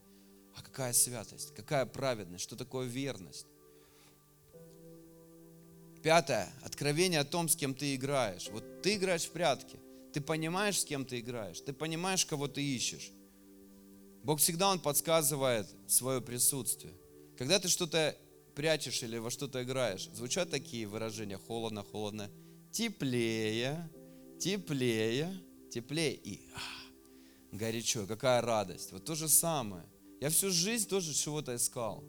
А 0.56 0.62
какая 0.62 0.92
святость? 0.92 1.54
Какая 1.54 1.86
праведность? 1.86 2.44
Что 2.44 2.56
такое 2.56 2.86
верность? 2.86 3.46
Пятое. 6.02 6.52
Откровение 6.62 7.20
о 7.20 7.24
том, 7.24 7.48
с 7.48 7.56
кем 7.56 7.74
ты 7.74 7.94
играешь. 7.94 8.48
Вот 8.50 8.82
ты 8.82 8.96
играешь 8.96 9.24
в 9.24 9.30
прятки. 9.30 9.78
Ты 10.12 10.20
понимаешь, 10.20 10.80
с 10.80 10.84
кем 10.84 11.04
ты 11.04 11.20
играешь. 11.20 11.60
Ты 11.60 11.72
понимаешь, 11.72 12.26
кого 12.26 12.46
ты 12.48 12.62
ищешь. 12.62 13.10
Бог 14.22 14.40
всегда 14.40 14.70
Он 14.70 14.80
подсказывает 14.80 15.66
свое 15.86 16.20
присутствие. 16.20 16.94
Когда 17.36 17.58
ты 17.58 17.68
что-то 17.68 18.16
прячешь 18.54 19.02
или 19.02 19.18
во 19.18 19.30
что-то 19.30 19.62
играешь, 19.62 20.08
звучат 20.12 20.50
такие 20.50 20.86
выражения 20.86 21.36
холодно, 21.36 21.82
холодно, 21.82 22.30
теплее, 22.70 23.90
теплее, 24.38 25.42
теплее 25.74 26.14
и 26.14 26.40
а, 26.54 26.60
горячо, 27.50 28.06
какая 28.06 28.40
радость. 28.40 28.92
Вот 28.92 29.04
то 29.04 29.16
же 29.16 29.28
самое. 29.28 29.82
Я 30.20 30.30
всю 30.30 30.50
жизнь 30.50 30.88
тоже 30.88 31.12
чего-то 31.12 31.56
искал. 31.56 32.04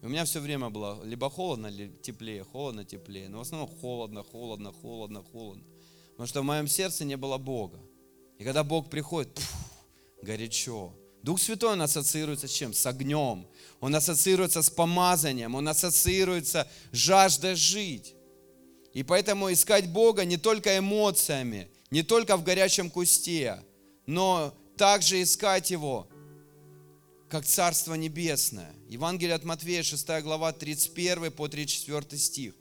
И 0.00 0.06
у 0.06 0.08
меня 0.08 0.24
все 0.24 0.38
время 0.38 0.70
было 0.70 1.02
либо 1.04 1.28
холодно, 1.28 1.66
либо 1.66 1.92
теплее, 2.02 2.44
холодно, 2.44 2.84
теплее. 2.84 3.28
Но 3.28 3.38
в 3.38 3.40
основном 3.40 3.68
холодно, 3.80 4.22
холодно, 4.22 4.72
холодно, 4.72 5.22
холодно. 5.32 5.64
Потому 6.12 6.26
что 6.28 6.40
в 6.42 6.44
моем 6.44 6.68
сердце 6.68 7.04
не 7.04 7.16
было 7.16 7.36
Бога. 7.36 7.80
И 8.38 8.44
когда 8.44 8.62
Бог 8.62 8.88
приходит, 8.88 9.34
пфф, 9.34 9.54
горячо. 10.22 10.94
Дух 11.22 11.40
Святой, 11.40 11.72
он 11.72 11.82
ассоциируется 11.82 12.46
с 12.46 12.52
чем? 12.52 12.72
С 12.72 12.86
огнем. 12.86 13.46
Он 13.80 13.94
ассоциируется 13.94 14.62
с 14.62 14.70
помазанием. 14.70 15.54
Он 15.56 15.68
ассоциируется 15.68 16.68
с 16.92 16.96
жаждой 16.96 17.56
жить. 17.56 18.14
И 18.94 19.02
поэтому 19.02 19.52
искать 19.52 19.92
Бога 19.92 20.24
не 20.24 20.36
только 20.36 20.78
эмоциями, 20.78 21.68
не 21.90 22.02
только 22.02 22.36
в 22.36 22.42
горячем 22.44 22.90
кусте, 22.90 23.64
но 24.06 24.54
также 24.76 25.22
искать 25.22 25.70
Его, 25.70 26.08
как 27.28 27.44
Царство 27.44 27.94
Небесное. 27.94 28.74
Евангелие 28.88 29.34
от 29.34 29.44
Матфея, 29.44 29.82
6 29.82 30.06
глава, 30.22 30.52
31 30.52 31.30
по 31.32 31.48
34 31.48 32.18
стих. 32.18 32.54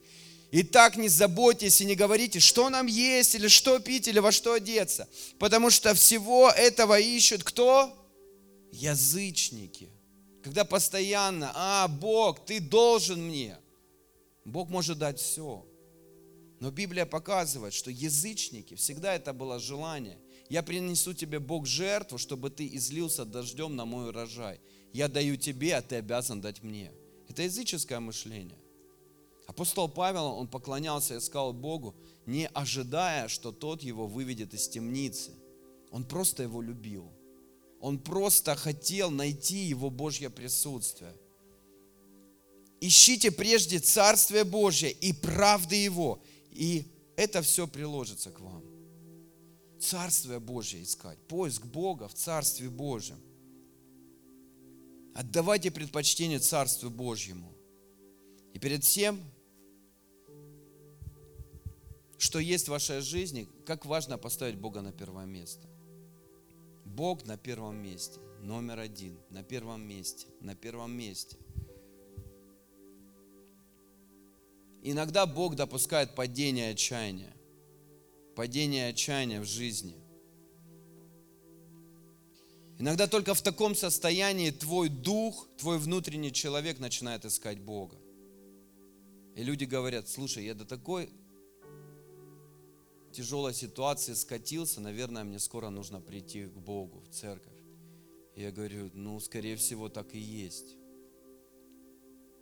Итак, 0.51 0.97
не 0.97 1.09
заботьтесь 1.09 1.79
и 1.81 1.85
не 1.85 1.95
говорите, 1.95 2.39
что 2.39 2.69
нам 2.69 2.87
есть, 2.87 3.35
или 3.35 3.47
что 3.47 3.77
пить, 3.79 4.07
или 4.07 4.17
во 4.17 4.31
что 4.31 4.53
одеться. 4.53 5.07
Потому 5.37 5.69
что 5.69 5.93
всего 5.93 6.49
этого 6.49 6.99
ищут 6.99 7.43
кто? 7.43 7.95
Язычники. 8.71 9.89
Когда 10.43 10.65
постоянно, 10.65 11.51
а, 11.53 11.87
Бог, 11.87 12.45
ты 12.45 12.59
должен 12.59 13.27
мне. 13.27 13.57
Бог 14.43 14.69
может 14.69 14.97
дать 14.97 15.19
все. 15.19 15.68
Но 16.59 16.71
Библия 16.71 17.05
показывает, 17.05 17.73
что 17.73 17.89
язычники, 17.89 18.75
всегда 18.75 19.13
это 19.15 19.33
было 19.33 19.59
желание. 19.59 20.17
Я 20.49 20.61
принесу 20.61 21.13
тебе, 21.13 21.39
Бог, 21.39 21.65
жертву, 21.65 22.17
чтобы 22.17 22.49
ты 22.49 22.67
излился 22.75 23.23
дождем 23.23 23.75
на 23.75 23.85
мой 23.85 24.09
урожай. 24.09 24.59
Я 24.91 25.07
даю 25.07 25.37
тебе, 25.37 25.75
а 25.75 25.81
ты 25.81 25.95
обязан 25.97 26.41
дать 26.41 26.63
мне. 26.63 26.91
Это 27.29 27.43
языческое 27.43 27.99
мышление. 27.99 28.57
Апостол 29.47 29.87
Павел, 29.87 30.25
он 30.25 30.47
поклонялся 30.47 31.15
и 31.15 31.17
искал 31.17 31.53
Богу, 31.53 31.95
не 32.25 32.47
ожидая, 32.47 33.27
что 33.27 33.51
тот 33.51 33.81
его 33.81 34.05
выведет 34.05 34.53
из 34.53 34.67
темницы. 34.67 35.31
Он 35.91 36.03
просто 36.03 36.43
его 36.43 36.61
любил. 36.61 37.11
Он 37.79 37.97
просто 37.97 38.55
хотел 38.55 39.09
найти 39.09 39.57
его 39.57 39.89
Божье 39.89 40.29
присутствие. 40.29 41.13
Ищите 42.81 43.31
прежде 43.31 43.79
Царствие 43.79 44.43
Божье 44.43 44.91
и 44.91 45.13
правды 45.13 45.75
Его, 45.75 46.21
и 46.51 46.85
это 47.15 47.41
все 47.41 47.67
приложится 47.67 48.31
к 48.31 48.39
вам. 48.39 48.63
Царствие 49.79 50.39
Божье 50.39 50.83
искать, 50.83 51.17
поиск 51.27 51.65
Бога 51.65 52.07
в 52.07 52.13
Царстве 52.13 52.69
Божьем. 52.69 53.19
Отдавайте 55.15 55.71
предпочтение 55.71 56.39
Царству 56.39 56.89
Божьему. 56.89 57.53
И 58.53 58.59
перед 58.59 58.83
всем, 58.83 59.21
что 62.17 62.39
есть 62.39 62.65
в 62.65 62.71
вашей 62.71 63.01
жизни, 63.01 63.47
как 63.65 63.85
важно 63.85 64.17
поставить 64.17 64.57
Бога 64.57 64.81
на 64.81 64.91
первое 64.91 65.25
место. 65.25 65.67
Бог 66.85 67.25
на 67.25 67.37
первом 67.37 67.77
месте, 67.77 68.19
номер 68.41 68.79
один, 68.79 69.17
на 69.29 69.43
первом 69.43 69.81
месте, 69.81 70.27
на 70.41 70.55
первом 70.55 70.91
месте– 70.91 71.37
Иногда 74.81 75.25
Бог 75.25 75.55
допускает 75.55 76.15
падение 76.15 76.71
отчаяния. 76.71 77.33
Падение 78.35 78.89
отчаяния 78.89 79.41
в 79.41 79.45
жизни. 79.45 79.95
Иногда 82.77 83.07
только 83.07 83.33
в 83.33 83.41
таком 83.41 83.75
состоянии 83.75 84.51
твой 84.51 84.87
дух, 84.87 85.49
твой 85.57 85.77
внутренний 85.79 86.31
человек 86.31 86.79
начинает 86.79 87.25
искать 87.25 87.59
Бога. 87.59 87.97
И 89.35 89.43
люди 89.43 89.65
говорят, 89.65 90.07
слушай, 90.07 90.45
я 90.45 90.53
до 90.53 90.65
такой 90.65 91.09
тяжелой 93.11 93.53
ситуации 93.53 94.13
скатился, 94.13 94.79
наверное, 94.79 95.25
мне 95.25 95.39
скоро 95.39 95.69
нужно 95.69 95.99
прийти 95.99 96.45
к 96.45 96.53
Богу, 96.53 97.01
в 97.01 97.09
церковь. 97.09 97.57
И 98.35 98.41
я 98.41 98.51
говорю, 98.51 98.89
ну, 98.93 99.19
скорее 99.19 99.57
всего, 99.57 99.89
так 99.89 100.15
и 100.15 100.19
есть. 100.19 100.78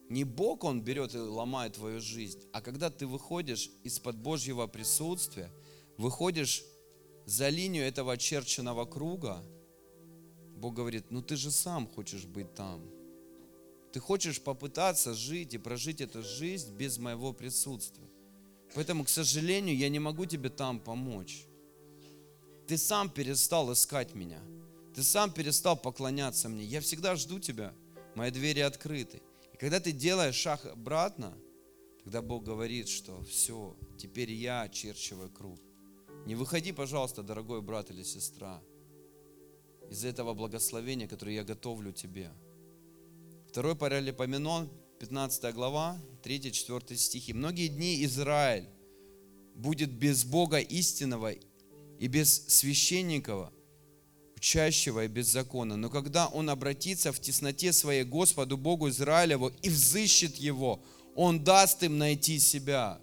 Не 0.10 0.24
Бог, 0.24 0.64
Он 0.64 0.82
берет 0.82 1.16
и 1.16 1.18
ломает 1.18 1.74
твою 1.74 2.00
жизнь, 2.00 2.40
а 2.54 2.62
когда 2.62 2.90
ты 2.90 3.06
выходишь 3.06 3.70
из-под 3.84 4.18
Божьего 4.18 4.68
присутствия, 4.68 5.52
выходишь 5.98 6.64
за 7.26 7.50
линию 7.50 7.84
этого 7.84 8.14
очерченного 8.14 8.86
круга, 8.86 9.44
Бог 10.56 10.74
говорит, 10.74 11.12
ну 11.12 11.22
ты 11.22 11.36
же 11.36 11.52
сам 11.52 11.88
хочешь 11.88 12.26
быть 12.26 12.54
там. 12.56 12.82
Ты 13.92 14.00
хочешь 14.00 14.42
попытаться 14.42 15.14
жить 15.14 15.54
и 15.54 15.58
прожить 15.58 16.02
эту 16.02 16.24
жизнь 16.24 16.74
без 16.76 16.98
моего 16.98 17.34
присутствия. 17.34 18.08
Поэтому, 18.76 19.06
к 19.06 19.10
сожалению, 19.10 19.76
я 19.78 19.90
не 19.90 20.00
могу 20.00 20.26
тебе 20.26 20.50
там 20.50 20.80
помочь. 20.80 21.46
Ты 22.68 22.78
сам 22.78 23.10
перестал 23.10 23.72
искать 23.72 24.14
меня. 24.14 24.42
Ты 24.94 25.04
сам 25.04 25.32
перестал 25.32 25.78
поклоняться 25.78 26.50
мне. 26.50 26.64
Я 26.64 26.82
всегда 26.82 27.16
жду 27.16 27.40
тебя. 27.40 27.74
Мои 28.16 28.32
двери 28.32 28.60
открыты. 28.60 29.22
И 29.58 29.60
когда 29.60 29.80
ты 29.80 29.92
делаешь 29.92 30.36
шаг 30.36 30.64
обратно, 30.68 31.36
тогда 32.04 32.22
Бог 32.22 32.44
говорит, 32.44 32.88
что 32.88 33.24
все, 33.24 33.76
теперь 33.98 34.32
я 34.32 34.62
очерчиваю 34.62 35.32
круг. 35.32 35.60
Не 36.28 36.36
выходи, 36.36 36.72
пожалуйста, 36.72 37.24
дорогой 37.24 37.64
брат 37.64 37.90
или 37.90 38.04
сестра, 38.04 38.62
из 39.90 40.06
этого 40.06 40.36
благословения, 40.36 41.08
которое 41.08 41.38
я 41.38 41.44
готовлю 41.44 41.92
тебе. 41.92 42.32
Второй 43.50 43.76
паралипоменон, 43.76 44.70
15 45.00 45.56
глава, 45.56 46.00
3-4 46.24 46.96
стихи. 46.96 47.34
Многие 47.34 47.68
дни 47.68 48.04
Израиль 48.06 48.70
будет 49.56 49.90
без 49.92 50.24
Бога 50.24 50.60
истинного 50.60 51.32
и 51.32 52.08
без 52.08 52.46
священникова, 52.48 53.52
учащего 54.38 55.04
и 55.04 55.08
без 55.08 55.28
закона. 55.28 55.76
Но 55.78 55.90
когда 55.90 56.28
он 56.28 56.50
обратится 56.50 57.12
в 57.12 57.20
тесноте 57.20 57.74
своей 57.74 58.04
Господу 58.04 58.56
Богу 58.56 58.88
Израилеву 58.90 59.52
и 59.64 59.70
взыщет 59.70 60.36
его, 60.36 60.80
он 61.16 61.44
даст 61.44 61.82
им 61.82 61.98
найти 61.98 62.38
себя, 62.38 63.00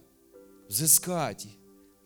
взыскать. 0.68 1.47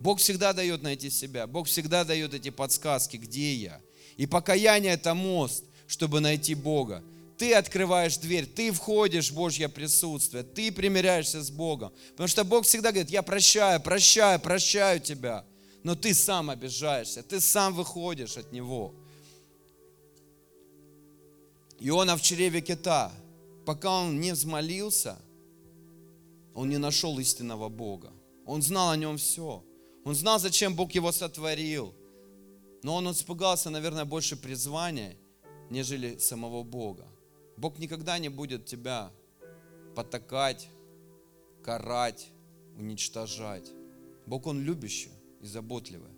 Бог 0.00 0.18
всегда 0.18 0.54
дает 0.54 0.82
найти 0.82 1.10
себя. 1.10 1.46
Бог 1.46 1.66
всегда 1.66 2.04
дает 2.04 2.32
эти 2.32 2.48
подсказки, 2.48 3.18
где 3.18 3.54
я. 3.54 3.80
И 4.16 4.26
покаяние– 4.26 4.92
это 4.94 5.12
мост, 5.12 5.64
чтобы 5.86 6.20
найти 6.20 6.54
Бога. 6.54 7.04
Ты 7.36 7.52
открываешь 7.52 8.16
дверь, 8.16 8.46
ты 8.46 8.72
входишь 8.72 9.30
в 9.30 9.34
Божье 9.34 9.68
присутствие, 9.68 10.42
ты 10.42 10.72
примиряешься 10.72 11.42
с 11.42 11.50
Богом. 11.50 11.92
Потому 12.12 12.28
что 12.28 12.44
Бог 12.44 12.64
всегда 12.64 12.90
говорит, 12.90 13.10
я 13.10 13.22
прощаю, 13.22 13.80
прощаю, 13.80 14.40
прощаю 14.40 15.00
тебя. 15.00 15.44
Но 15.84 15.94
ты 15.94 16.14
сам 16.14 16.48
обижаешься, 16.50 17.22
ты 17.22 17.40
сам 17.40 17.74
выходишь 17.74 18.36
от 18.38 18.52
Него. 18.52 18.94
Иона 21.80 22.16
в 22.16 22.22
чреве 22.22 22.60
кита, 22.60 23.12
пока 23.64 23.90
он 24.02 24.20
не 24.20 24.32
взмолился, 24.32 25.16
он 26.54 26.68
не 26.68 26.78
нашел 26.78 27.18
истинного 27.18 27.68
Бога. 27.68 28.12
Он 28.44 28.62
знал 28.62 28.90
о 28.90 28.96
нем 28.96 29.16
все. 29.16 29.62
Он 30.04 30.14
знал, 30.14 30.38
зачем 30.40 30.74
Бог 30.74 30.92
его 30.92 31.12
сотворил. 31.12 31.94
Но 32.82 32.96
он 32.96 33.10
испугался, 33.10 33.70
наверное, 33.70 34.04
больше 34.04 34.36
призвания, 34.36 35.16
нежели 35.70 36.18
самого 36.18 36.62
Бога. 36.64 37.06
Бог 37.56 37.78
никогда 37.78 38.18
не 38.18 38.28
будет 38.28 38.66
тебя 38.66 39.10
потакать, 39.94 40.68
карать, 41.62 42.28
уничтожать. 42.76 43.70
Бог, 44.26 44.46
Он 44.46 44.62
любящий 44.62 45.10
и 45.40 45.46
заботливый. 45.46 46.17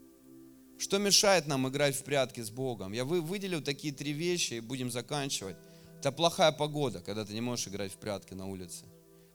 Что 0.81 0.97
мешает 0.97 1.47
нам 1.47 1.69
играть 1.69 1.95
в 1.95 2.05
прятки 2.05 2.41
с 2.41 2.49
Богом? 2.49 2.93
Я 2.95 3.05
выделил 3.05 3.61
такие 3.61 3.93
три 3.93 4.13
вещи 4.13 4.55
и 4.55 4.61
будем 4.61 4.91
заканчивать. 4.91 5.57
Это 5.99 6.11
плохая 6.11 6.53
погода, 6.53 7.01
когда 7.01 7.27
ты 7.27 7.35
не 7.35 7.43
можешь 7.43 7.69
играть 7.69 7.93
в 7.93 7.97
прятки 7.97 8.33
на 8.33 8.47
улице. 8.47 8.87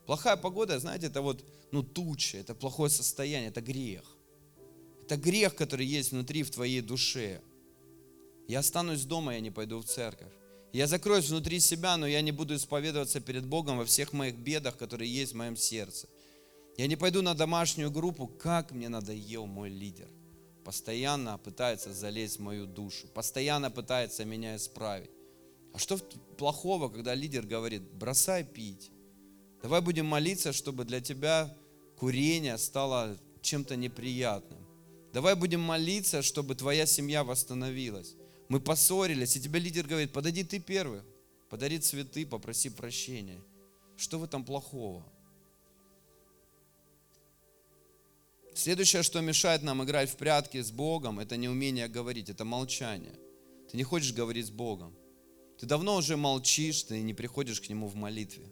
Плохая 0.06 0.36
погода, 0.36 0.76
знаете, 0.80 1.06
это 1.06 1.22
вот, 1.22 1.44
ну, 1.70 1.84
туча, 1.84 2.38
это 2.38 2.56
плохое 2.56 2.90
состояние, 2.90 3.50
это 3.50 3.60
грех. 3.60 4.02
Это 5.04 5.16
грех, 5.16 5.54
который 5.54 5.86
есть 5.86 6.10
внутри 6.10 6.42
в 6.42 6.50
твоей 6.50 6.80
душе. 6.80 7.40
Я 8.48 8.58
останусь 8.58 9.04
дома, 9.04 9.34
я 9.34 9.40
не 9.40 9.52
пойду 9.52 9.78
в 9.78 9.84
церковь. 9.84 10.32
Я 10.72 10.88
закроюсь 10.88 11.28
внутри 11.28 11.60
себя, 11.60 11.96
но 11.96 12.08
я 12.08 12.22
не 12.22 12.32
буду 12.32 12.56
исповедоваться 12.56 13.20
перед 13.20 13.46
Богом 13.46 13.78
во 13.78 13.84
всех 13.84 14.12
моих 14.12 14.34
бедах, 14.34 14.76
которые 14.76 15.14
есть 15.14 15.32
в 15.32 15.36
моем 15.36 15.56
сердце. 15.56 16.08
Я 16.76 16.88
не 16.88 16.96
пойду 16.96 17.22
на 17.22 17.34
домашнюю 17.34 17.92
группу, 17.92 18.26
как 18.26 18.72
мне 18.72 18.88
надоел 18.88 19.46
мой 19.46 19.70
лидер. 19.70 20.08
Постоянно 20.66 21.38
пытается 21.38 21.92
залезть 21.92 22.38
в 22.38 22.42
мою 22.42 22.66
душу, 22.66 23.06
постоянно 23.14 23.70
пытается 23.70 24.24
меня 24.24 24.56
исправить. 24.56 25.12
А 25.72 25.78
что 25.78 25.96
плохого, 26.36 26.88
когда 26.88 27.14
лидер 27.14 27.46
говорит, 27.46 27.82
бросай 27.82 28.42
пить. 28.42 28.90
Давай 29.62 29.80
будем 29.80 30.06
молиться, 30.06 30.52
чтобы 30.52 30.84
для 30.84 31.00
тебя 31.00 31.56
курение 31.96 32.58
стало 32.58 33.16
чем-то 33.42 33.76
неприятным. 33.76 34.58
Давай 35.12 35.36
будем 35.36 35.60
молиться, 35.60 36.20
чтобы 36.20 36.56
твоя 36.56 36.84
семья 36.84 37.22
восстановилась. 37.22 38.16
Мы 38.48 38.58
поссорились, 38.58 39.36
и 39.36 39.40
тебе 39.40 39.60
лидер 39.60 39.86
говорит, 39.86 40.12
подойди 40.12 40.42
ты 40.42 40.58
первый, 40.58 41.02
подари 41.48 41.78
цветы, 41.78 42.26
попроси 42.26 42.70
прощения. 42.70 43.40
Что 43.96 44.18
в 44.18 44.24
этом 44.24 44.44
плохого? 44.44 45.06
Следующее, 48.56 49.02
что 49.02 49.20
мешает 49.20 49.62
нам 49.62 49.84
играть 49.84 50.08
в 50.08 50.16
прятки 50.16 50.62
с 50.62 50.70
Богом, 50.70 51.20
это 51.20 51.36
неумение 51.36 51.88
говорить, 51.88 52.30
это 52.30 52.46
молчание. 52.46 53.12
Ты 53.70 53.76
не 53.76 53.82
хочешь 53.82 54.14
говорить 54.14 54.46
с 54.46 54.50
Богом. 54.50 54.94
Ты 55.60 55.66
давно 55.66 55.96
уже 55.96 56.16
молчишь, 56.16 56.84
ты 56.84 57.02
не 57.02 57.12
приходишь 57.12 57.60
к 57.60 57.68
Нему 57.68 57.86
в 57.86 57.96
молитве. 57.96 58.50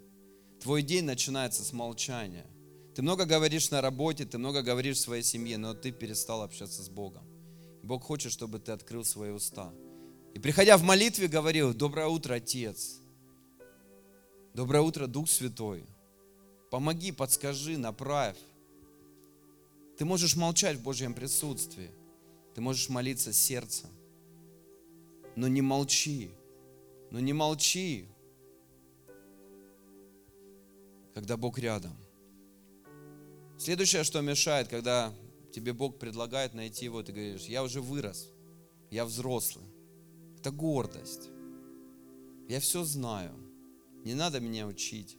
Твой 0.60 0.82
день 0.82 1.04
начинается 1.04 1.64
с 1.64 1.72
молчания. 1.72 2.46
Ты 2.94 3.00
много 3.00 3.24
говоришь 3.24 3.70
на 3.70 3.80
работе, 3.80 4.26
ты 4.26 4.36
много 4.36 4.60
говоришь 4.60 4.98
в 4.98 5.00
своей 5.00 5.22
семье, 5.22 5.56
но 5.56 5.72
ты 5.72 5.90
перестал 5.90 6.42
общаться 6.42 6.82
с 6.82 6.90
Богом. 6.90 7.26
Бог 7.82 8.04
хочет, 8.04 8.30
чтобы 8.30 8.58
ты 8.58 8.72
открыл 8.72 9.06
свои 9.06 9.30
уста. 9.30 9.72
И 10.34 10.38
приходя 10.38 10.76
в 10.76 10.82
молитве, 10.82 11.28
говорил, 11.28 11.72
доброе 11.72 12.08
утро, 12.08 12.34
Отец. 12.34 13.00
Доброе 14.52 14.82
утро, 14.82 15.06
Дух 15.06 15.30
Святой. 15.30 15.86
Помоги, 16.70 17.10
подскажи, 17.10 17.78
направь. 17.78 18.36
Ты 19.96 20.04
можешь 20.04 20.36
молчать 20.36 20.76
в 20.76 20.82
Божьем 20.82 21.14
присутствии. 21.14 21.90
Ты 22.54 22.60
можешь 22.60 22.88
молиться 22.88 23.32
сердцем. 23.32 23.90
Но 25.36 25.48
не 25.48 25.62
молчи. 25.62 26.30
Но 27.10 27.20
не 27.20 27.32
молчи, 27.32 28.08
когда 31.14 31.36
Бог 31.36 31.58
рядом. 31.58 31.96
Следующее, 33.56 34.02
что 34.02 34.20
мешает, 34.20 34.66
когда 34.66 35.14
тебе 35.52 35.72
Бог 35.72 35.98
предлагает 36.00 36.54
найти 36.54 36.86
его, 36.86 37.02
ты 37.04 37.12
говоришь, 37.12 37.44
я 37.44 37.62
уже 37.62 37.80
вырос, 37.80 38.28
я 38.90 39.04
взрослый. 39.04 39.64
Это 40.38 40.50
гордость. 40.50 41.30
Я 42.48 42.58
все 42.58 42.82
знаю. 42.82 43.32
Не 44.04 44.14
надо 44.14 44.40
меня 44.40 44.66
учить. 44.66 45.16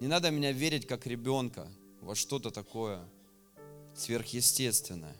Не 0.00 0.06
надо 0.06 0.30
меня 0.30 0.52
верить 0.52 0.86
как 0.86 1.06
ребенка 1.06 1.66
во 2.02 2.14
что-то 2.14 2.50
такое 2.50 3.08
сверхъестественное. 3.96 5.16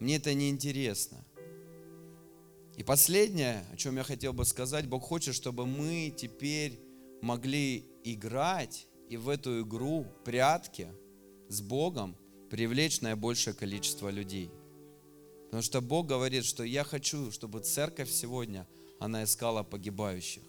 Мне 0.00 0.16
это 0.16 0.34
не 0.34 0.50
интересно. 0.50 1.24
И 2.76 2.84
последнее, 2.84 3.64
о 3.72 3.76
чем 3.76 3.96
я 3.96 4.04
хотел 4.04 4.32
бы 4.32 4.44
сказать, 4.44 4.86
Бог 4.86 5.02
хочет, 5.02 5.34
чтобы 5.34 5.66
мы 5.66 6.14
теперь 6.16 6.78
могли 7.22 7.84
играть 8.04 8.86
и 9.08 9.16
в 9.16 9.28
эту 9.28 9.62
игру 9.62 10.06
прятки– 10.24 10.88
с 11.48 11.60
Богом 11.60 12.16
привлечь 12.50 13.00
наибольшее 13.00 13.54
количество 13.54 14.10
людей. 14.10 14.50
Потому 15.46 15.62
что 15.62 15.80
Бог 15.80 16.06
говорит, 16.06 16.44
что 16.44 16.62
я 16.62 16.84
хочу, 16.84 17.32
чтобы 17.32 17.60
церковь 17.60 18.10
сегодня, 18.10 18.66
она 19.00 19.24
искала 19.24 19.62
погибающих. 19.62 20.42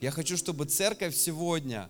Я 0.00 0.10
хочу, 0.10 0.36
чтобы 0.36 0.64
церковь 0.64 1.14
сегодня, 1.14 1.88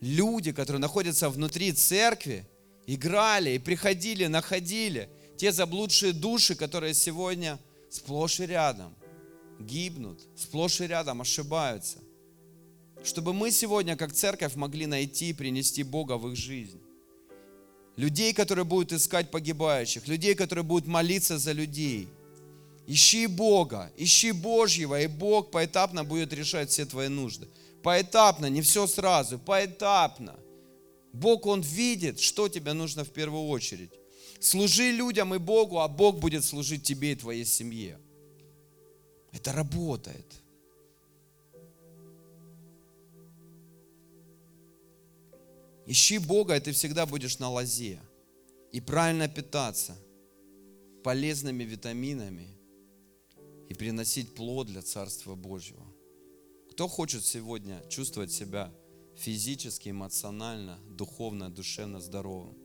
люди, 0.00 0.52
которые 0.52 0.80
находятся 0.80 1.30
внутри 1.30 1.72
церкви, 1.72 2.48
играли 2.86 3.50
и 3.50 3.58
приходили, 3.58 4.26
находили 4.26 5.08
те 5.36 5.52
заблудшие 5.52 6.12
души, 6.12 6.54
которые 6.54 6.94
сегодня 6.94 7.58
сплошь 7.90 8.40
и 8.40 8.46
рядом 8.46 8.94
гибнут, 9.58 10.20
сплошь 10.36 10.80
и 10.80 10.86
рядом 10.86 11.20
ошибаются– 11.20 11.98
чтобы 13.04 13.32
мы 13.32 13.50
сегодня, 13.50 13.96
как 13.96 14.12
церковь, 14.12 14.54
могли 14.54 14.86
найти 14.86 15.30
и 15.30 15.32
принести 15.32 15.82
Бога 15.82 16.16
в 16.16 16.28
их 16.28 16.36
жизнь. 16.36 16.80
Людей, 17.96 18.32
которые 18.32 18.64
будут 18.64 18.92
искать 18.92 19.30
погибающих, 19.30 20.06
людей, 20.08 20.34
которые 20.34 20.64
будут 20.64 20.86
молиться 20.86 21.38
за 21.38 21.52
людей. 21.52 22.08
Ищи 22.86 23.26
Бога, 23.26 23.92
ищи 23.96 24.32
Божьего, 24.32 25.00
и 25.00 25.06
Бог 25.06 25.50
поэтапно 25.50 26.04
будет 26.04 26.32
решать 26.32 26.70
все 26.70 26.84
твои 26.84 27.08
нужды. 27.08 27.48
Поэтапно, 27.82 28.46
не 28.46 28.62
все 28.62 28.86
сразу, 28.86 29.38
поэтапно. 29.38 30.36
Бог, 31.12 31.46
Он 31.46 31.60
видит, 31.60 32.20
что 32.20 32.48
тебе 32.48 32.72
нужно 32.72 33.04
в 33.04 33.10
первую 33.10 33.44
очередь. 33.48 33.92
Служи 34.40 34.90
людям 34.90 35.34
и 35.34 35.38
Богу, 35.38 35.78
а 35.78 35.88
Бог 35.88 36.18
будет 36.18 36.44
служить 36.44 36.82
тебе 36.82 37.12
и 37.12 37.16
твоей 37.16 37.44
семье. 37.44 37.98
Это 39.30 39.52
работает. 39.52 40.26
Ищи 45.86 46.18
Бога, 46.18 46.56
и 46.56 46.60
ты 46.60 46.72
всегда 46.72 47.06
будешь 47.06 47.38
на 47.38 47.50
лозе. 47.50 48.00
И 48.72 48.80
правильно 48.80 49.28
питаться 49.28 49.96
полезными 51.04 51.64
витаминами 51.64 52.48
и 53.68 53.74
приносить 53.74 54.34
плод 54.34 54.68
для 54.68 54.82
Царства 54.82 55.34
Божьего. 55.34 55.84
Кто 56.70 56.88
хочет 56.88 57.24
сегодня 57.24 57.82
чувствовать 57.88 58.32
себя 58.32 58.72
физически, 59.22 59.90
эмоционально, 59.90 60.78
духовно, 60.90 61.48
душевно 61.50 62.00
здоровым? 62.00 62.56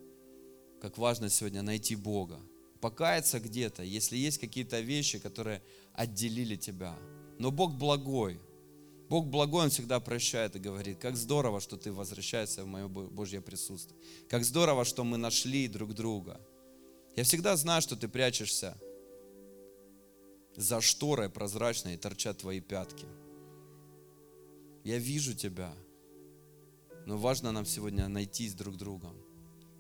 Как 0.82 0.98
важно 0.98 1.30
сегодня 1.30 1.62
найти 1.62 1.96
Бога, 1.96 2.40
покаяться 2.82 3.40
где-то, 3.40 3.84
если 3.84 4.18
есть 4.18 4.40
какие-то 4.40 4.80
вещи, 4.80 5.20
которые 5.20 5.62
отделили 5.94 6.56
тебя. 6.56 6.96
Но 7.40 7.52
Бог 7.52 7.76
благой, 7.76 8.40
Бог 9.10 9.28
благой, 9.28 9.66
Он 9.66 9.70
всегда 9.70 10.00
прощает 10.00 10.56
и 10.56 10.60
говорит, 10.60 11.00
как 11.00 11.16
здорово, 11.16 11.62
что 11.62 11.78
ты 11.78 11.92
возвращаешься 11.92 12.64
в 12.64 12.68
мое 12.68 12.88
Божье 12.88 13.42
присутствие. 13.42 14.00
Как 14.28 14.44
здорово, 14.44 14.84
что 14.86 15.04
мы 15.04 15.18
нашли 15.18 15.68
друг 15.68 15.94
друга. 15.94 16.42
Я 17.16 17.24
всегда 17.24 17.56
знаю, 17.56 17.82
что 17.82 17.96
ты 17.96 18.08
прячешься 18.08 18.78
за 20.56 20.82
шторой 20.82 21.30
прозрачной 21.30 21.94
и 21.94 21.98
торчат 21.98 22.40
твои 22.40 22.60
пятки. 22.60 23.06
Я 24.84 24.98
вижу 24.98 25.34
тебя. 25.34 25.74
Но 27.08 27.16
важно 27.16 27.54
нам 27.54 27.66
сегодня 27.66 28.10
найтись 28.10 28.54
друг 28.54 28.76
другом 28.76 29.16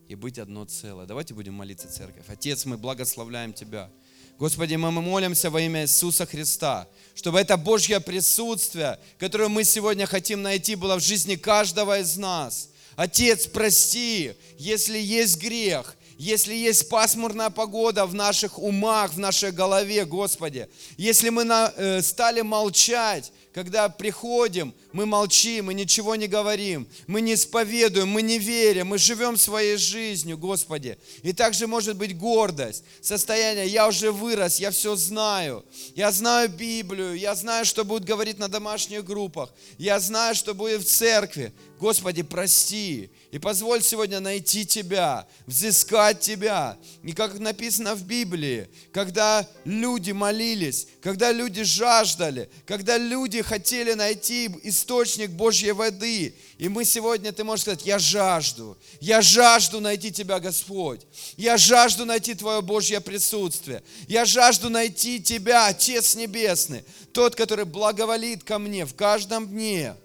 и 0.07 0.15
быть 0.15 0.39
одно 0.39 0.63
целое. 0.63 1.05
Давайте 1.05 1.34
будем 1.34 1.55
молиться, 1.55 1.89
церковь. 1.89 2.23
Отец, 2.30 2.63
мы 2.63 2.78
благословляем 2.78 3.51
Тебя. 3.51 3.91
Господи, 4.39 4.75
мы 4.75 4.91
молимся 4.91 5.49
во 5.49 5.59
имя 5.59 5.82
Иисуса 5.82 6.25
Христа, 6.25 6.88
чтобы 7.15 7.38
это 7.39 7.57
Божье 7.57 7.99
присутствие, 7.99 8.97
которое 9.17 9.49
мы 9.49 9.65
сегодня 9.65 10.05
хотим 10.05 10.41
найти, 10.41 10.75
было 10.75 10.95
в 10.95 11.03
жизни 11.03 11.36
каждого 11.36 11.99
из 11.99 12.15
нас. 12.15 12.69
Отец, 12.95 13.45
прости, 13.45 14.32
если 14.57 14.97
есть 14.97 15.38
грех, 15.38 15.97
если 16.17 16.53
есть 16.53 16.88
пасмурная 16.88 17.49
погода 17.49 18.05
в 18.05 18.13
наших 18.13 18.57
умах, 18.57 19.11
в 19.13 19.19
нашей 19.19 19.51
голове, 19.51 20.05
Господи, 20.05 20.69
если 20.95 21.28
мы 21.28 21.43
э, 21.43 22.01
стали 22.03 22.39
молчать, 22.39 23.34
когда 23.57 23.89
приходим, 23.89 24.71
мы 24.91 25.07
молчим, 25.07 25.65
мы 25.65 25.73
ничего 25.73 26.15
не 26.15 26.27
говорим, 26.27 26.87
мы 27.07 27.21
не 27.21 27.33
исповедуем, 27.33 28.07
мы 28.07 28.21
не 28.21 28.37
верим, 28.37 28.89
мы 28.89 28.99
живем 28.99 29.35
своей 29.35 29.77
жизнью, 29.77 30.37
Господи. 30.37 30.95
И 31.23 31.33
также 31.33 31.65
может 31.65 31.97
быть 31.97 32.15
гордость, 32.15 32.83
состояние, 33.01 33.65
я 33.65 33.87
уже 33.87 34.11
вырос, 34.11 34.59
я 34.59 34.69
все 34.69 34.95
знаю, 34.95 35.65
я 35.95 36.11
знаю 36.11 36.49
Библию, 36.49 37.15
я 37.15 37.33
знаю, 37.33 37.65
что 37.65 37.83
будет 37.83 38.05
говорить 38.05 38.37
на 38.37 38.47
домашних 38.47 39.03
группах, 39.03 39.51
я 39.79 39.99
знаю, 39.99 40.35
что 40.35 40.53
будет 40.53 40.83
в 40.83 40.87
церкви. 40.87 41.51
Господи, 41.79 42.23
прости, 42.23 43.11
и 43.31 43.37
позволь 43.37 43.83
сегодня 43.83 44.19
найти 44.19 44.65
Тебя, 44.65 45.27
взыскать 45.45 46.21
Тебя. 46.21 46.75
И 47.03 47.13
как 47.13 47.37
написано 47.37 47.93
в 47.93 48.03
Библии, 48.03 48.67
когда 48.91 49.47
люди 49.63 50.11
молились, 50.11 50.87
когда 51.01 51.31
люди 51.31 51.61
жаждали, 51.63 52.49
когда 52.65 52.97
люди 52.97 53.43
хотели 53.47 53.93
найти 53.93 54.51
источник 54.63 55.31
Божьей 55.31 55.71
воды. 55.71 56.35
И 56.57 56.69
мы 56.69 56.85
сегодня, 56.85 57.31
ты 57.31 57.43
можешь 57.43 57.63
сказать, 57.63 57.85
я 57.85 57.97
жажду, 57.97 58.77
я 58.99 59.21
жажду 59.21 59.79
найти 59.79 60.11
Тебя, 60.11 60.39
Господь. 60.39 61.01
Я 61.37 61.57
жажду 61.57 62.05
найти 62.05 62.35
Твое 62.35 62.61
Божье 62.61 62.99
присутствие. 62.99 63.81
Я 64.07 64.25
жажду 64.25 64.69
найти 64.69 65.21
Тебя, 65.21 65.67
Отец 65.67 66.15
Небесный, 66.15 66.83
тот, 67.13 67.35
который 67.35 67.65
благоволит 67.65 68.43
ко 68.43 68.59
мне 68.59 68.85
в 68.85 68.93
каждом 68.93 69.47
дне. 69.47 69.95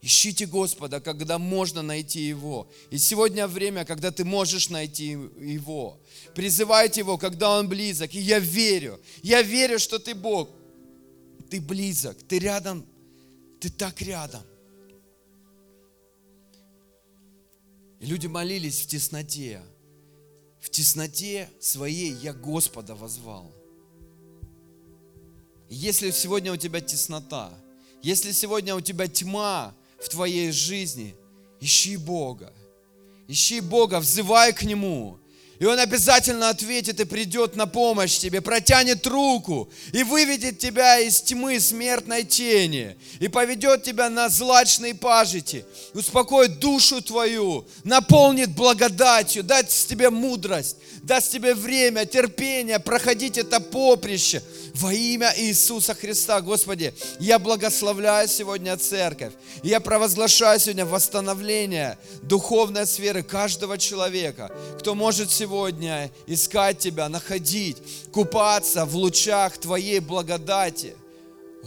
Ищите 0.00 0.46
Господа, 0.46 1.00
когда 1.00 1.38
можно 1.38 1.82
найти 1.82 2.20
Его. 2.20 2.68
И 2.90 2.98
сегодня 2.98 3.48
время, 3.48 3.84
когда 3.84 4.12
ты 4.12 4.24
можешь 4.24 4.68
найти 4.68 5.18
Его. 5.40 5.98
Призывайте 6.34 7.00
Его, 7.00 7.18
когда 7.18 7.58
Он 7.58 7.68
близок. 7.68 8.14
И 8.14 8.20
я 8.20 8.38
верю, 8.38 9.00
я 9.22 9.42
верю, 9.42 9.78
что 9.78 9.98
ты 9.98 10.14
Бог. 10.14 10.50
Ты 11.50 11.60
близок, 11.60 12.16
ты 12.28 12.38
рядом, 12.38 12.86
ты 13.60 13.70
так 13.70 14.00
рядом. 14.02 14.42
И 18.00 18.06
люди 18.06 18.26
молились 18.26 18.80
в 18.80 18.86
тесноте. 18.86 19.62
В 20.60 20.70
тесноте 20.70 21.48
своей 21.60 22.12
я 22.12 22.32
Господа 22.32 22.94
возвал. 22.94 23.52
если 25.70 26.10
сегодня 26.10 26.52
у 26.52 26.56
тебя 26.56 26.80
теснота, 26.80 27.52
если 28.02 28.32
сегодня 28.32 28.74
у 28.74 28.80
тебя 28.80 29.06
тьма, 29.06 29.74
в 29.98 30.08
твоей 30.08 30.52
жизни, 30.52 31.14
ищи 31.60 31.96
Бога. 31.96 32.52
Ищи 33.26 33.60
Бога, 33.60 34.00
взывай 34.00 34.52
к 34.52 34.62
Нему. 34.62 35.18
И 35.58 35.64
Он 35.64 35.78
обязательно 35.78 36.50
ответит 36.50 37.00
и 37.00 37.04
придет 37.04 37.56
на 37.56 37.66
помощь 37.66 38.18
тебе, 38.18 38.40
протянет 38.40 39.04
руку 39.06 39.68
и 39.92 40.04
выведет 40.04 40.58
тебя 40.58 41.00
из 41.00 41.20
тьмы 41.20 41.58
смертной 41.58 42.22
тени 42.22 42.96
и 43.18 43.26
поведет 43.26 43.82
тебя 43.82 44.08
на 44.08 44.28
злачные 44.28 44.94
пажити, 44.94 45.64
успокоит 45.94 46.60
душу 46.60 47.02
твою, 47.02 47.66
наполнит 47.82 48.50
благодатью, 48.50 49.42
даст 49.42 49.88
тебе 49.88 50.10
мудрость, 50.10 50.76
даст 51.02 51.32
тебе 51.32 51.54
время, 51.54 52.06
терпение 52.06 52.78
проходить 52.78 53.36
это 53.36 53.58
поприще, 53.58 54.42
во 54.74 54.92
имя 54.92 55.34
Иисуса 55.36 55.92
Христа, 55.92 56.40
Господи, 56.40 56.94
я 57.18 57.40
благословляю 57.40 58.28
сегодня 58.28 58.76
церковь. 58.76 59.32
Я 59.64 59.80
провозглашаю 59.80 60.60
сегодня 60.60 60.86
восстановление 60.86 61.98
духовной 62.22 62.86
сферы 62.86 63.24
каждого 63.24 63.76
человека, 63.76 64.52
кто 64.78 64.94
может 64.94 65.32
сегодня 65.32 65.47
искать 66.26 66.78
Тебя, 66.78 67.08
находить, 67.08 67.78
купаться 68.12 68.84
в 68.84 68.94
лучах 68.94 69.58
Твоей 69.58 70.00
благодати– 70.00 70.94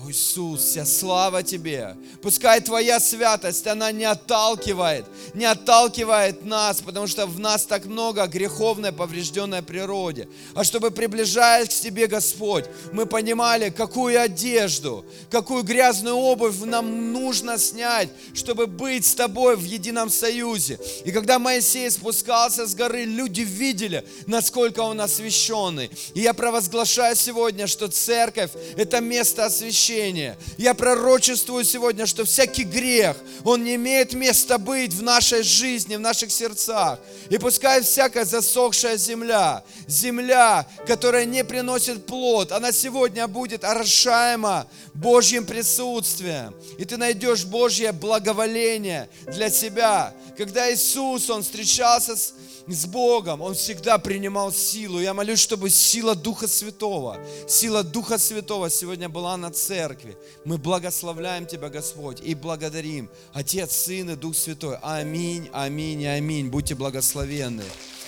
о, 0.04 0.10
Иисус, 0.10 0.62
вся 0.62 0.86
слава 0.86 1.44
Тебе. 1.44 1.96
Пускай 2.22 2.62
Твоя 2.62 3.00
святость, 3.00 3.68
она 3.68 3.92
не 3.92 4.06
отталкивает, 4.06 5.06
не 5.34 5.46
отталкивает 5.46 6.46
нас, 6.46 6.82
потому 6.82 7.08
что 7.08 7.26
в 7.26 7.40
нас 7.40 7.66
так 7.66 7.86
много 7.86 8.26
греховной, 8.28 8.92
поврежденной 8.92 9.62
природе. 9.62 10.28
А 10.54 10.64
чтобы, 10.64 10.92
приближаясь 10.92 11.70
к 11.70 11.82
Тебе, 11.82 12.08
Господь, 12.08 12.66
мы 12.92 13.06
понимали, 13.06 13.70
какую 13.70 14.22
одежду, 14.22 15.06
какую 15.30 15.64
грязную 15.64 16.16
обувь 16.16 16.60
нам 16.62 17.12
нужно 17.12 17.58
снять, 17.58 18.10
чтобы 18.34 18.68
быть 18.68 19.06
с 19.06 19.16
Тобой 19.16 19.56
в 19.56 19.64
едином 19.64 20.10
союзе. 20.10 20.80
И 21.06 21.12
когда 21.12 21.40
Моисей 21.40 21.90
спускался 21.92 22.66
с 22.66 22.76
горы, 22.76 23.06
люди 23.06 23.42
видели, 23.42 24.06
насколько 24.28 24.82
он 24.82 25.02
освященный. 25.02 25.90
И 26.14 26.22
я 26.22 26.34
провозглашаю 26.34 27.16
сегодня, 27.16 27.68
что 27.68 27.88
церковь– 27.88 28.52
это 28.78 29.00
место 29.02 29.46
освящения 29.46 29.91
прощения. 29.92 30.38
Я 30.58 30.74
пророчествую 30.74 31.64
сегодня, 31.64 32.06
что 32.06 32.24
всякий 32.24 32.64
грех, 32.64 33.18
он 33.44 33.64
не 33.64 33.76
имеет 33.76 34.14
места 34.14 34.58
быть 34.58 34.94
в 34.94 35.04
нашей 35.04 35.44
жизни, 35.44 35.96
в 35.96 36.00
наших 36.00 36.32
сердцах. 36.32 37.00
И 37.30 37.38
пускай 37.38 37.82
всякая 37.82 38.26
засохшая 38.26 38.98
земля, 38.98 39.64
земля, 39.88 40.66
которая 40.88 41.26
не 41.26 41.44
приносит 41.44 42.06
плод, 42.06 42.52
она 42.52 42.72
сегодня 42.72 43.28
будет 43.28 43.64
орошаема 43.64 44.68
Божьим 44.94 45.46
присутствием. 45.46 46.56
И 46.78 46.86
ты 46.86 46.98
найдешь 46.98 47.46
Божье 47.46 47.92
благоволение 47.92 49.10
для 49.28 49.50
себя. 49.50 50.14
Когда 50.38 50.74
Иисус, 50.74 51.30
Он 51.30 51.44
встречался 51.44 52.16
с 52.16 52.34
с 52.68 52.86
Богом, 52.86 53.42
он 53.42 53.54
всегда 53.54 53.98
принимал 53.98 54.52
силу. 54.52 55.00
Я 55.00 55.14
молюсь, 55.14 55.40
чтобы 55.40 55.70
сила 55.70 56.16
Духа 56.16 56.48
Святого, 56.48 57.18
сила 57.48 57.84
Духа 57.84 58.18
Святого 58.18 58.70
сегодня 58.70 59.10
была 59.10 59.36
на 59.38 59.52
церкви. 59.52 60.18
Мы 60.46 60.58
благословляем 60.58 61.46
Тебя, 61.46 61.70
Господь, 61.70 62.22
и 62.22 62.36
благодарим 62.36 63.10
Отец, 63.34 63.72
Сын 63.72 64.12
и 64.12 64.16
Дух 64.16 64.36
Святой. 64.36 64.78
Аминь, 64.82 65.50
аминь 65.54 66.06
аминь. 66.06 66.50
Будьте 66.50 66.76
благословенны. 66.76 67.64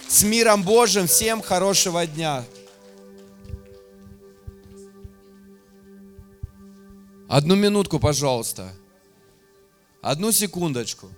С 0.08 0.24
миром 0.24 0.64
Божьим 0.64 1.08
всем 1.08 1.42
хорошего 1.42 2.06
дня. 2.06 2.46
Одну 7.28 7.56
минутку, 7.56 8.00
пожалуйста. 8.00 8.72
Одну 10.02 10.32
секундочку. 10.32 11.10